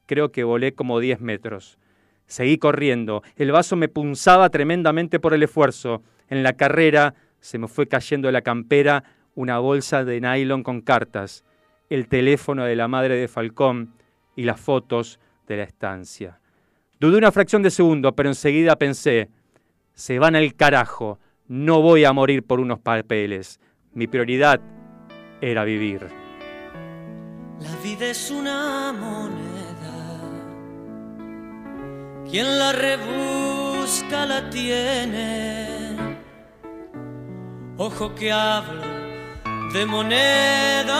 [0.06, 1.78] Creo que volé como 10 metros.
[2.26, 3.22] Seguí corriendo.
[3.36, 6.02] El vaso me punzaba tremendamente por el esfuerzo.
[6.30, 9.02] En la carrera se me fue cayendo de la campera
[9.34, 11.44] una bolsa de nylon con cartas,
[11.90, 13.94] el teléfono de la madre de Falcón
[14.36, 15.18] y las fotos
[15.48, 16.38] de la estancia.
[17.00, 19.28] Dudé una fracción de segundo, pero enseguida pensé,
[19.94, 23.60] se van al carajo, no voy a morir por unos papeles.
[23.92, 24.60] Mi prioridad
[25.40, 26.08] era vivir.
[27.60, 29.52] La vida es una moneda.
[32.30, 35.82] Quien la rebusca la tiene.
[37.76, 38.82] Ojo que hablo
[39.72, 40.92] de monedas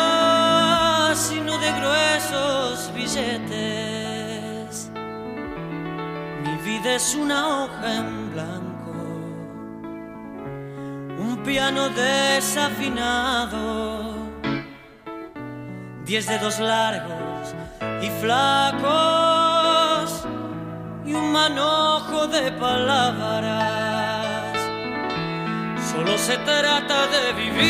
[1.32, 4.90] y no de gruesos billetes.
[6.42, 8.71] Mi vida es una hoja en blanco.
[11.24, 13.12] Un piano desafinado
[16.04, 17.54] diez dedos largos
[18.02, 20.08] y flacos
[21.06, 23.62] y un manojo de palabras.
[25.90, 27.62] Solo se trata de vivir,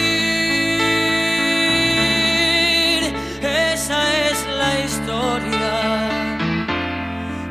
[3.42, 5.72] esa es la historia.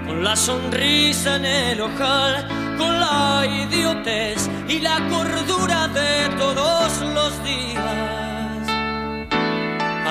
[0.08, 7.32] Con la sonrisa en el ojal, con la idiotez y la cordura de todos los
[7.44, 8.62] días.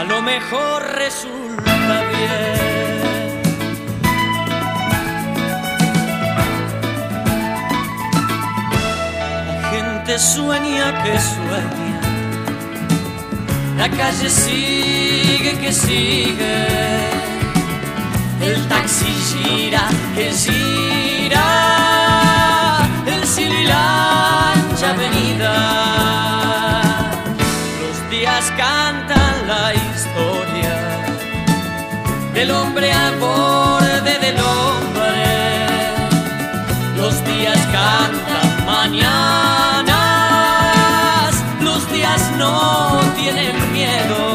[0.00, 2.70] A lo mejor resulta bien.
[9.48, 12.00] La gente sueña que sueña,
[13.80, 16.56] la calle sigue que sigue,
[18.48, 19.84] el taxi gira
[20.14, 21.79] que gira,
[23.60, 25.54] el sililancha avenida,
[27.82, 30.76] los días cantan la historia
[32.34, 34.78] del hombre al borde del hombre.
[36.96, 39.84] Los días cantan mañanas,
[41.60, 44.29] los días no tienen miedo.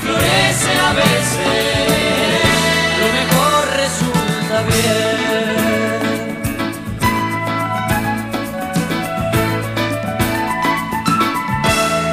[0.00, 2.42] Florece a veces.
[3.00, 5.18] Lo mejor resulta bien.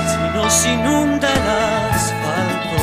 [0.10, 1.48] Si nos inunda el
[1.94, 2.82] asfalto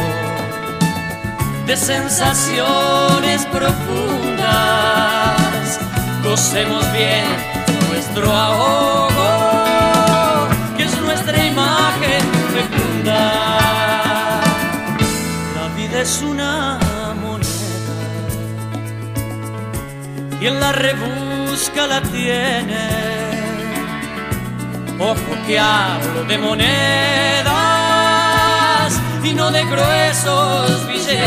[1.67, 4.47] de sensaciones profundas,
[6.23, 7.27] gocemos bien
[7.91, 8.96] nuestro ahogo
[16.07, 16.79] es una
[17.21, 17.99] moneda,
[20.39, 22.85] quien la rebusca la tiene.
[25.01, 26.63] Ojo que hablo de monedas
[29.25, 31.23] y no de gruesos billetes.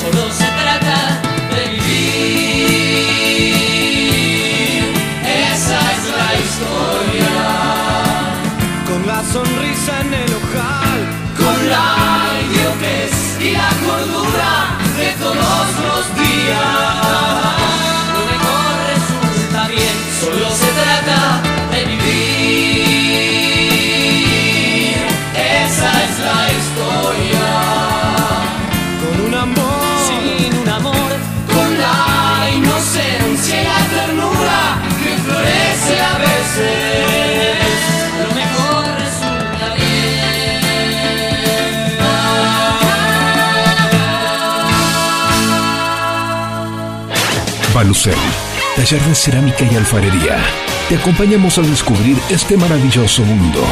[0.00, 0.98] Solo se trata
[1.54, 2.74] de vivir.
[5.52, 7.34] Esa es la historia.
[8.88, 10.32] Con la sonrisa en el
[11.64, 16.60] natural, idiotez y la cordura de todos los días.
[18.12, 20.73] Lo mejor resulta bien, solo se
[47.74, 48.14] Balucel,
[48.76, 50.38] taller de cerámica y alfarería.
[50.88, 53.64] Te acompañamos a descubrir este maravilloso mundo.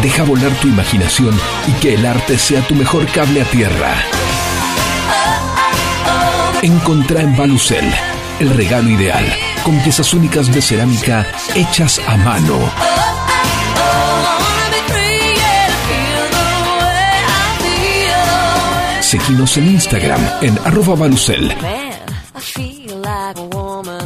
[0.00, 1.36] Deja volar tu imaginación
[1.66, 3.94] y que el arte sea tu mejor cable a tierra.
[6.62, 7.92] Encontrá en Balucel
[8.38, 9.26] el regalo ideal,
[9.64, 11.26] con piezas únicas de cerámica
[11.56, 12.60] hechas a mano.
[19.00, 21.87] Seguinos en Instagram en arroba Balucel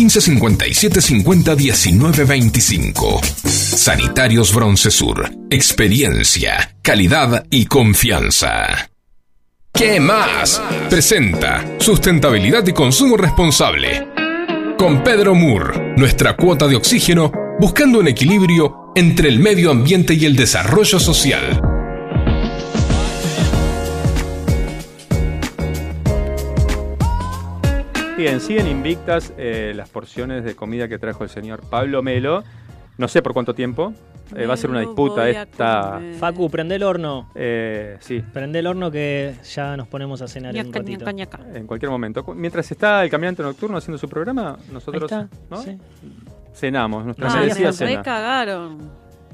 [0.00, 3.20] 1557 50 19 25.
[3.44, 5.30] Sanitarios Broncesur.
[5.50, 8.90] Experiencia, calidad y confianza.
[9.74, 10.60] ¿Qué más?
[10.88, 14.08] Presenta Sustentabilidad y Consumo Responsable.
[14.78, 20.24] Con Pedro Moore, nuestra cuota de oxígeno, buscando un equilibrio entre el medio ambiente y
[20.24, 21.60] el desarrollo social.
[28.20, 32.44] Bien, siguen invictas eh, las porciones de comida que trajo el señor Pablo Melo.
[32.98, 33.94] No sé por cuánto tiempo.
[34.36, 35.98] Eh, va a ser una disputa esta.
[36.18, 37.30] Facu, prende el horno.
[37.34, 38.22] Eh, sí.
[38.30, 40.98] Prende el horno que ya nos ponemos a cenar en un ratito.
[40.98, 41.40] ñaca, ñaca.
[41.54, 42.22] En cualquier momento.
[42.34, 45.62] Mientras está el caminante nocturno haciendo su programa, nosotros Ahí está, ¿no?
[45.62, 45.78] sí.
[46.52, 47.90] cenamos, nuestra Ah, merecida me cena.
[47.96, 48.90] recagaron.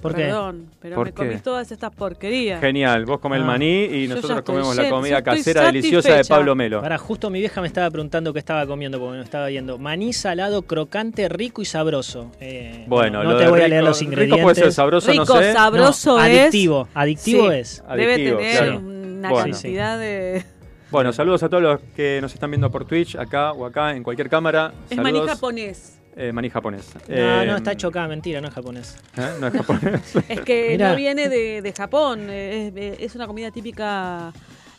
[0.09, 0.23] ¿Por qué?
[0.25, 1.39] Perdón, pero ¿Por me comí qué?
[1.39, 2.61] todas estas porquerías.
[2.61, 3.47] Genial, vos comés el Ah.
[3.47, 6.25] maní y nosotros comemos la comida casera deliciosa de.
[6.25, 6.79] Pablo Melo.
[6.81, 9.79] Ahora, justo mi vieja me estaba preguntando qué estaba comiendo porque me estaba viendo.
[9.79, 12.31] Maní salado, crocante, rico y sabroso.
[12.41, 14.43] Eh, Bueno, no, no te voy a rico- leer los rico ingredientes.
[14.43, 15.53] puede ser sabroso, no Rico, sé.
[15.53, 16.41] sabroso No, es.
[16.41, 17.83] adictivo, adictivo Sí, es.
[17.97, 18.79] Debe Adictivo, tener claro.
[18.79, 19.53] una Bueno.
[19.53, 20.45] cantidad de.
[20.91, 24.03] Bueno, saludos a todos los que nos están viendo por Twitch, acá o acá, en
[24.05, 24.73] cualquier cámara.
[24.89, 25.96] Es maní japonés.
[26.19, 26.95] Eh, maní japonés.
[27.09, 28.97] No, Eh, no, está hecho acá, mentira, no es japonés.
[29.19, 29.29] ¿eh?
[29.39, 30.17] No es japonés.
[30.29, 30.91] Es que Mirá.
[30.91, 32.29] no viene de, de Japón.
[32.31, 34.33] eh, Es, es una comida típica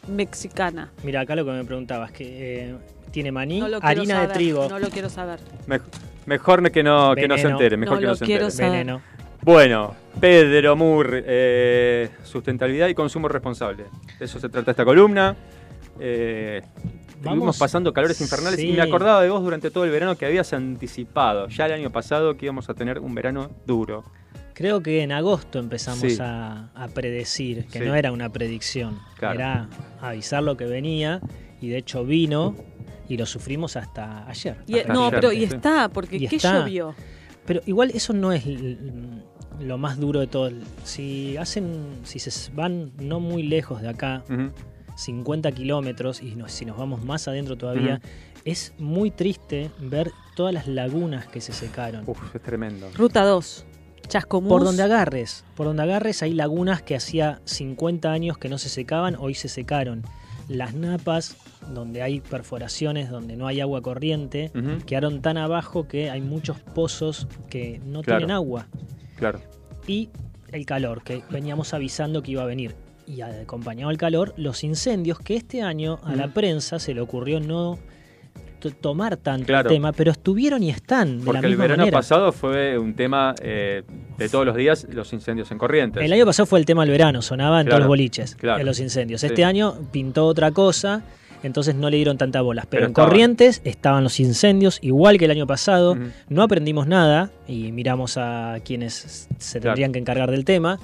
[0.07, 0.89] mexicana.
[1.03, 2.75] Mira, acá lo que me preguntabas, que eh,
[3.11, 4.67] tiene maní, No harina de trigo.
[4.67, 5.39] No lo quiero saber.
[5.67, 5.81] Mej-
[6.25, 8.57] mejor que no, que no se entere, mejor No que no se quiero entere.
[8.57, 8.71] saber.
[8.71, 9.01] Veneno.
[9.43, 13.85] Bueno, Pedro Moore, eh, sustentabilidad y consumo responsable.
[14.17, 15.35] De eso se trata esta columna.
[17.17, 17.57] Estuvimos Vamos.
[17.57, 21.47] pasando calores infernales y me acordaba de vos durante todo el verano que habías anticipado,
[21.49, 24.03] ya el año pasado, que íbamos a tener un verano duro.
[24.53, 26.17] Creo que en agosto empezamos Sí.
[26.21, 27.85] a, a predecir, que Sí.
[27.85, 29.35] no era una predicción, Claro.
[29.39, 29.69] era
[30.01, 31.21] avisar lo que venía
[31.59, 32.55] y de hecho vino
[33.09, 34.57] y lo sufrimos hasta ayer.
[34.67, 36.59] Y- Hasta no, ayer, pero y está, porque Y ¿qué está.
[36.59, 36.93] llovió?
[37.45, 38.43] Pero igual eso no es
[39.59, 40.51] lo más duro de todo.
[40.83, 44.23] Si hacen, si se van no muy lejos de acá.
[44.97, 48.01] 50 kilómetros, y nos- si nos vamos más adentro todavía,
[48.45, 52.03] es muy triste ver todas las lagunas que se secaron.
[52.07, 52.87] Uf, es tremendo.
[52.95, 53.65] Ruta 2.
[54.07, 54.49] Chascomús.
[54.49, 58.69] Por donde agarres, por donde agarres hay lagunas que hacía 50 años que no se
[58.69, 60.03] secaban, hoy se secaron.
[60.47, 61.35] Las napas,
[61.73, 64.49] donde hay perforaciones, donde no hay agua corriente,
[64.85, 68.19] quedaron tan abajo que hay muchos pozos que no Claro.
[68.19, 68.67] tienen agua.
[69.17, 69.41] Claro.
[69.87, 70.09] Y
[70.53, 72.75] el calor, que veníamos avisando que iba a venir.
[73.07, 77.39] Y acompañado al calor, los incendios, que este año a la prensa se le ocurrió
[77.39, 77.79] no
[78.59, 79.69] to- tomar tanto Claro.
[79.69, 81.97] el tema, pero estuvieron y están de Porque la el misma verano manera.
[81.97, 83.83] pasado fue un tema eh,
[84.17, 86.03] de todos los días, los incendios en Corrientes.
[86.03, 88.59] El año pasado fue el tema del verano, sonaba en Claro, todos los boliches, claro.
[88.59, 89.21] en los incendios.
[89.21, 89.27] Sí.
[89.27, 91.03] Este año pintó otra cosa,
[91.43, 92.65] entonces no le dieron tanta bolas.
[92.65, 92.93] Pero, Pero en.
[92.93, 95.95] Corrientes estaban los incendios, igual que el año pasado.
[96.27, 100.77] No aprendimos nada y miramos a quienes se tendrían que encargar del tema.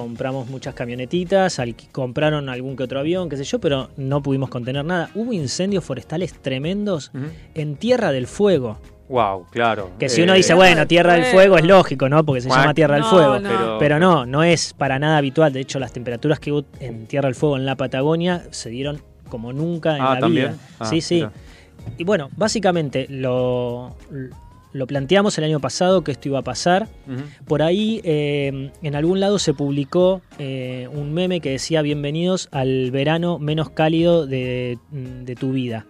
[0.00, 1.58] Compramos muchas camionetitas,
[1.90, 5.08] compraron algún que otro avión, qué sé yo, pero no pudimos contener nada.
[5.14, 7.10] Hubo incendios forestales tremendos
[7.54, 8.76] en Tierra del Fuego.
[9.08, 9.92] Wow, claro.
[9.98, 12.26] Que si Eh, uno dice, bueno, Tierra del Fuego es lógico, ¿no?
[12.26, 13.38] Porque se llama Tierra del No, Fuego.
[13.38, 13.48] no.
[13.48, 15.50] Pero- Pero no, no es para nada habitual.
[15.54, 19.00] De hecho, las temperaturas que hubo en Tierra del Fuego, en la Patagonia, se dieron
[19.30, 20.46] como nunca en Ah, la ¿también?
[20.48, 20.56] vida.
[20.78, 21.14] Ah, sí, sí.
[21.14, 21.32] mira.
[21.96, 23.96] Y bueno, básicamente lo,
[24.76, 26.88] lo planteamos el año pasado que esto iba a pasar.
[27.46, 32.90] Por ahí, eh, en algún lado se publicó eh, un meme que decía bienvenidos al
[32.90, 35.86] verano menos cálido de, de tu vida.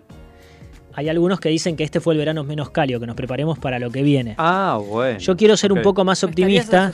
[0.98, 3.78] Hay algunos que dicen que este fue el verano menos cálido, que nos preparemos para
[3.78, 4.34] lo que viene.
[4.38, 5.18] Ah, bueno.
[5.18, 6.90] Yo quiero ser un poco más optimista.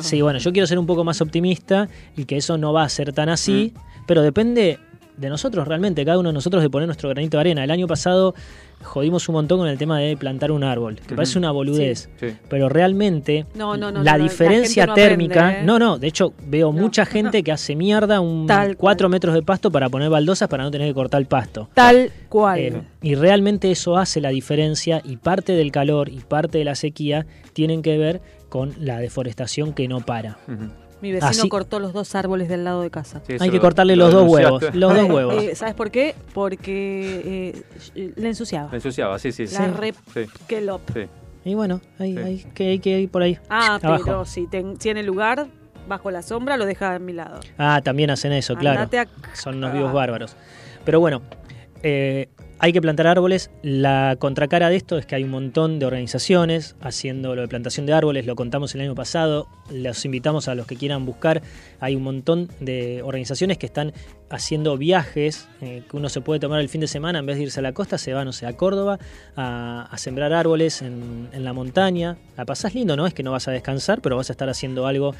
[0.00, 2.88] Sí, bueno, yo quiero ser un poco más optimista y que eso no va a
[2.90, 4.00] ser tan así, Mm.
[4.06, 4.78] pero depende
[5.16, 7.64] de nosotros realmente, cada uno de nosotros de poner nuestro granito de arena.
[7.64, 8.34] El año pasado
[8.82, 12.36] jodimos un montón con el tema de plantar un árbol, que parece una boludez, Sí.
[12.48, 15.64] pero realmente No, no, no, la diferencia la gente no térmica, aprende, ¿eh?
[15.64, 19.42] no, no, de hecho veo mucha gente que hace mierda un Tal 4 metros de
[19.42, 21.68] pasto para poner baldosas para no tener que cortar el pasto.
[21.74, 22.58] Tal cual.
[22.58, 26.74] Eh, y realmente eso hace la diferencia y parte del calor y parte de la
[26.74, 28.20] sequía tienen que ver
[28.50, 30.36] con la deforestación que no para.
[31.02, 33.20] Mi vecino Así- cortó los dos árboles del lado de casa.
[33.40, 35.34] Hay que cortarle los dos huevos, los dos huevos.
[35.42, 36.14] Eh, ¿Sabes por qué?
[36.32, 37.62] Porque
[37.94, 38.68] eh, le ensuciaba.
[38.70, 39.46] Me ensuciaba, sí, sí.
[39.46, 39.54] sí.
[39.58, 40.24] La re- Sí.
[40.48, 41.06] que lo- Sí.
[41.44, 43.38] Y bueno, hay, hay que, hay que ir por ahí.
[43.48, 44.04] Ah, abajo.
[44.04, 44.48] pero si
[44.78, 45.46] tiene lugar
[45.86, 47.40] bajo la sombra, lo deja a mi lado.
[47.58, 48.80] Ah, también hacen eso, claro.
[48.80, 50.34] A- Son unos vivos bárbaros.
[50.84, 51.22] Pero bueno,
[51.82, 52.28] eh,
[52.58, 53.50] hay que plantar árboles.
[53.62, 57.86] La contracara de esto es que hay un montón de organizaciones haciendo lo de plantación
[57.86, 58.26] de árboles.
[58.26, 59.46] Lo contamos el año pasado.
[59.70, 61.42] Los invitamos a los que quieran buscar.
[61.80, 63.92] Hay un montón de organizaciones que están
[64.30, 67.18] haciendo viajes eh, que uno se puede tomar el fin de semana.
[67.18, 68.98] En vez de irse a la costa, se va, no sé, a Córdoba
[69.36, 72.16] a, sembrar árboles en, en la montaña.
[72.36, 73.06] La pasás lindo, ¿no?
[73.06, 75.14] Es que no vas a descansar, pero vas a estar haciendo algo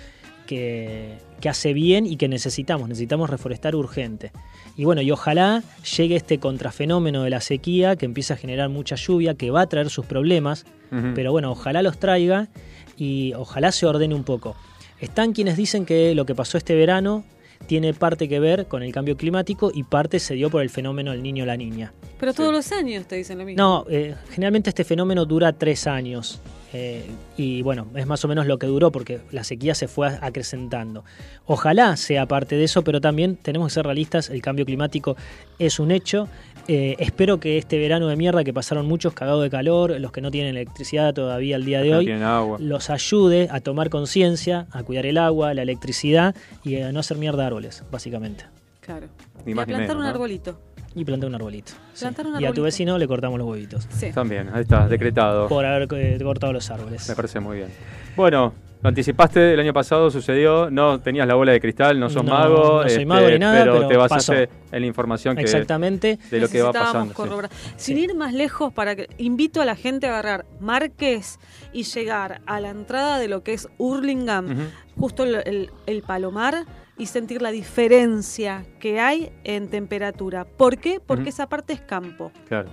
[0.46, 2.88] que, que hace bien y que necesitamos.
[2.88, 4.32] Necesitamos reforestar urgente.
[4.76, 5.62] Y bueno, y ojalá
[5.96, 9.66] llegue este contrafenómeno de la sequía que empieza a generar mucha lluvia, que va a
[9.66, 10.66] traer sus problemas,
[11.14, 12.48] pero bueno, ojalá los traiga
[12.96, 14.56] y ojalá se ordene un poco.
[15.00, 17.24] Están quienes dicen que lo que pasó este verano
[17.66, 21.10] tiene parte que ver con el cambio climático y parte se dio por el fenómeno
[21.10, 21.92] del niño la niña.
[22.18, 23.62] Pero todos los años te dicen lo mismo.
[23.62, 26.40] No, eh, generalmente este fenómeno dura tres años.
[26.72, 27.04] Eh,
[27.36, 31.04] y bueno, es más o menos lo que duró porque la sequía se fue acrecentando.
[31.46, 35.16] Ojalá sea parte de eso, pero también tenemos que ser realistas, el cambio climático
[35.58, 36.28] es un hecho.
[36.68, 40.20] Eh, espero que este verano de mierda que pasaron muchos cagados de calor, los que
[40.20, 42.58] no tienen electricidad todavía al día de No hoy, agua.
[42.60, 46.34] los ayude a tomar conciencia, a cuidar el agua, la electricidad
[46.64, 48.46] y a no hacer mierda árboles, básicamente.
[48.80, 49.06] Claro.
[49.44, 50.08] Ni y más a ni plantar menos, un ¿no?
[50.08, 50.60] arbolito.
[50.96, 51.72] Y plantar un arbolito.
[51.92, 52.00] sí.
[52.00, 52.62] Plantar un Y a tu arbolito.
[52.62, 53.86] vecino le cortamos los huevitos.
[53.90, 54.10] Sí.
[54.12, 55.46] También, ahí está, decretado.
[55.48, 57.08] Por haber eh, cortado los árboles.
[57.08, 57.68] Me parece muy bien.
[58.16, 62.24] Bueno, lo anticipaste el año pasado, sucedió, no tenías la bola de cristal, no sos
[62.24, 62.82] No, mago.
[62.82, 66.18] no soy mago ni nada, pero, pero te basaste en la información que, Exactamente.
[66.30, 67.10] de lo que va pasando.
[67.12, 67.14] sí.
[67.16, 67.50] corroborar.
[67.76, 71.38] Sin ir más lejos, para que invito a la gente a agarrar Márquez
[71.74, 74.62] y llegar a la entrada de lo que es Hurlingham, Ujú.
[75.00, 76.64] justo el, el- el Palomar,
[76.98, 80.44] y sentir la diferencia que hay en temperatura.
[80.44, 81.00] ¿Por qué?
[81.04, 82.32] Porque esa parte es campo.
[82.48, 82.68] Claro.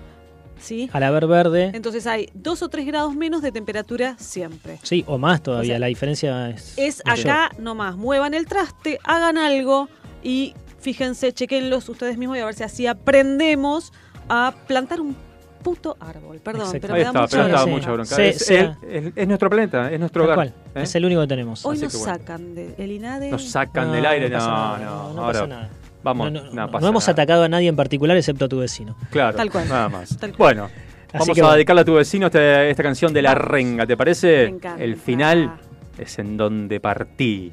[0.59, 0.89] ¿sí?
[0.93, 4.79] Al haber verde, Entonces hay dos o tres grados menos de temperatura siempre.
[4.83, 6.77] sí, o más todavía, O sea, la diferencia es.
[6.77, 7.29] Es mayor.
[7.29, 9.89] acá nomás, muevan el traste, hagan algo
[10.23, 13.91] y fíjense, chequenlos ustedes mismos y a ver si así aprendemos
[14.29, 15.15] a plantar un
[15.63, 16.39] puto árbol.
[16.43, 17.65] Perdón, pero Ahí me da está, mucha pero bronca.
[17.65, 18.15] mucha bronca.
[18.15, 18.53] Sí, es, sí.
[18.55, 20.35] es- es- es nuestro planeta, es nuestro Tal hogar.
[20.51, 20.83] cual, ¿eh?
[20.83, 21.65] Es el único que tenemos.
[21.65, 22.13] Hoy Así nos bueno.
[22.15, 23.31] sacan de el INADE.
[23.31, 25.69] Nos sacan No, del aire, no no, pasa nada, no, no ahora pasa nada.
[26.03, 27.11] Vamos, No, no, no, pasa no hemos nada.
[27.13, 28.95] atacado a nadie en particular excepto a tu vecino.
[29.09, 29.69] Claro, Tal cual.
[29.69, 30.17] nada más.
[30.17, 30.55] Tal cual.
[30.55, 30.73] Bueno, Así
[31.13, 31.53] vamos que a bueno.
[31.55, 33.35] dedicarle a tu vecino este- esta canción de La.
[33.35, 34.27] Renga, ¿te parece?
[34.43, 34.83] Me encanta.
[34.83, 35.53] El final
[35.97, 37.51] es en donde partí.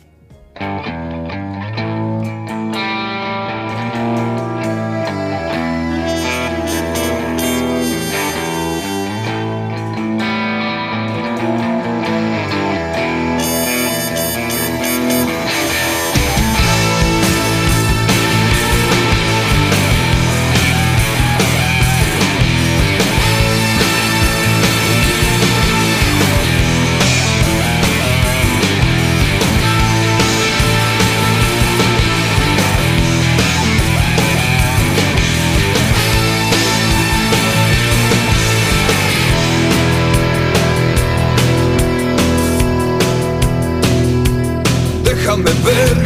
[45.41, 45.97] Déjame ver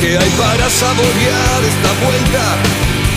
[0.00, 2.44] qué hay para saborear esta vuelta.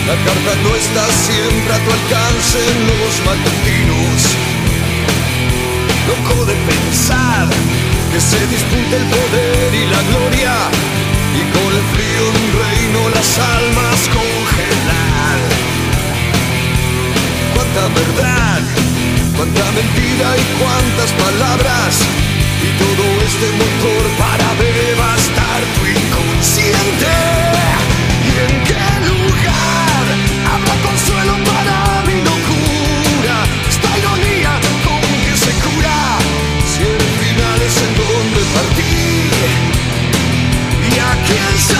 [0.06, 4.20] La carta no está siempre a tu alcance en los matutinos.
[6.08, 7.48] Loco de pensar
[8.12, 10.54] que se dispute el poder y la gloria.
[11.32, 15.38] Y con el frío de un reino las almas congelar.
[17.54, 18.60] Cuánta verdad,
[19.36, 21.92] cuánta mentira y cuántas palabras.
[22.60, 24.69] Y todo este motor para devastar
[27.00, 30.04] ¿Y en qué lugar
[30.52, 33.36] habrá consuelo para mi locura?
[33.68, 34.52] Esta ironía,
[34.84, 35.96] ¿cómo que se cura?
[36.70, 39.30] Si en el final es el dónde partí,
[40.88, 41.79] ¿y a quién?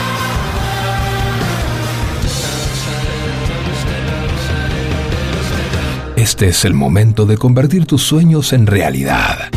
[6.21, 9.49] Este es el momento de convertir tus sueños en realidad.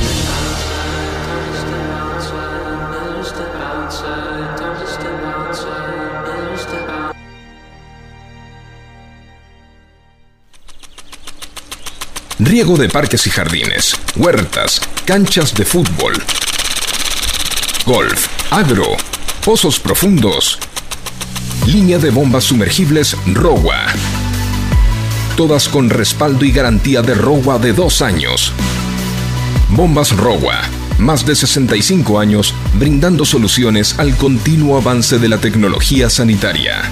[12.38, 16.14] Riego de parques y jardines, huertas, canchas de fútbol,
[17.84, 18.96] golf, agro,
[19.44, 20.58] pozos profundos,
[21.66, 23.84] línea de bombas sumergibles ROWA.
[25.36, 28.52] Todas con respaldo y garantía de ROWA de dos años.
[29.70, 30.60] Bombas ROWA.
[30.98, 36.82] Más de 65 años brindando soluciones al continuo avance de la tecnología sanitaria.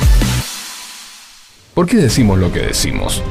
[1.73, 3.23] ¿Por qué decimos lo que decimos?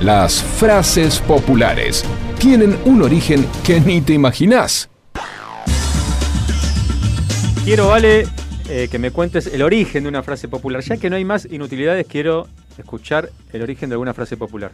[0.00, 2.04] Las frases populares
[2.38, 4.88] tienen un origen que ni te imaginás.
[7.64, 8.28] Quiero, Vale,
[8.68, 10.80] eh, que me cuentes el origen de una frase popular.
[10.84, 12.46] Ya que no hay más inutilidades, quiero
[12.80, 14.72] escuchar el origen de alguna frase popular.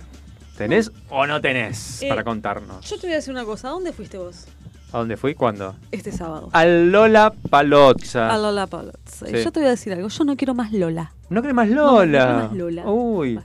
[0.57, 2.85] ¿Tenés o no tenés Eh, para contarnos?
[2.89, 3.69] Yo te voy a decir una cosa.
[3.69, 4.47] ¿A dónde fuiste vos
[4.93, 5.35] ¿A dónde fui?
[5.35, 5.75] ¿Cuándo?
[5.91, 6.49] este sábado?
[6.53, 8.33] Al Lola Palozza.
[8.33, 9.27] A Lola Palazzo.
[9.27, 9.33] Sí.
[9.43, 10.09] Yo te voy a decir algo.
[10.09, 11.13] Yo no quiero más Lola.
[11.29, 12.27] ¿No querés más Lola?
[12.27, 12.91] no quiero más Lola.
[12.91, 13.41] Uy.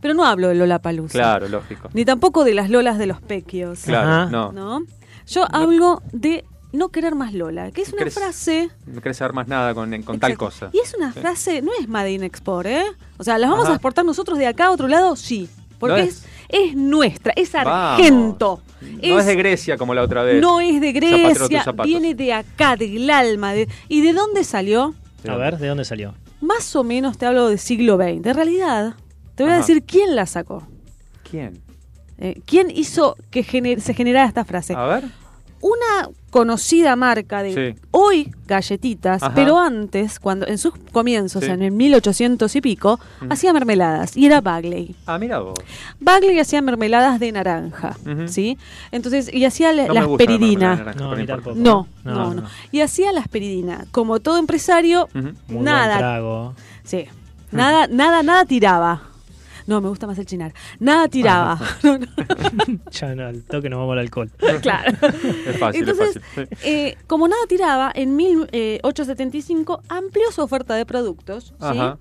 [0.00, 1.12] Pero no hablo de Lola Palusa.
[1.18, 1.88] Claro, lógico.
[1.94, 3.80] Ni tampoco de las Lolas de los Pequios.
[3.84, 4.52] Claro, no.
[4.52, 4.82] ¿No?
[5.26, 8.70] Yo hablo de no querer más Lola, que es una querés- frase.
[8.86, 10.70] No querés saber más nada con, con tal cosa.
[10.72, 11.20] Y es una Sí.
[11.20, 12.84] frase, no es Made in Export, ¿eh?
[13.18, 13.72] O sea, ¿las vamos Ajá.
[13.74, 15.14] a exportar nosotros de acá a otro lado?
[15.16, 15.48] Sí.
[15.78, 17.72] Porque ¿No es, es nuestra, es Vamos.
[18.00, 18.62] argento.
[18.80, 20.40] No es de Grecia como la otra vez.
[20.40, 21.86] No es de Grecia, zapatos.
[21.86, 23.52] viene de acá, del alma.
[23.52, 24.94] De, ¿Y de dónde salió?
[25.28, 26.14] A ver, ¿de dónde salió?
[26.40, 28.26] Más o menos te hablo del siglo XX.
[28.26, 28.94] En realidad,
[29.34, 30.66] te voy a decir quién la sacó.
[31.28, 31.60] ¿Quién?
[32.18, 34.74] Eh, ¿Quién hizo que gener- se generara esta frase?
[34.74, 35.04] A ver.
[35.62, 37.80] Una conocida marca de Sí.
[37.92, 39.32] hoy galletitas, Ajá.
[39.34, 41.50] pero antes, cuando en sus comienzos, Sí.
[41.50, 43.30] en el 1800 y pico, Mm.
[43.32, 44.96] hacía mermeladas y era Bagley.
[45.06, 45.54] Ah, mira vos.
[46.00, 47.96] Bagley hacía mermeladas de naranja.
[48.26, 48.58] ¿sí?
[48.90, 50.76] Entonces, y hacía la, No la me gusta la asperidina.
[50.76, 51.56] naranja, No, tampoco.
[51.56, 52.48] No, No, no, no, no.
[52.72, 53.84] Y hacía la asperidina.
[53.92, 55.22] Como todo empresario, Ujú.
[55.22, 56.54] Muy buen nada, trago.
[56.82, 57.04] sí,
[57.52, 59.02] nada, nada, nada tiraba.
[59.66, 60.52] No, me gusta más el chinar.
[60.80, 61.58] Nada tiraba.
[61.82, 62.06] No, no.
[62.90, 64.30] Ya no, al toque nos vamos al alcohol.
[64.60, 64.92] claro.
[65.46, 66.48] Es fácil, Entonces, es fácil.
[66.58, 66.68] Sí.
[66.68, 71.46] eh, como nada tiraba, en 1875 amplió su oferta de productos.
[71.46, 71.54] ¿sí?
[71.60, 71.98] Ajá.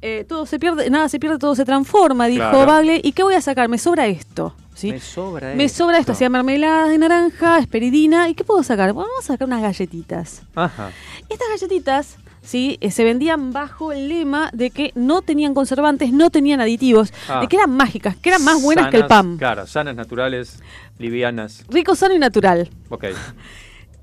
[0.00, 2.66] Eh, todo se pierde, nada se pierde, todo se transforma, dijo Claro.
[2.66, 3.00] Bagley.
[3.04, 3.68] ¿Y qué voy a sacar?
[3.68, 4.54] Me sobra esto.
[4.74, 4.90] ¿sí?
[4.90, 8.28] Me sobra Me sobra esto, hacía mermeladas de naranja, esperidina.
[8.28, 8.92] ¿Y qué puedo sacar?
[8.92, 10.42] Bueno, vamos a sacar unas galletitas.
[10.54, 10.90] Ajá.
[11.28, 16.30] Estas galletitas, sí, eh, se vendían bajo el lema de que no tenían conservantes, no
[16.30, 17.40] tenían aditivos, Ah.
[17.40, 19.36] de que eran mágicas, que eran más buenas que el pan.
[19.38, 20.60] Claro, sanas, naturales,
[20.98, 21.64] livianas.
[21.68, 22.68] Rico, sano y natural.
[22.90, 23.04] Ok.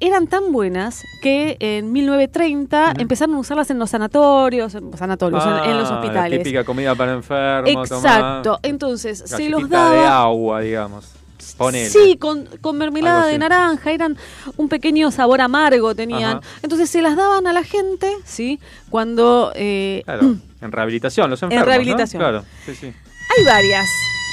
[0.02, 5.72] Eran tan buenas que en 1930 empezaron a usarlas en los sanatorios, en, sanatorios, en-
[5.72, 6.40] en, los Ah, la hospitales.
[6.42, 7.92] típica comida para enfermos.
[7.92, 8.44] Exacto.
[8.56, 8.60] tomá.
[8.64, 9.92] Entonces, se los daba.
[9.94, 11.12] de agua, digamos.
[11.58, 11.90] Ponele.
[11.90, 14.18] Sí, con, con mermelada de naranja, eran
[14.58, 16.38] un pequeño sabor amargo tenían.
[16.38, 16.48] Ajá.
[16.62, 18.60] Entonces se las daban a la gente, ¿sí?
[18.90, 21.66] Cuando eh, Claro, en rehabilitación, los enfermos.
[21.66, 21.70] ¿no?
[21.72, 22.20] rehabilitación.
[22.22, 22.88] Claro, sí, sí.
[22.88, 23.88] hay varias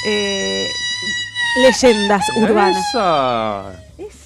[0.06, 0.66] eh,
[1.62, 2.84] leyendas urbanas.
[2.88, 3.72] Esa.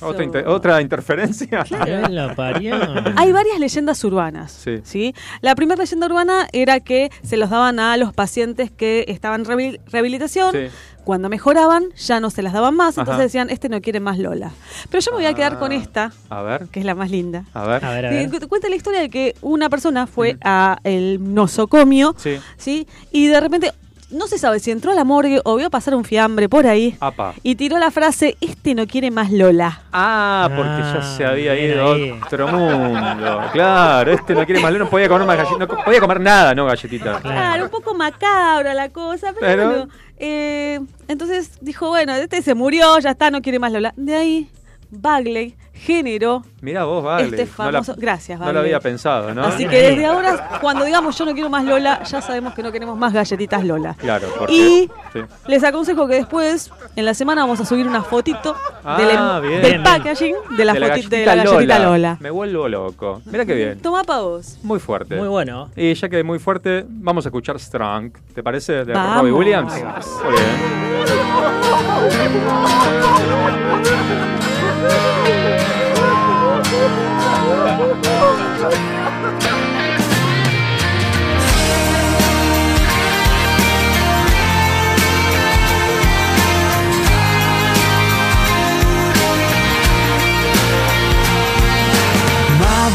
[0.02, 1.64] Otra, inter- otra interferencia.
[2.36, 2.76] Parió.
[3.16, 4.50] Hay varias leyendas urbanas.
[4.50, 4.80] Sí.
[4.82, 5.14] ¿sí?
[5.42, 9.46] La primera leyenda urbana era que se los daban a los pacientes que estaban en
[9.46, 10.52] rehabil- rehabilitación.
[10.52, 10.66] Sí.
[11.04, 13.22] Cuando mejoraban, ya no se las daban más, entonces Ajá.
[13.22, 14.52] decían, este no quiere más Lola.
[14.90, 15.76] Pero yo me voy a quedar con Ah.
[15.76, 17.44] esta, A ver, que es la más linda.
[17.54, 17.84] a ver.
[17.84, 18.30] A ver, a ver.
[18.30, 22.38] cu- Cuenta la historia de que una persona fue a el nosocomio, Sí.
[22.56, 22.86] ¿sí?
[23.12, 23.72] Y de repente,
[24.10, 26.96] no se sabe si entró a la morgue o vio pasar un fiambre por ahí.
[26.98, 27.32] Apa.
[27.44, 29.82] Y tiró la frase, este no quiere más Lola.
[29.92, 32.10] Ah, porque ya Ah, se había ido ahí.
[32.10, 33.40] a otro mundo.
[33.52, 36.66] Claro, este no quiere más, no podía comer más galletitas, no podía comer nada, no
[36.66, 37.20] galletitas.
[37.22, 39.88] Claro, un poco macabra la cosa, pero, Pero- bueno,
[40.20, 43.94] eh, entonces dijo, bueno, este se murió, ya está, no quiere más Lola.
[43.96, 44.50] De ahí,
[44.90, 47.24] Bagley generó Mirá vos, vale.
[47.24, 47.94] este famoso...
[47.96, 48.54] Gracias, No Bagley.
[48.54, 49.44] lo había pensado, ¿no?
[49.44, 52.70] Así que desde ahora, cuando digamos yo no quiero más Lola, ya sabemos que no
[52.70, 53.94] queremos más galletitas Lola.
[53.94, 54.52] Claro, porque.
[54.54, 55.20] Y sí.
[55.46, 58.54] les aconsejo que después, en la semana, vamos a subir una fotito
[58.84, 59.62] Ah, del, em- bien.
[59.62, 62.16] del packaging de la, De foti- de la galletita Lola.
[62.20, 63.22] Me vuelvo loco.
[63.26, 63.80] Mira qué bien.
[63.80, 64.58] Toma pa' vos.
[64.62, 65.16] Muy fuerte.
[65.16, 65.70] Muy bueno.
[65.76, 68.12] Y ya que muy fuerte, vamos a escuchar Strong.
[68.34, 68.84] ¿Te parece?
[68.84, 69.18] De Vamos.
[69.22, 69.72] Robbie Williams.
[69.72, 70.50] Muy bien.
[74.80, 74.86] My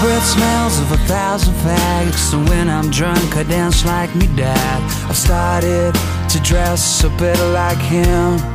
[0.01, 2.15] breath smells of a thousand fags.
[2.15, 4.81] So when I'm drunk, I dance like me dad.
[5.07, 5.93] I've started
[6.29, 8.54] to dress a bit like him.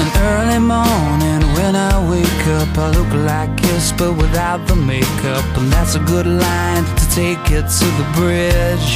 [0.00, 5.44] An early morning when I wake up, I look like kiss, but without the makeup.
[5.58, 8.90] And that's a good line to take it to the bridge.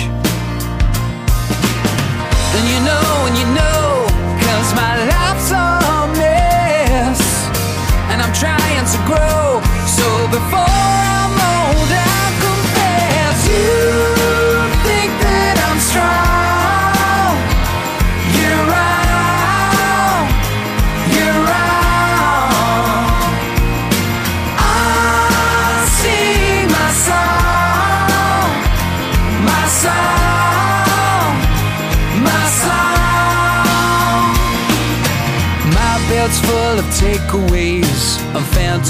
[2.54, 4.06] And you know, and you know,
[4.44, 5.66] cause my life's a
[6.20, 7.20] mess.
[8.10, 9.60] And I'm trying to grow.
[9.98, 11.21] So before I'm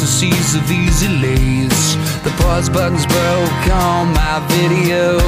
[0.02, 1.96] fantasies of easy lays.
[2.24, 5.18] The pause button's broke on my video.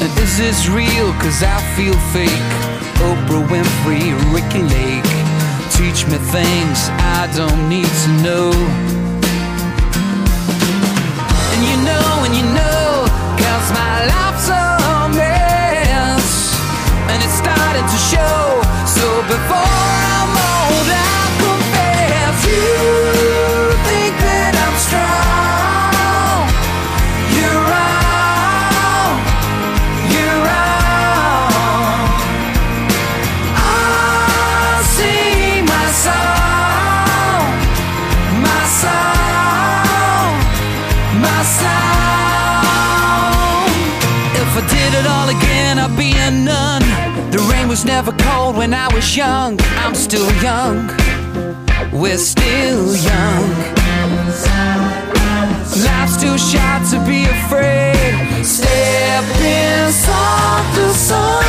[0.00, 1.12] And is this real?
[1.14, 2.52] Cause I feel fake.
[3.02, 5.12] Oprah Winfrey, Ricky Lake.
[5.72, 6.78] Teach me things
[7.18, 8.52] I don't need to know.
[11.52, 13.06] And you know, and you know,
[13.42, 16.54] cause my life's a mess.
[17.10, 18.62] And it's starting to show.
[18.86, 19.74] So before
[20.14, 21.01] I'm old,
[48.04, 49.58] never cold when I was young.
[49.76, 50.88] I'm still young.
[51.92, 53.48] We're still young.
[55.86, 58.44] Life's too short to be afraid.
[58.44, 61.42] Step inside the sun.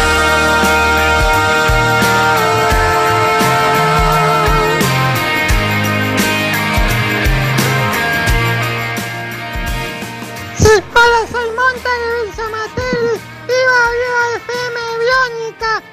[10.96, 13.16] Hola, soy Monta de Villa Materni.
[13.48, 15.93] Viva, viva FM Biónica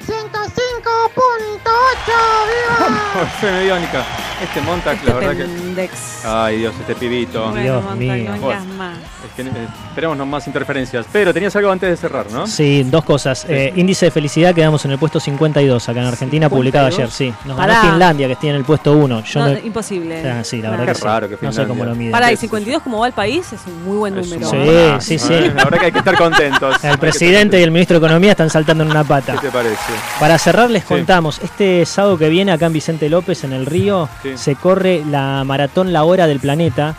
[1.20, 2.10] Pant 105.8.
[2.46, 3.24] Viva.
[3.38, 4.04] FM Biónica.
[4.42, 5.44] Este Montac, la verdad que.
[5.44, 6.24] Pendex.
[6.24, 7.50] Ay, Dios, este pibito.
[7.50, 8.14] Bueno, Dios mío.
[8.14, 8.34] no Bueno.
[8.48, 8.96] digas más.
[8.96, 11.04] Es que, eh, esperemos no más interferencias.
[11.12, 12.46] Pero tenías algo antes de cerrar, ¿no?
[12.46, 13.44] Sí, dos cosas.
[13.50, 17.28] Eh, índice de felicidad quedamos en el puesto 52 acá en Argentina, publicado ayer, sí.
[17.44, 17.82] Nos ganó Pará.
[17.90, 19.24] Finlandia, que tiene el puesto 1.
[19.24, 20.30] Yo No, no, imposible.
[20.30, 20.70] Ah, sí, la No.
[20.78, 21.04] verdad Qué que sí.
[21.04, 21.68] raro que No sé Finlandia.
[21.68, 22.12] cómo lo miden.
[22.12, 25.00] Pará, y 52 como va el país es un muy buen Es un número.
[25.02, 25.34] Sí, sí, sí.
[25.54, 26.82] La verdad que hay que estar contentos.
[26.82, 29.34] El que presidente y el ministro de Economía están saltando en una pata.
[29.34, 29.76] ¿Qué te parece?
[30.18, 30.88] Para cerrar les Sí.
[30.88, 34.30] contamos, este sábado que viene acá en Vicente López, en el Río, Sí.
[34.36, 36.96] se corre la maratón La Hora del Planeta.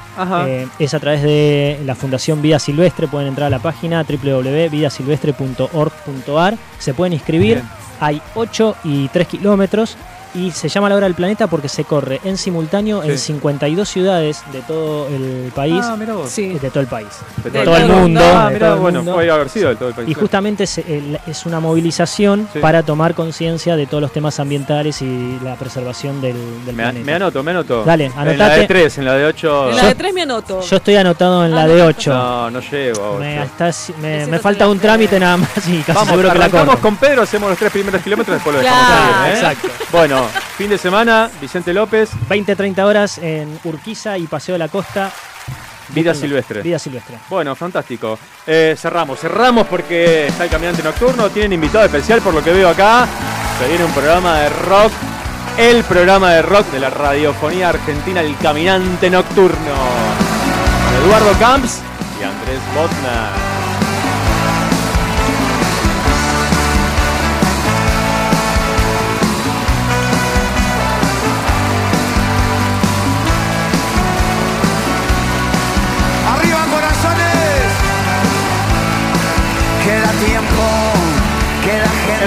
[0.47, 6.57] Eh, es a través de la Fundación Vida Silvestre, pueden entrar a la página www.vidasilvestre.org.ar,
[6.79, 7.69] se pueden inscribir, Bien.
[7.99, 9.97] hay 8 y 3 kilómetros.
[10.33, 13.25] Y se llama La Hora del Planeta porque se corre en simultáneo en Sí.
[13.33, 15.81] 52 ciudades de todo el país.
[15.83, 16.29] Ah, mirá vos.
[16.29, 16.47] Sí.
[16.59, 17.07] De todo el país.
[17.43, 18.21] De De todo el mundo.
[18.23, 19.13] Ah, de mirá, todo el bueno, mundo.
[19.15, 20.07] puede haber sido de todo el país.
[20.09, 22.59] Y justamente es, es una movilización Sí.
[22.59, 26.35] para tomar conciencia de todos los temas ambientales y la preservación del,
[26.65, 27.05] del Me, planeta.
[27.05, 27.83] me anoto, me anoto.
[27.83, 28.59] Dale, En la anotate.
[28.61, 29.69] de 3, en la de 8.
[29.71, 30.61] En la de 3 me anoto.
[30.61, 32.13] Yo estoy anotado en la Ah, de no, 8.
[32.13, 33.15] No, no llego.
[33.15, 33.43] a Me, ocho.
[33.51, 36.79] estás- me- me falta un trámite nada más y casi Vamos, seguro que la corro.
[36.79, 39.33] con Pedro, hacemos los tres primeros kilómetros, después lo dejamos Claro, ¿eh?
[39.33, 39.67] exacto.
[39.91, 45.11] Bueno, fin de semana, Vicente López, 20-30 horas en Urquiza y Paseo de la Costa.
[45.89, 46.13] Vida.
[46.13, 46.61] Silvestre.
[46.61, 47.17] Vida Silvestre.
[47.29, 48.17] Bueno, fantástico.
[48.47, 51.29] Eh, cerramos, cerramos porque está el caminante nocturno.
[51.29, 53.07] Tienen invitado especial por lo que veo acá.
[53.59, 54.91] Se viene un programa de rock.
[55.57, 59.75] El programa de rock de la radiofonía argentina, El Caminante Nocturno.
[61.03, 61.81] Eduardo Camps
[62.19, 63.50] y Andrés Botna.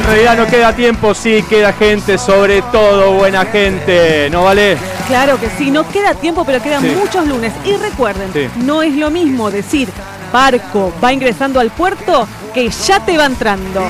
[0.06, 4.28] Realidad no queda tiempo, sí, queda gente, sobre todo buena gente.
[4.30, 4.76] ¿No vale?
[5.08, 6.94] Claro que sí, no queda tiempo, pero quedan Sí.
[6.98, 7.52] muchos lunes.
[7.64, 8.48] Y recuerden, Sí.
[8.56, 9.88] no es lo mismo decir
[10.32, 13.80] barco va ingresando al puerto que ya te va entrando.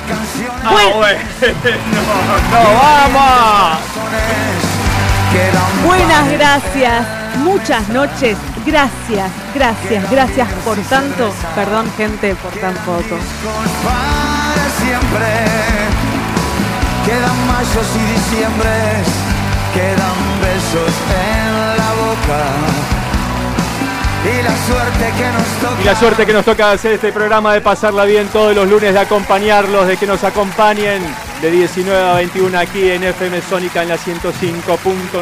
[0.62, 1.18] Ah, Buen- bueno.
[2.52, 3.78] no, vamos.
[5.84, 7.06] Buenas gracias,
[7.38, 11.32] muchas noches, gracias, gracias, gracias por tanto.
[11.54, 13.18] Perdón, gente, por tan poco.
[17.06, 19.06] Quedan mayos y diciembres.
[19.74, 22.84] Quedan besos en la boca.
[24.24, 24.56] Y la
[25.94, 26.70] suerte que nos toca.
[26.70, 31.02] Hacer este programa de pasarla bien todos los lunes, de acompañarlos, de que nos acompañen
[31.42, 35.20] de 19 a 21 aquí en FM Sónica en la 105.9.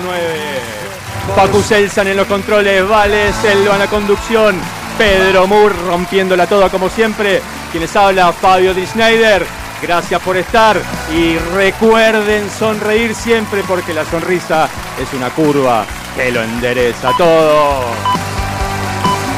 [1.34, 4.56] Pacu Selsan en los controles, Vale Selva en la conducción,
[4.96, 7.42] Pedro Moore rompiéndola toda como siempre.
[7.72, 9.44] Quienes habla Fabio Di Schneider.
[9.82, 10.80] Gracias por estar
[11.12, 15.84] y recuerden sonreír siempre porque la sonrisa es una curva
[16.14, 17.86] que lo endereza todo.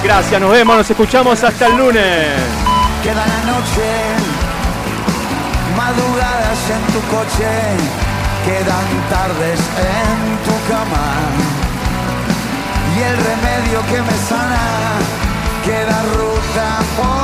[0.03, 2.29] Gracias, nos vemos, nos escuchamos hasta el lunes.
[3.03, 3.89] Queda la noche,
[5.79, 7.51] madrugadas en tu coche,
[8.45, 11.07] quedan tardes en tu cama.
[12.95, 14.61] Y el remedio que me sana,
[15.65, 17.24] queda ruta por